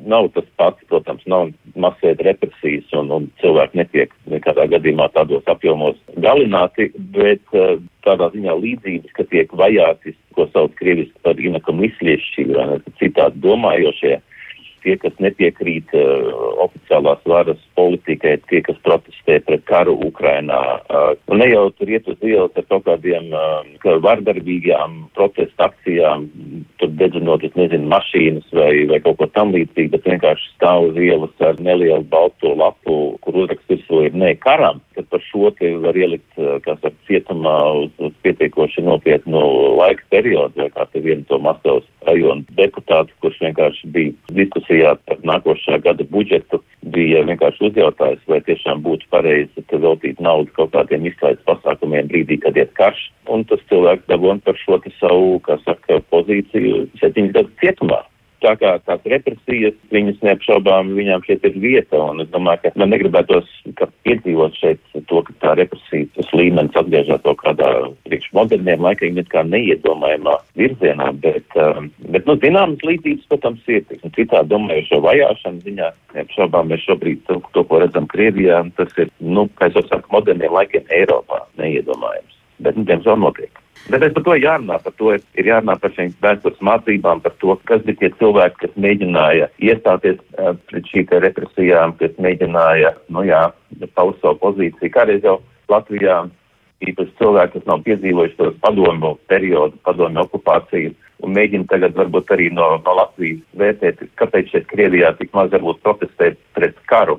nav 0.09 0.29
tas 0.35 0.45
pats, 0.61 0.85
protams, 0.89 1.25
nav 1.29 1.49
masveida 1.81 2.27
represijas 2.27 2.93
un, 2.97 3.09
un 3.17 3.29
cilvēki 3.41 3.81
netiek 3.81 4.13
nekādā 4.29 4.67
gadījumā 4.75 5.09
tādos 5.15 5.49
apjomos 5.49 5.97
galināti, 6.21 6.91
bet 7.17 7.41
uh, 7.57 7.79
tādā 8.05 8.29
ziņā 8.35 8.57
līdzības, 8.61 9.15
ka 9.17 9.25
tiek 9.33 9.53
vajāti, 9.57 10.13
ko 10.37 10.49
sauc 10.53 10.77
krieviski 10.81 11.25
par 11.25 11.41
ne, 11.41 12.81
citādi 13.01 13.41
domājošie, 13.47 14.19
tie, 14.85 14.97
kas 15.01 15.15
nepiekrīt 15.23 15.93
uh, 15.97 16.31
oficiālās 16.65 17.23
varas 17.29 17.61
politikai, 17.79 18.37
tie, 18.51 18.61
kas 18.67 18.79
protestē 18.85 19.39
pret 19.47 19.65
karu 19.69 19.97
Ukrainā. 20.07 20.61
Uh, 20.91 21.13
ne 21.37 21.49
jau 21.51 21.69
tur 21.77 21.93
iet 21.93 22.09
uz 22.11 22.19
ielas 22.27 22.57
ar 22.59 22.67
kaut 22.71 22.87
kādiem 22.89 23.31
uh, 23.33 23.97
vardarbīgām 24.05 24.97
protestu 25.17 25.67
akcijām, 25.67 26.27
tur 26.81 26.93
dedzinot, 27.01 27.45
es 27.47 27.57
nezinu, 27.59 27.89
mašīnas 27.93 28.49
vai, 28.57 28.73
vai 28.91 29.01
kaut 29.05 29.21
ko 29.21 29.31
tam 29.35 29.55
līdzīgu, 29.57 29.93
bet 29.97 30.09
vienkārši 30.09 30.53
stāv 30.55 30.91
uz 30.91 31.01
ielas 31.01 31.47
ar 31.47 31.61
nelielu 31.61 32.07
balto 32.13 32.55
lapu, 32.57 32.99
kur 33.25 33.43
uzraksts 33.45 33.91
ir 34.01 34.17
ne 34.17 34.35
karam. 34.41 34.81
Tad 34.97 35.09
par 35.13 35.23
šo 35.25 35.53
te 35.59 35.73
var 35.85 35.97
ielikt, 35.97 36.29
uh, 36.39 36.59
kā 36.65 36.77
saka, 36.81 36.97
cietumā 37.09 37.57
uz, 37.85 37.93
uz 38.01 38.17
pietiekoši 38.25 38.85
nopietnu 38.87 39.45
laika 39.81 40.07
periodu, 40.13 40.65
vai 40.65 40.71
kā 40.75 40.89
te 40.91 41.05
vienu 41.05 41.27
to 41.29 41.41
Maskavas 41.43 41.87
rajonu 42.07 42.45
deputātu, 42.59 43.15
kurš 43.23 43.41
vienkārši 43.45 43.91
bija 43.95 44.37
diskusijā 44.37 44.95
par 45.07 45.21
nākošā 45.27 45.81
gada 45.85 46.07
budžetu 46.11 46.63
bija 46.95 47.25
vienkārši 47.29 47.67
uzjautājis, 47.71 48.23
vai 48.31 48.41
tiešām 48.47 48.83
būtu 48.85 49.09
pareizi 49.13 49.65
veltīt 49.71 50.21
naudu 50.21 50.53
kaut 50.57 50.73
kādiem 50.75 51.07
izklaides 51.11 51.45
pasākumiem 51.49 52.09
brīdī, 52.11 52.41
kad 52.43 52.57
iet 52.57 52.73
karš. 52.79 53.09
Un 53.31 53.45
tas 53.49 53.63
cilvēks 53.71 54.09
dabūna 54.11 54.43
par 54.45 54.59
šo 54.59 54.81
savu, 54.99 55.39
kā 55.47 55.59
saka, 55.65 56.01
pozīciju 56.11 56.87
septiņas 57.01 57.37
gadus 57.37 57.61
cietumā 57.63 58.01
tā 58.43 58.55
kā 58.61 58.73
tās 58.87 59.05
represijas, 59.13 59.77
viņas 59.95 60.21
neapšaubām, 60.25 60.93
viņām 60.97 61.25
šeit 61.27 61.45
ir 61.49 61.57
vieta, 61.63 62.01
un 62.13 62.25
es 62.25 62.31
domāju, 62.33 62.63
ka 62.65 62.73
man 62.81 62.93
negribētos, 62.95 63.49
ka 63.79 63.89
piedzīvot 64.07 64.57
šeit 64.59 64.81
to, 65.11 65.23
ka 65.27 65.37
tā 65.45 65.55
represijas 65.61 66.35
līmenis 66.37 66.77
atgriežas 66.79 67.23
to 67.25 67.35
kādā 67.41 67.71
priekš 68.09 68.31
moderniem 68.37 68.85
laikiem, 68.87 69.17
bet 69.21 69.31
kā 69.33 69.45
neiedomājumā 69.47 70.37
virzienā, 70.59 71.11
bet, 71.23 71.59
um, 71.61 71.91
bet 72.15 72.29
nu, 72.29 72.37
zināmas 72.43 72.85
līdzības, 72.87 73.29
protams, 73.31 73.65
ir, 73.71 73.87
un 74.01 74.17
citādi 74.17 74.53
domājušo 74.55 75.03
vajāšanu 75.07 75.65
ziņā, 75.69 75.93
neapšaubām 76.19 76.73
mēs 76.73 76.85
šobrīd 76.89 77.25
to, 77.29 77.41
to, 77.55 77.65
ko 77.69 77.83
redzam 77.85 78.09
Krievijā, 78.11 78.63
tas 78.81 78.95
ir, 79.01 79.13
nu, 79.21 79.49
kā 79.59 79.71
es 79.71 79.79
jau 79.79 79.87
saku, 79.89 80.13
moderniem 80.17 80.55
laikiem 80.57 80.89
Eiropā 81.01 81.45
neiedomājams, 81.61 82.39
bet, 82.65 82.79
nu, 82.79 82.89
diemžēl 82.89 83.21
notiek. 83.21 83.60
Bet 83.91 84.05
par 84.15 84.23
to 84.23 84.35
jārunā, 84.39 84.77
par 84.85 84.93
to 84.99 85.13
ir 85.17 85.49
jārunā 85.49 85.75
par 85.83 85.91
šīm 85.97 86.13
vēstures 86.23 86.61
mācībām, 86.63 87.23
par 87.25 87.33
to, 87.43 87.57
kas 87.67 87.83
bija 87.87 87.99
tie 88.03 88.11
cilvēki, 88.21 88.61
kas 88.63 88.77
mēģināja 88.85 89.49
iestāties 89.67 90.21
uh, 90.39 90.53
pret 90.71 90.91
šīm 90.93 91.09
represijām, 91.25 91.97
kas 91.99 92.15
mēģināja, 92.23 92.93
nu 93.11 93.25
jā, 93.27 93.49
paust 93.99 94.21
savu 94.23 94.39
pozīciju. 94.45 94.93
Kādreiz 94.95 95.27
jau 95.27 95.41
Latvijā 95.73 96.21
īpaši 96.87 97.17
cilvēki, 97.19 97.57
kas 97.57 97.67
nav 97.69 97.83
piedzīvojuši 97.89 98.39
tos 98.39 98.61
padomu 98.63 99.17
periodu, 99.33 99.77
padomu 99.87 100.23
okupāciju, 100.23 100.95
un 101.25 101.35
mēģina 101.37 101.69
tagad 101.73 101.99
varbūt 101.99 102.31
arī 102.37 102.49
no, 102.55 102.71
no 102.85 102.97
Latvijas 103.01 103.43
vērtēt, 103.59 104.07
kāpēc 104.21 104.55
šeit 104.55 104.71
Krievijā 104.71 105.13
tik 105.19 105.35
maz 105.37 105.51
varbūt 105.53 105.83
protestēt 105.85 106.39
pret 106.57 106.79
karu. 106.91 107.19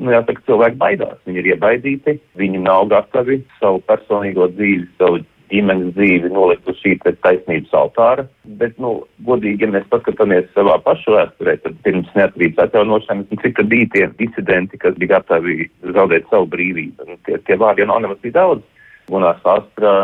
Nu, 0.00 0.14
jāsaka, 0.14 0.44
cilvēki 0.46 0.78
baidās, 0.80 1.18
viņi 1.28 1.42
ir 1.42 1.50
iebaidīti, 1.54 2.20
viņi 2.40 2.62
nav 2.64 2.86
gatavi 2.92 3.42
savu 3.58 3.82
personīgo 3.88 4.46
dzīvi, 4.54 4.86
savu 5.00 5.20
ģimenes 5.50 5.94
dzīvi 5.96 6.30
nolikt 6.32 6.68
uz 6.70 6.78
šī 6.80 6.96
taisnības 7.04 7.72
altāra. 7.76 8.26
Bet, 8.60 8.76
nu, 8.82 9.00
godīgi, 9.26 9.66
ja 9.66 9.70
mēs 9.74 9.86
paskatāmies 9.92 10.50
savā 10.54 10.76
pašu 10.84 11.16
vēsturē, 11.16 11.56
tad 11.64 11.78
pirms 11.86 12.10
neatkarības 12.16 12.64
atjaunošanas, 12.66 13.30
nu, 13.30 13.40
cik 13.44 13.62
bija 13.70 13.88
tie 13.94 14.10
disidenti, 14.18 14.80
kas 14.80 14.98
bija 15.00 15.16
gatavi 15.18 15.70
zaudēt 15.96 16.28
savu 16.30 16.50
brīvību. 16.54 17.08
Nu, 17.08 17.18
tie, 17.28 17.40
tie 17.46 17.58
vārdi 17.60 17.84
jau 17.84 17.90
nav 17.92 18.04
nemaz 18.06 18.22
tik 18.24 18.36
daudz. 18.36 18.66
Gunārs 19.10 19.42
Astra, 19.48 19.94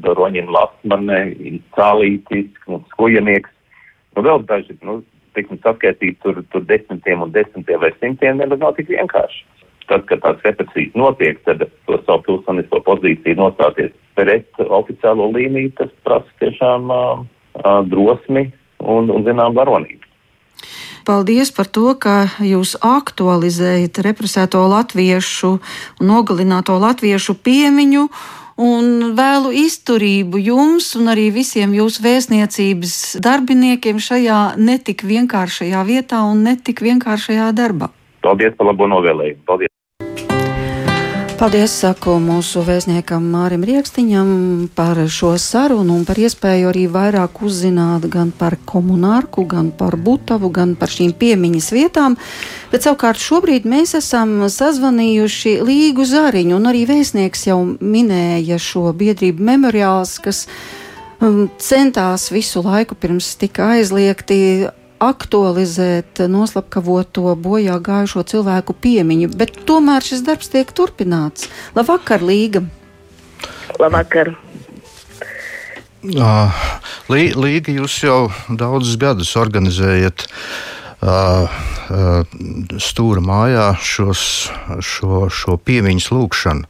Doroņina 0.00 0.52
Lasmane, 0.54 1.18
Cālītis, 1.76 2.48
nu, 2.70 2.80
Skojanieks, 2.94 3.52
nu, 4.16 4.24
vēl 4.24 4.46
daži, 4.48 4.78
nu, 4.86 5.02
teiksim, 5.36 5.60
saskaitīt 5.60 6.22
tur, 6.24 6.40
tur 6.54 6.64
desmitiem 6.64 7.26
un 7.26 7.34
desmitiem 7.34 7.82
vai 7.82 7.92
simtiem, 7.98 8.40
nemaz 8.40 8.62
nav 8.62 8.72
tik 8.78 8.88
vienkārši 8.94 9.44
tad, 9.90 10.04
kad 10.10 10.22
tās 10.24 10.42
represijas 10.44 10.94
notiek, 10.98 11.40
tad 11.46 11.64
to 11.86 12.00
savu 12.06 12.22
pilsonisko 12.26 12.82
pozīciju 12.86 13.38
nostāties 13.38 13.94
pret 14.16 14.60
oficiālo 14.62 15.28
līniju, 15.34 15.74
tas 15.78 15.92
prasa 16.04 16.40
tiešām 16.42 16.90
uh, 16.92 17.24
drosmi 17.90 18.48
un, 18.80 19.10
un 19.10 19.24
zinām, 19.26 19.54
varonību. 19.56 20.02
Paldies 21.06 21.52
par 21.54 21.68
to, 21.70 21.92
ka 21.94 22.26
jūs 22.42 22.74
aktualizējat 22.82 24.00
represēto 24.02 24.64
latviešu 24.66 25.52
un 26.00 26.10
nogalināto 26.10 26.74
latviešu 26.82 27.36
piemiņu. 27.46 28.08
Un 28.56 29.12
vēlu 29.12 29.50
izturību 29.52 30.40
jums 30.40 30.94
un 30.96 31.12
arī 31.12 31.26
visiem 31.28 31.74
jūsu 31.76 32.00
vēstniecības 32.06 32.94
darbiniekiem 33.20 34.00
šajā 34.00 34.56
netik 34.56 35.04
vienkāršajā 35.04 35.84
vietā 35.84 36.22
un 36.24 36.40
netik 36.48 36.80
vienkāršajā 36.80 37.50
darbā. 37.52 37.92
Paldies 38.26 38.58
par 38.58 38.72
labo 38.72 38.90
novēlējumu. 38.90 39.44
Paldies! 39.46 39.70
Paldies, 41.36 41.74
saku 41.82 42.14
mūsu 42.16 42.62
vēstniekam 42.64 43.26
Mārim 43.28 43.60
Riekstiņam 43.68 44.28
par 44.72 44.96
šo 45.12 45.34
sarunu 45.36 45.98
un 45.98 46.06
par 46.08 46.16
iespēju 46.16 46.70
arī 46.70 46.86
vairāk 46.88 47.42
uzzināt 47.44 48.06
gan 48.08 48.30
par 48.32 48.56
komunārku, 48.64 49.44
gan 49.44 49.68
par 49.76 49.98
Butavu, 50.00 50.48
gan 50.48 50.72
par 50.80 50.88
šīm 50.88 51.12
piemiņas 51.20 51.68
vietām. 51.76 52.16
Bet 52.72 52.88
savukārt 52.88 53.20
šobrīd 53.20 53.68
mēs 53.68 53.92
esam 54.00 54.46
sazvanījuši 54.48 55.58
Līgu 55.68 56.08
Zariņu, 56.08 56.56
un 56.56 56.70
arī 56.72 56.86
vēstnieks 56.88 57.46
jau 57.50 57.60
minēja 57.84 58.56
šo 58.56 58.88
biedrību 58.96 59.44
memoriāls, 59.50 60.16
kas 60.24 60.46
um, 61.20 61.50
centās 61.60 62.30
visu 62.32 62.64
laiku 62.64 62.96
pirms 62.96 63.34
tika 63.36 63.74
aizliegti 63.76 64.40
aktualizēt 65.02 66.22
noslapkavoto 66.30 67.34
bojā 67.40 67.76
gājušo 67.84 68.24
cilvēku 68.30 68.76
piemiņu, 68.80 69.30
bet 69.36 69.58
tomēr 69.68 70.04
šis 70.04 70.24
darbs 70.26 70.50
tiek 70.52 70.70
turpināts. 70.76 71.50
Labvakar, 71.76 72.24
Līga! 72.24 72.64
Labvakar! 73.80 74.34
Uh, 76.06 76.54
Lī, 77.10 77.32
Līga, 77.34 77.72
jūs 77.74 77.98
jau 78.04 78.28
daudzus 78.46 78.94
gadus 79.00 79.32
organizējat 79.40 80.26
uh, 80.26 81.50
uh, 81.90 82.36
stūra 82.78 83.22
mājā 83.24 83.72
šos, 83.82 84.22
šo, 84.86 85.26
šo 85.32 85.56
piemiņas 85.58 86.10
lūgšanu. 86.14 86.68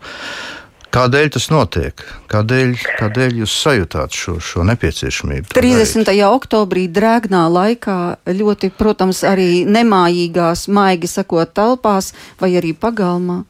Kādēļ 0.96 1.26
tas 1.34 1.50
notiek? 1.52 2.02
Kādēļ, 2.32 2.70
kādēļ 2.96 3.40
jūs 3.42 3.52
sajūtāt 3.60 4.14
šo, 4.16 4.38
šo 4.40 4.62
nepieciešamību? 4.64 5.50
30. 5.52 6.06
Darīt? 6.08 6.22
oktobrī 6.24 6.86
drēgnā 6.88 7.42
laikā 7.52 7.96
ļoti, 8.38 8.70
protams, 8.78 9.20
arī 9.28 9.66
nemājīgās, 9.68 10.64
maigi 10.72 11.10
sakot, 11.12 11.52
telpās 11.52 12.14
vai 12.40 12.54
arī 12.56 12.72
pagalmā. 12.72 13.42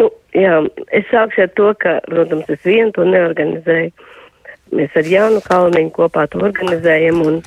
Nu, 0.00 0.10
jā, 0.34 0.56
es 0.90 1.06
sākšu 1.12 1.44
ar 1.46 1.54
to, 1.54 1.70
ka, 1.78 2.00
protams, 2.10 2.50
es 2.56 2.66
vienu 2.66 2.90
to 2.98 3.06
neorganizēju. 3.06 4.09
Mēs 4.76 4.94
ar 4.94 5.08
Jānu 5.08 5.40
Kalniņu 5.42 5.90
kopā 5.96 6.26
to 6.30 6.40
organizējam 6.46 7.20
un 7.26 7.40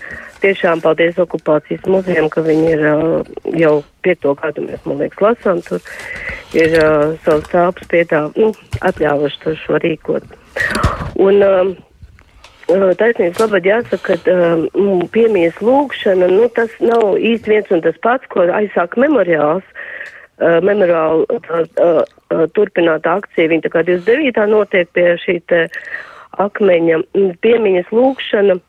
tiešām 0.43 0.82
paldies 0.84 1.19
okupācijas 1.24 1.86
muzejam, 1.88 2.28
ka 2.32 2.43
viņi 2.43 2.67
ir 2.74 2.84
uh, 2.89 3.32
jau 3.55 3.74
piekto 4.03 4.34
gadu 4.39 4.65
mēs, 4.65 4.82
man 4.88 4.99
liekas, 4.99 5.21
lasām 5.24 5.61
tur, 5.63 5.80
ir 6.57 6.76
uh, 6.82 7.15
savus 7.24 7.47
tāpus 7.53 7.88
pie 7.91 8.03
tā, 8.09 8.26
nu, 8.36 8.51
atļāvuši 8.84 9.41
to 9.45 9.55
šo 9.61 9.80
rīkot. 9.86 10.28
Un, 11.24 11.39
um, 11.47 11.74
uh, 12.67 12.91
Taisnības 12.99 13.39
labad 13.45 13.71
jāsaka, 13.71 14.19
ka 14.19 14.36
um, 14.76 15.05
piemijas 15.13 15.63
lūkšana, 15.63 16.28
nu, 16.34 16.49
tas 16.57 16.76
nav 16.84 17.15
īsti 17.15 17.55
viens 17.55 17.71
un 17.71 17.86
tas 17.88 17.99
pats, 18.03 18.28
ko 18.34 18.49
aizsāk 18.51 18.99
memoriāls. 18.99 19.63
Uh, 20.41 20.57
memoriāli 20.65 21.28
uh, 21.30 21.67
uh, 21.80 22.47
turpināta 22.57 23.19
akcija, 23.21 23.51
viņa 23.51 23.67
tā 23.67 23.69
kā 23.71 23.84
29. 23.86 24.47
notiek 24.49 24.89
pie 24.97 25.13
šī 25.21 25.36
te 25.47 25.67
akmeņa 26.41 27.01
piemiņas 27.43 27.91
lūkšana. 27.93 28.59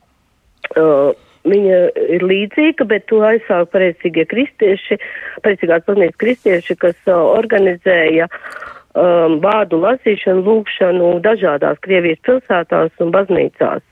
Uh, 0.74 1.12
viņa 1.44 1.78
ir 2.16 2.22
līdzīga, 2.24 2.86
bet 2.88 3.04
to 3.10 3.20
aizsāk 3.24 3.68
pareizīgie 3.74 4.24
kristieši, 4.30 4.96
pareizīgās 5.44 5.84
baznīcas 5.88 6.20
kristieši, 6.22 6.76
kas 6.80 6.96
uh, 7.04 7.20
organizēja 7.36 8.30
um, 8.30 9.38
vārdu 9.44 9.82
lasīšanu, 9.82 10.44
lūkšanu 10.46 11.10
dažādās 11.24 11.80
Krievijas 11.84 12.22
pilsētās 12.24 13.04
un 13.04 13.12
baznīcās. 13.14 13.84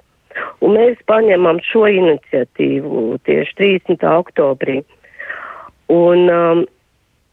Un 0.64 0.78
mēs 0.78 1.00
paņemam 1.10 1.60
šo 1.66 1.84
iniciatīvu 1.92 3.18
tieši 3.28 3.56
30. 3.58 4.06
oktobrī. 4.16 4.80
Un 5.92 6.24
um, 6.32 6.62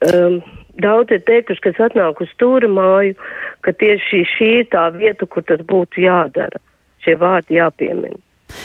um, 0.03 0.41
daudz 0.84 1.13
ir 1.15 1.21
teikuši, 1.27 1.63
kas 1.67 1.84
atnāk 1.89 2.21
uz 2.23 2.32
stūra 2.36 2.69
māju, 2.71 3.17
ka 3.65 3.73
tieši 3.75 4.23
šī 4.38 4.49
ir 4.61 4.71
tā 4.73 4.88
vieta, 4.95 5.27
kur 5.27 5.45
tas 5.47 5.61
būtu 5.67 6.03
jādara. 6.05 6.61
Šie 7.03 7.15
vārdi 7.19 7.59
jāpiemina. 7.59 8.19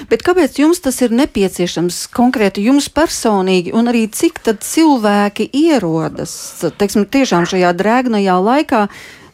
Bet 0.09 0.25
kāpēc 0.25 0.57
jums 0.59 0.81
tas 0.81 0.97
ir 1.05 1.13
nepieciešams 1.15 2.07
konkrēti 2.15 2.65
jums 2.65 2.89
personīgi, 2.93 3.75
un 3.77 3.91
arī 3.93 4.07
cik 4.09 4.41
tad 4.47 4.63
cilvēki 4.65 5.51
ierodas, 5.53 6.33
teiksim, 6.81 7.05
tiešām 7.05 7.45
šajā 7.51 7.73
drēgnajā 7.77 8.37
laikā, 8.47 8.87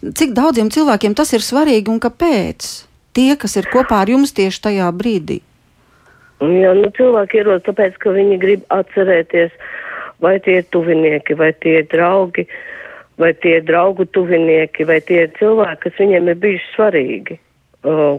cik 0.03 0.35
daudziem 0.37 0.73
cilvēkiem 0.75 1.15
tas 1.15 1.33
ir 1.37 1.47
svarīgi 1.47 1.93
un 1.93 2.03
kāpēc? 2.03 2.67
Tie, 3.15 3.31
kas 3.39 3.57
ir 3.59 3.71
kopā 3.71 4.03
ar 4.03 4.11
jums 4.11 4.35
tieši 4.35 4.63
tajā 4.67 4.91
brīdī. 4.95 5.41
Jā, 6.41 6.73
nu 6.79 6.89
cilvēki 6.97 7.43
ierodas 7.43 7.67
tāpēc, 7.67 7.99
ka 8.01 8.15
viņi 8.17 8.39
grib 8.41 8.63
atcerēties, 8.73 9.55
vai 10.23 10.39
tie 10.45 10.61
ir 10.61 10.67
tuvinieki, 10.75 11.37
vai 11.41 11.53
tie 11.63 11.81
ir 11.83 11.87
draugi, 11.93 12.47
vai 13.21 13.35
tie 13.37 13.59
ir 13.59 13.69
draugu 13.69 14.07
tuvinieki, 14.17 14.89
vai 14.89 15.01
tie 15.05 15.25
ir 15.27 15.33
cilvēki, 15.39 15.87
kas 15.87 16.03
viņiem 16.03 16.33
ir 16.33 16.43
bijuši 16.45 16.75
svarīgi 16.75 17.41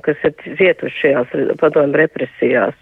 kas 0.01 0.17
ir 0.23 0.33
cietuši 0.57 0.99
šajās 1.01 1.57
padomu 1.59 1.97
represijās. 1.99 2.75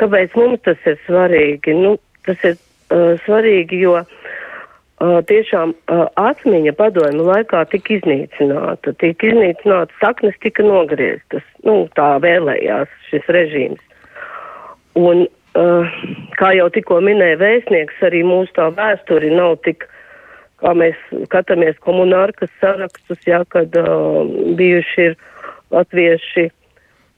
Kāpēc 0.00 0.34
mums 0.34 0.62
tas 0.64 0.78
ir 0.86 0.98
svarīgi? 1.06 1.74
Nu, 1.78 1.96
tas 2.26 2.38
ir 2.42 2.56
uh, 2.56 3.14
svarīgi, 3.24 3.78
jo 3.84 4.00
uh, 4.00 5.20
tiešām 5.28 5.74
uh, 5.74 6.06
atmiņa 6.18 6.74
padomu 6.74 7.28
laikā 7.28 7.62
tika 7.70 7.94
iznīcināta. 7.98 8.96
Tika 8.98 9.30
iznīcināta, 9.30 9.94
saknes 10.00 10.34
tika 10.42 10.66
nogrieztas. 10.66 11.46
Nu, 11.62 11.86
tā 11.94 12.16
vēlējās 12.24 12.90
šis 13.10 13.30
režīms. 13.30 13.82
Un, 14.98 15.26
uh, 15.58 15.98
kā 16.38 16.52
jau 16.58 16.68
tikko 16.74 17.00
minēja 17.04 17.38
vēstnieks, 17.40 18.00
arī 18.06 18.24
mūsu 18.26 18.52
tā 18.56 18.70
vēsture 18.74 19.30
nav 19.34 19.56
tik, 19.66 19.86
kā 20.62 20.74
mēs 20.78 20.98
skatāmies 21.26 21.78
komunārkas 21.84 22.52
sarakstus, 22.60 23.22
jā, 23.28 23.42
kad 23.54 23.74
uh, 23.80 24.22
bijuši 24.58 25.08
ir 25.10 25.16
latvieši 25.74 26.48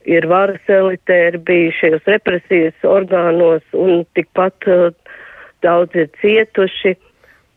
ir 0.06 0.28
varas 0.30 0.70
elitē, 0.70 1.18
ir 1.32 1.40
bijušies 1.46 2.06
represijas 2.06 2.86
orgānos 2.86 3.64
un 3.74 4.04
tikpat 4.14 4.68
uh, 4.70 4.88
daudz 5.64 5.96
ir 5.98 6.10
cietuši 6.20 6.96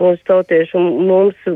mūsu 0.01 0.25
tautieši. 0.29 0.75
Un 0.79 1.07
mums 1.09 1.47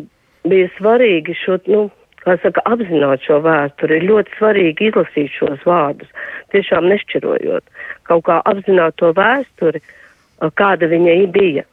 bija 0.47 0.69
svarīgi 0.77 1.35
šo, 1.39 1.59
nu, 1.71 1.87
kā 2.23 2.37
saka, 2.43 2.63
apzināt 2.69 3.25
šo 3.27 3.41
vēsturi. 3.45 3.99
Ir 3.99 4.07
ļoti 4.11 4.37
svarīgi 4.39 4.89
izlasīt 4.89 5.35
šos 5.37 5.67
vārdus, 5.67 6.09
tiešām 6.55 6.87
nešķirojot. 6.91 7.67
Kaut 8.09 8.25
kā 8.29 8.39
apzināt 8.49 8.97
to 9.01 9.13
vēsturi, 9.17 9.83
uh, 9.83 10.49
kāda 10.51 10.89
viņai 10.91 11.21
bija. 11.33 11.67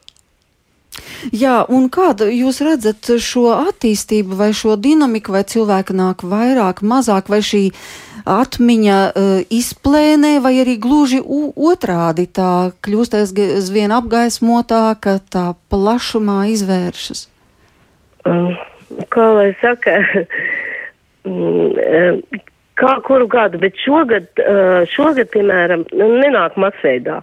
Jā, 1.31 1.61
un 1.71 1.85
kādu 1.93 2.27
jūs 2.27 2.59
redzat 2.65 3.13
šo 3.23 3.45
attīstību 3.53 4.35
vai 4.35 4.49
šo 4.57 4.75
dinamiku, 4.75 5.31
vai 5.35 5.43
cilvēki 5.47 5.95
nāk 5.95 6.25
vairāk, 6.27 6.81
mazāk, 6.83 7.29
vai 7.31 7.39
šī 7.45 7.61
atmiņa 8.27 8.97
uh, 9.07 9.29
izplēnē, 9.53 10.33
vai 10.43 10.57
arī 10.63 10.75
gluži 10.81 11.21
otrādi 11.23 12.27
tā 12.27 12.73
kļūst 12.83 13.15
aizvien 13.21 13.93
apgaismotāka, 13.95 15.19
tā 15.31 15.45
plašumā 15.71 16.43
izvēršas? 16.51 17.27
Um, 18.27 18.51
kā 19.13 19.27
lai 19.37 19.49
saka, 19.61 19.97
mm, 21.27 22.21
kā 22.81 22.93
kuru 23.05 23.27
gadu, 23.31 23.59
bet 23.61 23.79
šogad, 23.81 24.29
uh, 24.41 24.83
šogad 24.91 25.31
piemēram, 25.33 25.85
nu, 25.95 26.07
nenāk 26.21 26.57
masveidā, 26.61 27.19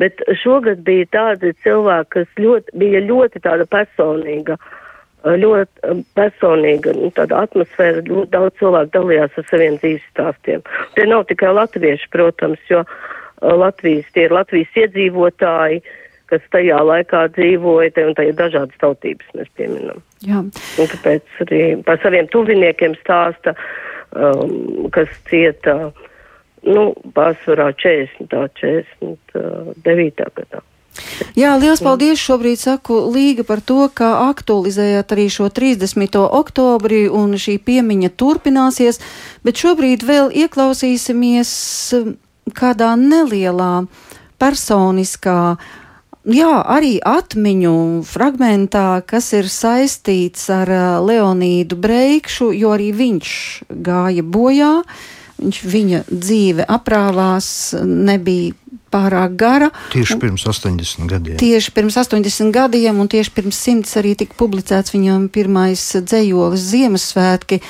bet 0.00 0.22
šogad 0.42 0.84
bija 0.86 1.08
tādi 1.12 1.52
cilvēki, 1.64 2.12
kas 2.16 2.38
ļoti, 2.40 2.76
bija 2.82 3.02
ļoti 3.08 3.42
tāda 3.44 3.66
personīga, 3.70 4.56
uh, 4.58 5.34
ļoti 5.38 5.96
personīga, 6.18 6.94
nu, 6.98 7.10
tāda 7.16 7.42
atmosfēra, 7.46 8.04
ļoti 8.08 8.30
daudz 8.32 8.60
cilvēku 8.62 8.94
dalījās 8.98 9.40
ar 9.40 9.48
saviem 9.50 9.80
dzīves 9.82 10.06
stāstiem. 10.14 10.64
Tie 10.96 11.08
nav 11.08 11.26
tikai 11.30 11.52
latvieši, 11.58 12.12
protams, 12.14 12.62
jo 12.70 12.84
uh, 12.86 13.10
Latvijas, 13.42 14.06
tie 14.14 14.28
ir 14.28 14.36
Latvijas 14.38 14.80
iedzīvotāji, 14.84 15.82
kas 16.32 16.44
tajā 16.54 16.80
laikā 16.88 17.26
dzīvoja, 17.36 17.92
te 17.92 18.06
un 18.08 18.16
tā 18.16 18.26
ir 18.30 18.38
dažādas 18.38 18.80
tautības 18.80 19.36
mēs 19.36 19.50
pieminam. 19.58 20.00
Jā. 20.24 20.40
Un 20.40 20.90
tāpēc 20.94 21.40
arī 21.44 21.62
par 21.86 22.00
saviem 22.04 22.30
tuviniekiem 22.32 22.96
stāsta. 23.02 23.56
Um, 24.12 24.90
kas 24.92 25.08
cieta, 25.30 25.92
nu, 26.68 26.90
pārsvarā 27.16 27.70
40. 27.80 28.28
49. 28.60 30.28
gadā. 30.36 30.60
Jā, 31.32 31.54
liels 31.56 31.80
paldies 31.80 32.20
šobrīd 32.20 32.60
saku 32.60 32.98
Līga 33.14 33.46
par 33.48 33.62
to, 33.64 33.86
ka 33.96 34.10
aktualizējāt 34.28 35.14
arī 35.16 35.30
šo 35.32 35.48
30. 35.48 36.18
oktobri 36.20 37.06
un 37.08 37.32
šī 37.40 37.56
piemiņa 37.64 38.12
turpināsies, 38.20 39.00
bet 39.40 39.56
šobrīd 39.56 40.04
vēl 40.04 40.28
ieklausīsimies 40.44 41.54
kādā 42.52 42.92
nelielā 43.00 43.86
personiskā 44.42 45.38
uh, 45.54 45.81
jā, 46.24 46.52
arī 46.62 46.96
atmiņu 47.02 48.02
fragmentā, 48.06 49.02
kas 49.06 49.32
ir 49.36 49.50
saistīts 49.50 50.48
ar 50.52 50.70
Leonīdu 51.02 51.78
Breikšu, 51.80 52.52
jo 52.54 52.74
arī 52.76 52.92
viņš 52.96 53.34
gāja 53.70 54.22
bojā. 54.22 54.74
Viņš, 55.42 55.58
viņa 55.66 56.00
dzīve 56.06 56.64
aprāvās, 56.70 57.46
nebija 57.82 58.54
pārāk 58.92 59.36
gara. 59.40 59.70
Tieši 59.92 60.18
pirms 60.22 60.44
80 60.46 61.08
gadiem. 61.10 61.38
Tieši 61.40 61.72
pirms 61.74 61.96
80 61.98 62.52
gadiem, 62.54 63.00
un 63.02 63.10
tieši 63.10 63.32
pirms 63.34 63.58
simts 63.58 63.96
arī 63.98 64.14
tika 64.18 64.36
publicēts 64.38 64.94
viņam 64.94 65.28
pirmais 65.32 65.82
dzējolis 65.96 66.68
Ziemassvētki. 66.72 67.62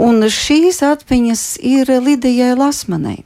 Un 0.00 0.22
šīs 0.32 0.80
atmiņas 0.86 1.44
ir 1.66 1.90
Lidijai 2.00 2.54
Lasmanai. 2.56 3.18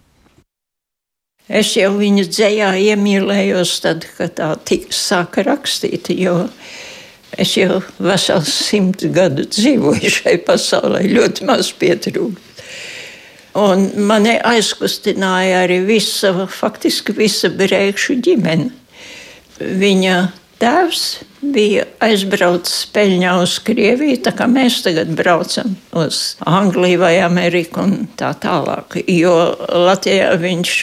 Es 1.45 1.75
jau 1.77 1.91
viņu 1.99 2.25
dzējā 2.25 2.71
iemīlējos, 2.95 3.75
tad, 3.85 4.07
kad 4.17 4.33
tā 4.39 4.55
tika 4.65 4.95
sāka 4.97 5.43
rakstīt, 5.45 6.09
es 7.37 7.53
jau 7.59 7.83
vesels 8.01 8.49
simt 8.49 9.05
gadu 9.13 9.45
dzīvoju 9.45 10.13
šai 10.15 10.39
pasaulē, 10.47 11.03
ļoti 11.05 11.45
maz 11.45 11.69
pietrūkt. 11.77 12.41
Un 13.61 13.85
mani 14.09 14.39
aizkustināja 14.41 15.61
arī 15.67 15.83
visa, 15.87 16.33
faktiski 16.51 17.15
visa 17.15 17.53
brēkšu 17.55 18.17
ģimene. 18.25 18.73
Viņa 19.61 20.17
tēvs 20.59 21.05
bija 21.55 21.85
aizbraucis 22.03 22.89
peļņā 22.95 23.35
uz 23.45 23.59
Krieviju, 23.63 24.17
tā 24.25 24.33
kā 24.35 24.49
mēs 24.51 24.81
tagad 24.87 25.13
braucam 25.15 25.77
uz 25.93 26.39
Angliju 26.49 27.05
vai 27.05 27.19
Ameriku 27.23 27.85
un 27.85 28.09
tā 28.19 28.33
tālāk. 28.43 28.97
Jo 29.07 29.37
Latvijā 29.85 30.33
viņš 30.41 30.81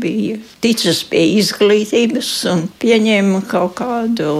bija 0.00 0.38
ticis 0.64 1.02
pie 1.10 1.22
izglītības 1.40 2.30
un 2.52 2.64
pieņēma 2.82 3.42
kaut 3.50 3.76
kādu 3.80 4.32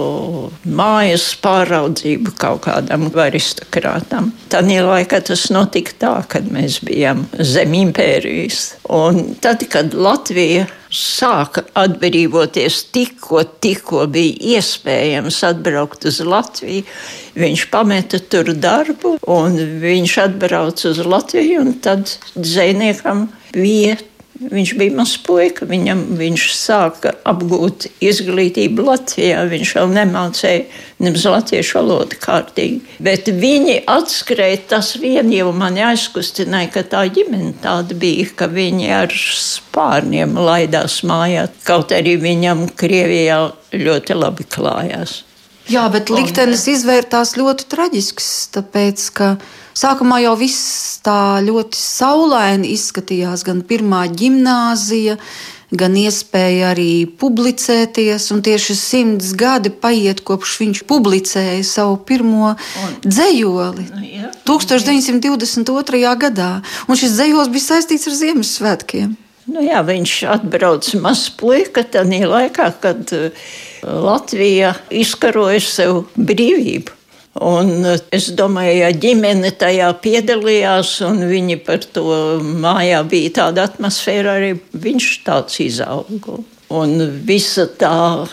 mājas 0.65 1.29
pāraudzību 1.43 2.35
kaut 2.41 2.65
kādam 2.67 3.07
aristokrātam. 3.25 4.31
Tanī 4.51 4.81
laikā 4.85 5.21
tas 5.31 5.47
notika 5.53 5.97
tā, 6.01 6.13
kad 6.31 6.51
mēs 6.51 6.81
bijām 6.85 7.25
zem 7.39 7.73
impērijas. 7.85 8.75
Un 8.91 9.35
tad, 9.41 9.65
kad 9.71 9.93
Latvija 9.95 10.67
sāka 10.91 11.63
atbrīvoties, 11.79 12.81
tikko, 12.93 13.43
tikko 13.63 14.05
bija 14.11 14.57
iespējams 14.57 15.39
atbraukt 15.47 16.05
uz 16.09 16.19
Latviju. 16.25 16.83
Viņš 17.39 17.65
pameta 17.71 18.19
tur 18.19 18.51
darbu, 18.51 19.15
un 19.31 19.55
viņš 19.81 20.17
atbrauca 20.25 20.89
uz 20.91 20.99
Latviju, 21.05 21.61
un 21.63 21.77
tad 21.83 22.11
dzēniekam 22.35 23.29
bija 23.55 23.97
Viņš 24.41 24.71
bija 24.73 24.95
mazs 24.97 25.19
puika, 25.21 25.67
viņam, 25.69 25.99
viņš 26.17 26.43
sāka 26.57 27.11
apgūt 27.29 27.85
izglītību 28.01 28.87
Latvijā. 28.87 29.43
Viņš 29.51 29.73
vēl 29.77 29.91
nemācīja 29.93 30.63
nemaz 31.03 31.27
latviešu 31.29 31.77
valodu 31.77 32.17
kārtīgi. 32.23 32.79
Bet 33.05 33.29
viņi 33.29 33.83
atskrēja 33.91 34.63
tas 34.73 34.95
vien, 35.01 35.29
jau 35.35 35.51
mani 35.53 35.85
aizkustināja, 35.91 36.71
ka 36.73 36.85
tā 36.89 37.03
ģimene 37.13 37.53
tāda 37.61 37.93
bija, 38.01 38.31
ka 38.39 38.49
viņi 38.49 38.89
ar 39.03 39.13
spārniem 39.13 40.33
laidās 40.41 41.03
mājā. 41.05 41.45
Kaut 41.67 41.93
arī 41.93 42.17
viņam 42.21 42.65
Krievijā 42.73 43.43
ļoti 43.77 44.17
labi 44.17 44.49
klājās. 44.49 45.21
Jā, 45.69 45.85
bet 45.93 46.09
liktenis 46.09 46.65
izvērtās 46.71 47.35
ļoti 47.37 47.67
traģisks, 47.69 48.31
tāpēc, 48.57 49.03
ka 49.13 49.35
Sākumā 49.77 50.19
jau 50.25 50.35
viss 50.39 50.99
tā 51.05 51.39
ļoti 51.45 51.79
saulaini 51.79 52.73
izskatījās, 52.75 53.45
gan 53.47 53.61
pirmā 53.67 54.03
gimnāzija, 54.11 55.15
gan 55.71 55.95
iespēja 55.95 56.73
arī 56.73 57.05
publicēties. 57.21 58.27
Tieši 58.43 58.75
simts 58.75 59.31
gadi 59.39 59.71
paiet, 59.71 60.23
kopš 60.27 60.57
viņš 60.61 60.83
publicēja 60.89 61.63
savu 61.67 61.97
pirmo 62.07 62.53
un, 62.53 62.95
dzējoli 63.05 63.87
nu, 63.93 64.05
jā, 64.05 64.31
1922. 64.47 66.15
gadā. 66.25 66.53
Un 66.87 66.99
šis 66.99 67.15
dzējos 67.15 67.51
bija 67.53 67.69
saistīts 67.71 68.11
ar 68.11 68.17
Ziemassvētkiem. 68.19 69.19
Nu 69.51 69.63
jā, 69.65 69.81
viņš 69.83 70.15
atbrauca 70.35 70.99
mazs 71.01 71.31
puika 71.39 71.83
tajā 71.83 72.27
laikā, 72.29 72.67
kad 72.83 73.11
uh, 73.15 73.51
Latvija 73.81 74.75
izkaroja 74.93 75.63
sev 75.65 76.03
brīvību. 76.15 77.00
Un 77.39 77.85
eh, 77.87 77.99
es 78.11 78.27
domāju, 78.35 78.73
ja 78.81 78.89
ģimene 78.91 79.53
tajā 79.55 79.91
piedalījās 80.03 80.97
un 81.07 81.23
viņi 81.29 81.59
par 81.63 81.85
to 81.95 82.05
mājā 82.43 83.03
bija 83.07 83.35
tāda 83.39 83.69
atmosfēra, 83.69 84.35
arī 84.39 84.55
viņš 84.73 85.11
tāds 85.27 85.61
izauga. 85.63 86.41
Un 86.71 86.95
visa 87.27 87.65
tā 87.67 88.27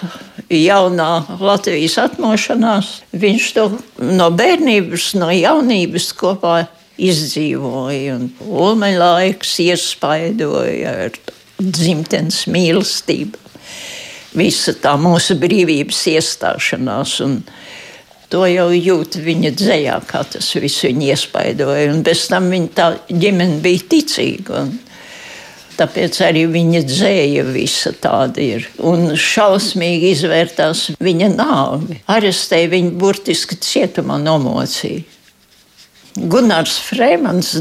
jaunā 0.51 1.39
Latvijas 1.43 1.97
atmošanās, 1.99 2.91
viņš 3.11 3.47
to 3.57 3.65
no 3.99 4.29
bērnības, 4.31 5.09
no 5.19 5.31
jaunības 5.35 6.13
kopā 6.19 6.61
izdzīvoja. 6.99 8.19
Un 8.19 8.31
ulmeņlaiks 8.47 9.57
iespaidoja 9.67 10.95
ar 11.07 11.19
dzimtenes 11.59 12.45
mīlestību. 12.51 13.47
Visa 14.39 14.75
tā 14.79 14.95
mūsu 15.01 15.39
brīvības 15.41 16.05
iestāšanās. 16.15 17.19
Un, 17.27 17.41
To 18.29 18.43
jau 18.45 18.69
jūt 18.75 19.17
viņa 19.25 19.55
dzējā, 19.57 19.95
kā 20.09 20.21
tas 20.29 20.51
viss 20.61 20.85
viņu 20.85 21.07
iespaidoja. 21.15 21.87
Un 21.95 22.03
bez 22.05 22.27
tam 22.29 22.51
viņa 22.53 22.69
tā 22.77 22.89
ģimene 23.09 23.57
bija 23.65 23.87
ticīga. 23.89 24.65
Un 24.67 24.75
tāpēc 25.79 26.19
arī 26.27 26.45
viņa 26.53 26.83
dzēja 26.85 27.47
visa 27.49 27.95
tāda 27.97 28.45
ir. 28.45 28.69
Un 28.85 29.15
šausmīgi 29.17 30.13
izvērtās 30.13 30.91
viņa 31.01 31.31
nāvi. 31.39 32.03
Arestēja 32.13 32.75
viņu 32.75 32.97
burtiski 33.01 33.57
cietumā 33.65 34.21
nomocīja. 34.21 35.07
Gunārs 36.19 36.77
Frēmans 36.83 37.55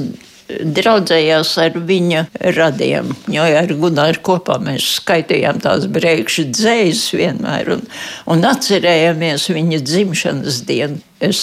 draudzējās 0.48 1.52
ar 1.62 1.78
viņa 1.88 2.24
radiem. 2.56 3.12
Jo 3.32 3.46
ar 3.60 3.72
Gunāru 3.82 4.22
kopā 4.26 4.58
mēs 4.64 4.86
skaitījām 5.02 5.62
tās 5.64 5.88
brēkšu 5.92 6.48
dzējas 6.54 7.04
vienmēr 7.18 7.74
un, 7.76 7.84
un 8.32 8.46
atcerējāmies 8.48 9.50
viņa 9.54 9.82
dzimšanas 9.84 10.62
dienu. 10.68 11.02
Es 11.24 11.40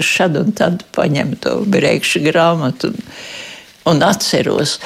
šad 0.00 0.38
un 0.40 0.54
tad 0.56 0.82
paņemu 0.96 1.38
to 1.44 1.58
brēkšu 1.68 2.24
grāmatu 2.26 2.92
un, 2.92 3.02
un 3.92 4.02
atceros. 4.06 4.78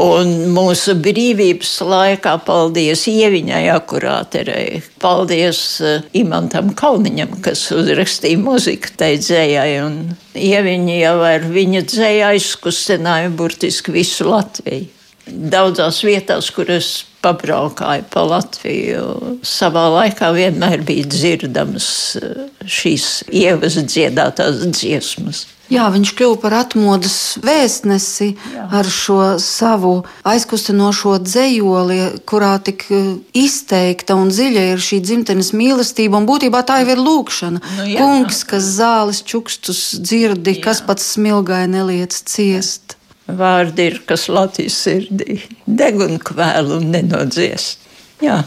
Un 0.00 0.30
mūsu 0.54 0.94
brīvības 0.96 1.74
laikā 1.84 2.32
paldies 2.46 3.02
Ieviņai 3.10 3.66
akurāterei, 3.74 4.80
paldies 5.02 5.60
uh, 5.84 6.06
Imantam 6.16 6.70
Kalniņam, 6.78 7.34
kas 7.44 7.66
uzrakstīja 7.74 8.40
muziku 8.40 8.94
tai 9.00 9.10
dzējai, 9.20 9.74
un 9.84 9.98
Ieviņa 10.32 10.96
jau 11.02 11.18
ar 11.26 11.44
viņa 11.52 11.84
dzēju 11.90 12.24
aizkustināja 12.30 13.34
burtiski 13.36 13.92
visu 13.98 14.30
Latviju. 14.30 14.88
Daudzās 15.30 16.00
vietās, 16.02 16.48
kur 16.54 16.72
es 16.72 17.04
pabraukāju 17.20 18.08
pa 18.10 18.24
Latviju, 18.24 19.04
savā 19.46 19.84
laikā 19.98 20.32
vienmēr 20.38 20.80
bija 20.88 21.12
dzirdamas 21.12 21.90
uh, 22.22 22.46
šīs 22.64 23.26
ievas 23.28 23.76
dziedātās 23.84 24.64
dziesmas. 24.70 25.44
Jā, 25.70 25.84
viņš 25.94 26.10
kļuva 26.18 26.36
par 26.42 26.54
atmodas 26.64 27.16
vēstnesi 27.46 28.32
Jā. 28.34 28.64
ar 28.80 28.88
šo 28.90 29.36
savu 29.38 30.00
aizkustinošo 30.26 31.14
dzējoli, 31.22 31.98
kurā 32.26 32.56
tik 32.66 32.88
eh, 32.90 33.12
izteikta 33.38 34.16
un 34.18 34.32
dziļa 34.34 34.64
ir 34.72 34.82
šī 34.82 34.98
dzimtenes 35.04 35.52
mīlestība. 35.54 36.18
Un 36.18 36.26
būtībā 36.26 36.64
tā 36.66 36.80
jau 36.82 36.90
ir 36.96 37.04
lūkšana. 37.04 37.62
Nu, 37.62 37.86
jā. 37.86 38.00
Kungs, 38.02 38.42
kas 38.50 38.66
zāles 38.80 39.22
čukstus 39.22 39.84
dzirdi, 40.02 40.56
jā. 40.58 40.64
kas 40.66 40.82
pats 40.82 41.06
smilgai 41.14 41.68
neliec 41.70 42.18
ciest. 42.18 42.98
Vārdi 43.30 43.86
ir, 43.92 44.02
kas 44.10 44.26
Latvijas 44.26 44.74
sirdī 44.88 45.38
deg 45.70 46.02
un 46.02 46.18
kvēl 46.18 46.74
un 46.80 46.90
nenodzies. 46.96 47.76
Jā, 48.24 48.42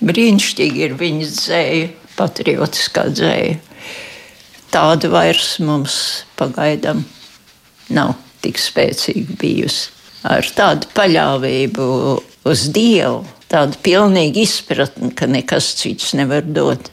brīnišķīgi 0.00 0.88
ir 0.88 0.96
viņa 0.96 1.32
dzēja, 1.36 1.88
patriotiskā 2.16 3.10
dzēja 3.12 3.60
tāda 4.72 5.10
vairs 5.12 5.56
mums 5.62 5.98
pagaidām 6.38 7.04
nav 7.92 8.14
tik 8.44 8.58
spēcīga 8.60 9.38
bijusi. 9.40 9.92
Ar 10.26 10.46
tādu 10.56 10.88
paļāvību 10.96 11.86
uz 12.50 12.66
Dievu, 12.74 13.22
tādu 13.50 13.78
pilnīgu 13.84 14.42
izpratni, 14.42 15.12
ka 15.14 15.28
nekas 15.30 15.70
cits 15.78 16.14
nevar 16.18 16.46
dot. 16.46 16.90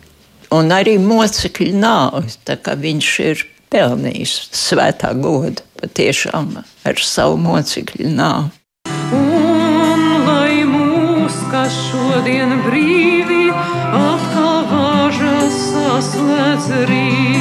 Un 0.54 0.70
arī 0.76 1.00
mocekļu 1.02 1.74
nāvi, 1.82 2.36
tā 2.46 2.60
kā 2.62 2.76
viņš 2.78 3.12
ir 3.26 3.46
pelnījis 3.74 4.36
svētā 4.54 5.16
godu 5.18 5.66
patiešām 5.82 6.60
ar 6.62 7.02
savu 7.02 7.40
mocekļu 7.42 8.14
nāvi. 8.14 8.54
Un 9.18 10.28
lai 10.28 10.62
mūs, 10.70 11.42
kas 11.50 11.78
šodien 11.90 12.60
brīvi 12.68 13.33
saslēdz 16.14 16.68
rīt. 16.90 17.34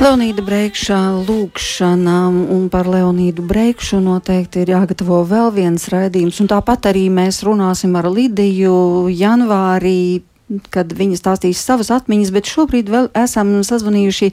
Leonīda 0.00 0.40
Breikšā 0.40 0.98
lūkšana, 1.28 2.14
un 2.54 2.62
par 2.72 2.88
Leonīdu 2.88 3.44
Breikšu 3.44 3.98
noteikti 4.00 4.62
ir 4.64 4.72
jāgatavo 4.72 5.18
vēl 5.28 5.52
viens 5.52 5.84
raidījums, 5.92 6.40
un 6.40 6.48
tāpat 6.48 6.88
arī 6.88 7.04
mēs 7.12 7.42
runāsim 7.44 7.92
ar 8.00 8.08
Lidiju 8.08 9.10
janvārī 9.12 10.22
kad 10.74 10.92
viņa 10.96 11.18
stāstīs 11.18 11.60
savas 11.62 11.90
atmiņas, 11.94 12.32
bet 12.34 12.50
šobrīd 12.50 12.90
vēl 12.90 13.10
esam 13.18 13.52
sazvanījuši 13.66 14.30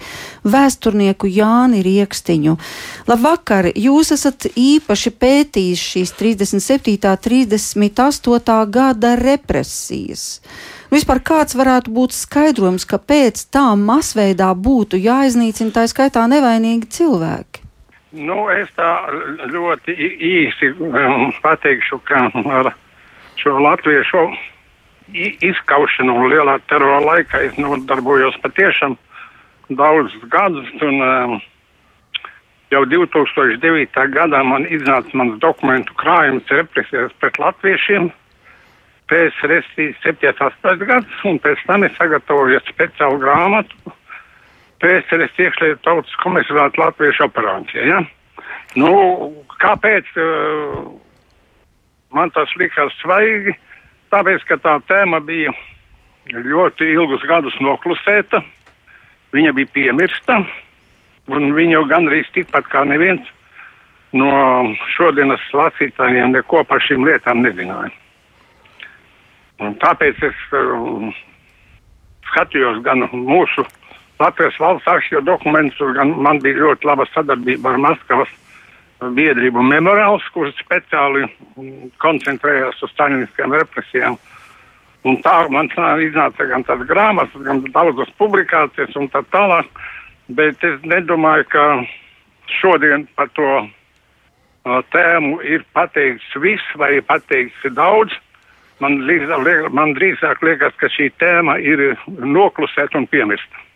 vēsturnieku 0.47 1.29
Jāni 1.29 1.83
Riekstiņu. 1.85 2.55
Labvakar! 3.09 3.69
Jūs 3.77 4.13
esat 4.15 4.49
īpaši 4.53 5.13
pētījis 5.21 5.85
šīs 5.93 6.15
37. 6.17 7.13
38. 7.27 8.57
gada 8.73 9.13
represijas. 9.19 10.25
Vispār 10.87 11.19
kāds 11.19 11.57
varētu 11.59 11.91
būt 11.91 12.15
skaidrojums, 12.15 12.87
kāpēc 12.87 13.47
tā 13.51 13.67
masveidā 13.75 14.53
būtu 14.55 14.99
jāiznīcina 15.01 15.75
tā 15.75 15.83
skaitā 15.91 16.23
nevainīgi 16.31 16.87
cilvēki? 16.97 17.65
Nu, 18.17 18.45
es 18.49 18.69
tā 18.77 18.91
ļoti 19.51 19.93
īsi 19.93 20.71
um, 20.79 21.27
pateikšu, 21.43 21.99
ka 22.07 22.29
ar 22.31 22.71
šo 23.37 23.57
latviešu 23.61 24.23
izskaušanu 25.15 26.15
un 26.15 26.31
lielā 26.31 26.57
terora 26.67 26.99
laikā 27.03 27.43
es 27.47 27.57
nodarbojos 27.59 28.37
patiešām 28.43 28.97
daudzus 29.69 30.23
gadus. 30.31 30.69
Un, 30.81 31.01
um, 31.01 31.37
jau 32.71 32.83
2009. 32.85 34.07
gadā 34.13 34.43
man 34.43 34.67
iznāca 34.67 35.13
mans 35.15 35.39
dokumentu 35.43 35.95
krājums 35.99 36.47
represijas 36.51 37.13
pret 37.21 37.39
latviešiem. 37.39 38.09
PSRS 39.07 39.69
7-8 40.03 40.81
gadus, 40.83 41.19
un 41.23 41.37
pēc 41.39 41.61
tam 41.63 41.85
es 41.87 41.93
sagatavoju 41.95 42.59
speciālu 42.67 43.21
grāmatu 43.21 43.93
PSRS 44.83 45.39
iekšlietu 45.41 45.81
tautas 45.85 46.17
komisariāta 46.21 46.81
latviešu 46.81 47.25
operācija. 47.25 47.85
Ja? 47.87 48.01
Nu, 48.77 48.91
kāpēc 49.63 50.09
uh, 50.21 50.91
man 52.13 52.33
tas 52.35 52.51
likās 52.59 52.93
svaigi? 53.01 53.55
Tāpēc, 54.13 54.43
ka 54.47 54.57
tā 54.63 54.77
tēma 54.87 55.19
bija 55.23 55.51
ļoti 56.31 56.87
ilgus 56.93 57.23
gadus 57.27 57.55
noklusēta, 57.63 58.41
viņa 59.35 59.53
bija 59.57 59.73
piemirsta, 59.75 60.39
un 61.27 61.51
viņa 61.55 61.77
jau 61.77 61.85
gandrīz 61.91 62.29
tikpat 62.35 62.69
kā 62.71 62.85
neviens 62.87 63.27
no 64.15 64.31
šodienas 64.95 65.43
lasītājiem 65.53 66.31
neko 66.35 66.63
par 66.67 66.83
šīm 66.83 67.03
lietām 67.07 67.43
nezināja. 67.43 67.91
Un 69.59 69.73
tāpēc 69.81 70.21
es 70.23 70.41
um, 70.55 71.11
skatījos 72.29 72.79
gan 72.85 73.03
mūsu 73.11 73.65
Latvijas 74.21 74.57
valsts 74.61 74.89
arhīvu 74.89 75.23
dokumentus, 75.25 75.95
gan 75.97 76.13
man 76.23 76.39
bija 76.41 76.61
ļoti 76.63 76.87
laba 76.89 77.05
sadarbība 77.11 77.73
ar 77.73 77.81
Maskavas 77.81 78.31
biedrību 79.01 79.61
memoriāls, 79.61 80.25
kurš 80.33 80.55
speciāli 80.61 81.27
koncentrējās 82.01 82.81
uz 82.83 82.93
staļiniskajām 82.95 83.55
represijām. 83.59 84.17
Un 85.07 85.19
tā 85.23 85.35
man 85.53 85.69
iznāca 86.03 86.47
gan 86.49 86.65
tādas 86.67 86.89
grāmatas, 86.89 87.43
gan 87.45 87.61
daudzas 87.71 88.09
publikācijas 88.17 88.95
un 88.99 89.07
tā 89.13 89.21
tālāk, 89.31 89.69
bet 90.27 90.63
es 90.65 90.81
nedomāju, 90.83 91.45
ka 91.53 91.65
šodien 92.59 93.05
par 93.15 93.29
to 93.37 93.47
uh, 93.61 94.81
tēmu 94.91 95.39
ir 95.45 95.63
pateikts 95.77 96.33
viss 96.41 96.75
vai 96.75 96.97
pateikts 97.05 97.69
daudz. 97.77 98.15
Man, 98.79 98.99
man 99.73 99.95
drīzāk 99.97 100.43
liekas, 100.45 100.75
ka 100.77 100.89
šī 100.93 101.09
tēma 101.17 101.57
ir 101.61 101.95
noklusēta 102.07 102.99
un 102.99 103.07
piemirsta. 103.09 103.66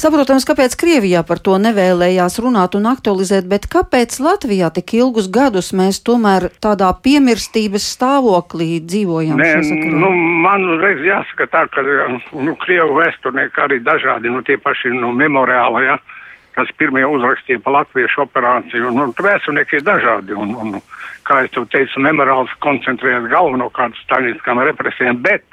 Saprotams, 0.00 0.46
kāpēc 0.48 0.74
Krievijā 0.80 1.20
par 1.28 1.42
to 1.44 1.58
nevēlējās 1.60 2.38
runāt 2.40 2.76
un 2.78 2.86
aktualizēt, 2.88 3.44
bet 3.50 3.66
kāpēc 3.68 4.14
Latvijā 4.24 4.70
tik 4.72 4.94
ilgus 4.96 5.26
gadus 5.28 5.74
mēs 5.76 5.98
tomēr 6.06 6.48
tādā 6.64 6.88
piemirstības 7.04 7.84
stāvoklī 7.96 8.78
dzīvojam? 8.80 9.36
Nē, 9.36 9.50
nu, 9.92 10.08
man 10.46 10.64
reiz 10.80 11.04
jāsaka 11.04 11.50
tā, 11.52 11.66
ka 11.74 11.84
nu, 11.84 12.56
Krievu 12.64 12.96
vēsturnieki 13.02 13.60
arī 13.66 13.82
dažādi, 13.84 14.32
nu 14.32 14.40
tie 14.46 14.56
paši 14.62 14.94
nu, 14.96 15.12
memoriāli, 15.20 15.84
ja, 15.90 15.98
kas 16.56 16.72
pirmie 16.80 17.04
uzrakstīja 17.04 17.60
pa 17.60 17.76
latviešu 17.80 18.24
operāciju. 18.24 18.94
Nu, 18.96 19.10
vēsturnieki 19.12 19.82
ir 19.82 19.86
dažādi. 19.86 20.32
Un, 20.32 20.56
un, 20.56 20.80
kā 21.28 21.44
es 21.44 21.52
jau 21.52 21.66
teicu, 21.68 22.00
memoriāls 22.00 22.56
koncentrējas 22.64 23.28
galvenokārt 23.30 23.98
uz 23.98 24.04
staļiniskām 24.08 24.64
represijām, 24.70 25.20
bet 25.28 25.44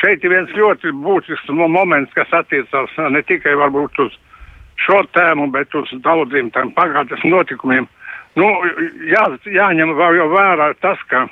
šeit 0.00 0.24
ir 0.24 0.32
viens 0.32 0.52
ļoti 0.56 0.92
būtisks 1.04 1.50
moments, 1.50 2.12
kas 2.16 2.30
attiecās 2.34 2.94
ne 3.10 3.22
tikai 3.26 3.54
varbūt 3.58 4.00
uz 4.06 4.16
šo 4.84 5.02
tēmu, 5.14 5.50
bet 5.54 5.74
uz 5.78 5.90
daudziem 6.04 6.50
tādiem 6.54 6.74
pagātnes 6.74 7.22
notikumiem. 7.28 7.86
Nu, 8.34 8.48
jā, 9.06 9.24
jāņem 9.46 9.94
vēl 9.94 10.24
vērā 10.32 10.72
tas, 10.82 10.98
ka 11.10 11.26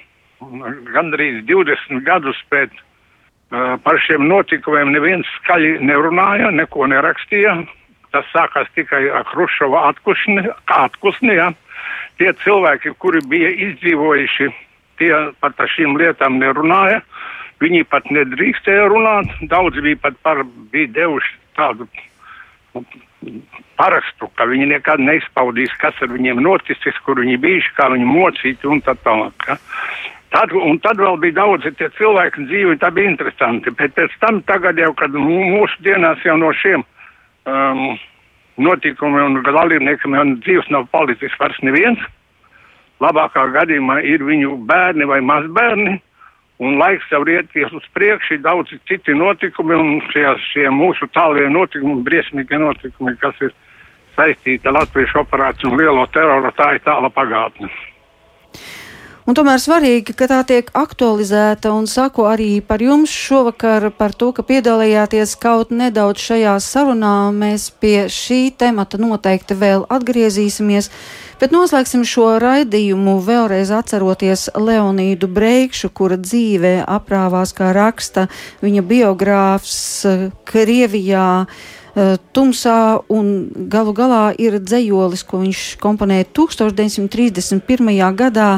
gandrīz 0.94 1.42
20 1.48 2.04
gadus 2.06 2.38
pēc 2.50 2.70
uh, 2.74 3.74
par 3.82 3.98
šiem 4.06 4.28
notikumiem 4.30 4.92
neviens 4.94 5.28
skaļi 5.40 5.80
nerunāja, 5.82 6.52
neko 6.54 6.86
nerakstīja. 6.90 7.58
Tas 8.12 8.28
sākās 8.30 8.68
tikai 8.76 9.06
ar 9.08 9.24
Hrušova 9.32 9.86
atkusni, 9.88 10.44
atkusni 10.68 11.38
ja. 11.38 11.50
Tie 12.20 12.28
cilvēki, 12.44 12.92
kuri 13.00 13.22
bija 13.26 13.48
izdzīvojuši, 13.70 14.50
tie 15.00 15.12
par 15.40 15.56
šīm 15.74 15.96
lietām 15.98 16.36
nerunāja. 16.38 17.00
Uh, 17.00 17.41
Viņi 17.62 17.84
pat 17.90 18.08
nedrīkstēja 18.10 18.88
runāt. 18.90 19.30
Daudzi 19.50 19.84
bija 19.84 20.00
pat 20.02 20.18
par, 20.26 20.42
bija 20.72 20.90
devuši 20.96 21.36
tādu 21.56 21.86
nu, 22.74 22.84
parakstu, 23.78 24.28
ka 24.38 24.46
viņi 24.50 24.70
nekad 24.72 25.02
neizpaudīs, 25.02 25.74
kas 25.80 25.98
ar 26.04 26.10
viņiem 26.12 26.42
noticis, 26.42 26.98
kur 27.06 27.20
viņi 27.22 27.38
bijuši, 27.42 27.74
kā 27.78 27.88
viņi 27.92 28.08
mocīti 28.08 28.70
un 28.70 28.82
tā 28.84 28.96
tālāk. 29.04 29.48
Ja. 29.48 29.58
Tad, 30.32 30.54
un 30.56 30.78
tad 30.80 31.00
vēl 31.00 31.18
bija 31.20 31.36
daudzi 31.42 31.74
tie 31.76 31.90
cilvēki 31.98 32.46
dzīvi, 32.48 32.78
tā 32.80 32.88
bija 32.94 33.10
interesanti. 33.12 33.72
Bet 33.76 33.92
pēc 33.98 34.14
tam 34.22 34.40
tagad 34.48 34.80
jau, 34.80 34.94
kad 34.96 35.12
mūsu 35.12 35.84
dienās 35.84 36.24
jau 36.24 36.38
no 36.40 36.54
šiem 36.56 36.84
um, 37.44 37.82
notikumiem 38.56 39.36
un 39.36 39.44
dalībniekiem 39.44 40.16
jau 40.16 40.24
dzīves 40.38 40.70
nav 40.72 40.88
palicis 40.94 41.36
vairs 41.40 41.60
neviens, 41.66 42.00
labākā 43.04 43.44
gadījumā 43.58 44.00
ir 44.08 44.24
viņu 44.24 44.56
bērni 44.68 45.08
vai 45.10 45.20
mazbērni 45.26 45.98
un 46.62 46.78
laiks 46.78 47.10
jau 47.10 47.22
rieties 47.26 47.74
uz 47.74 47.86
priekšu, 47.96 48.36
ir 48.36 48.44
daudz 48.46 48.72
citi 48.88 49.14
notikumi, 49.18 49.76
un 49.78 50.00
šie, 50.12 50.26
šie 50.52 50.68
mūsu 50.72 51.08
tālie 51.14 51.48
notikumi, 51.50 52.02
briesmīgi 52.06 52.60
notikumi, 52.62 53.16
kas 53.22 53.38
ir 53.42 53.54
saistīti 54.16 54.68
ar 54.68 54.78
Latvijas 54.80 55.16
operāciju 55.24 55.72
un 55.72 55.80
lielo 55.80 56.06
teroru, 56.14 56.52
tā 56.58 56.74
ir 56.76 56.84
tāla 56.86 57.10
pagātne. 57.12 57.70
Un 59.22 59.36
tomēr 59.38 59.60
svarīgi, 59.62 60.16
ka 60.18 60.26
tā 60.26 60.40
tiek 60.42 60.70
aktualizēta 60.74 61.70
un 61.70 61.84
saku 61.86 62.24
arī 62.26 62.56
par 62.66 62.82
jums 62.82 63.12
šovakar 63.14 63.84
par 63.94 64.10
to, 64.18 64.32
ka 64.34 64.42
piedalījāties 64.42 65.36
kaut 65.38 65.70
nedaudz 65.70 66.24
šajā 66.24 66.56
sarunā. 66.58 67.30
Mēs 67.30 67.68
pie 67.70 68.08
šī 68.10 68.50
temata 68.58 68.98
noteikti 68.98 69.54
vēl 69.60 69.84
atgriezīsimies, 69.94 70.88
bet 71.38 71.54
noslēgsim 71.54 72.02
šo 72.02 72.32
raidījumu 72.42 73.14
vēlreiz 73.22 73.70
atceroties 73.76 74.48
Leonīdu 74.58 75.28
Breikšu, 75.30 75.92
kura 75.94 76.18
dzīvē 76.18 76.80
aprāvās, 76.82 77.52
kā 77.54 77.68
raksta 77.76 78.24
viņa 78.64 78.82
biogrāfs 78.88 79.76
Krievijā 80.50 81.28
eh, 81.44 82.16
tumsā 82.34 82.80
un 83.06 83.30
galu 83.70 83.94
galā 83.94 84.24
ir 84.34 84.58
dzējolis, 84.58 85.22
ko 85.30 85.44
viņš 85.44 85.62
komponēja 85.86 86.26
1931. 86.40 88.02
gadā 88.18 88.50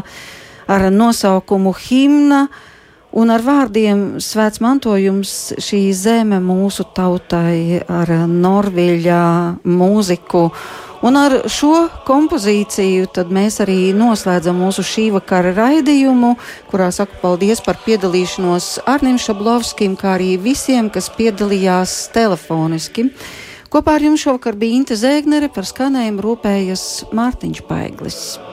ar 0.66 0.90
nosaukumu 0.92 1.74
Himna. 1.76 2.46
Un 3.14 3.30
ar 3.30 3.44
vārdiem 3.46 4.16
svēts 4.18 4.58
mantojums 4.58 5.52
šī 5.62 5.84
zeme 5.94 6.40
mūsu 6.42 6.82
tautai, 6.96 7.84
ar 7.86 8.10
Norvēģa 8.26 9.20
mūziku. 9.62 10.48
Un 11.04 11.18
ar 11.20 11.34
šo 11.52 11.84
kompozīciju 12.08 13.26
mēs 13.28 13.60
arī 13.60 13.92
noslēdzam 13.94 14.56
mūsu 14.56 14.82
šī 14.88 15.04
vakara 15.14 15.52
raidījumu, 15.54 16.32
kurā 16.70 16.88
saku 16.96 17.20
paldies 17.20 17.60
par 17.62 17.76
piedalīšanos 17.84 18.80
Arnim 18.88 19.18
Šablovskim, 19.20 19.98
kā 20.00 20.14
arī 20.16 20.34
visiem, 20.40 20.88
kas 20.90 21.10
piedalījās 21.12 22.08
telefoniski. 22.14 23.10
Kopā 23.68 23.98
ar 23.98 24.08
jums 24.08 24.24
šovakar 24.24 24.56
bija 24.56 24.80
Inte 24.80 24.96
Zēgnere, 24.96 25.52
par 25.52 25.68
skanējumu 25.68 26.24
rūpējas 26.24 27.12
Mārtiņš 27.12 27.62
Paiglis. 27.68 28.38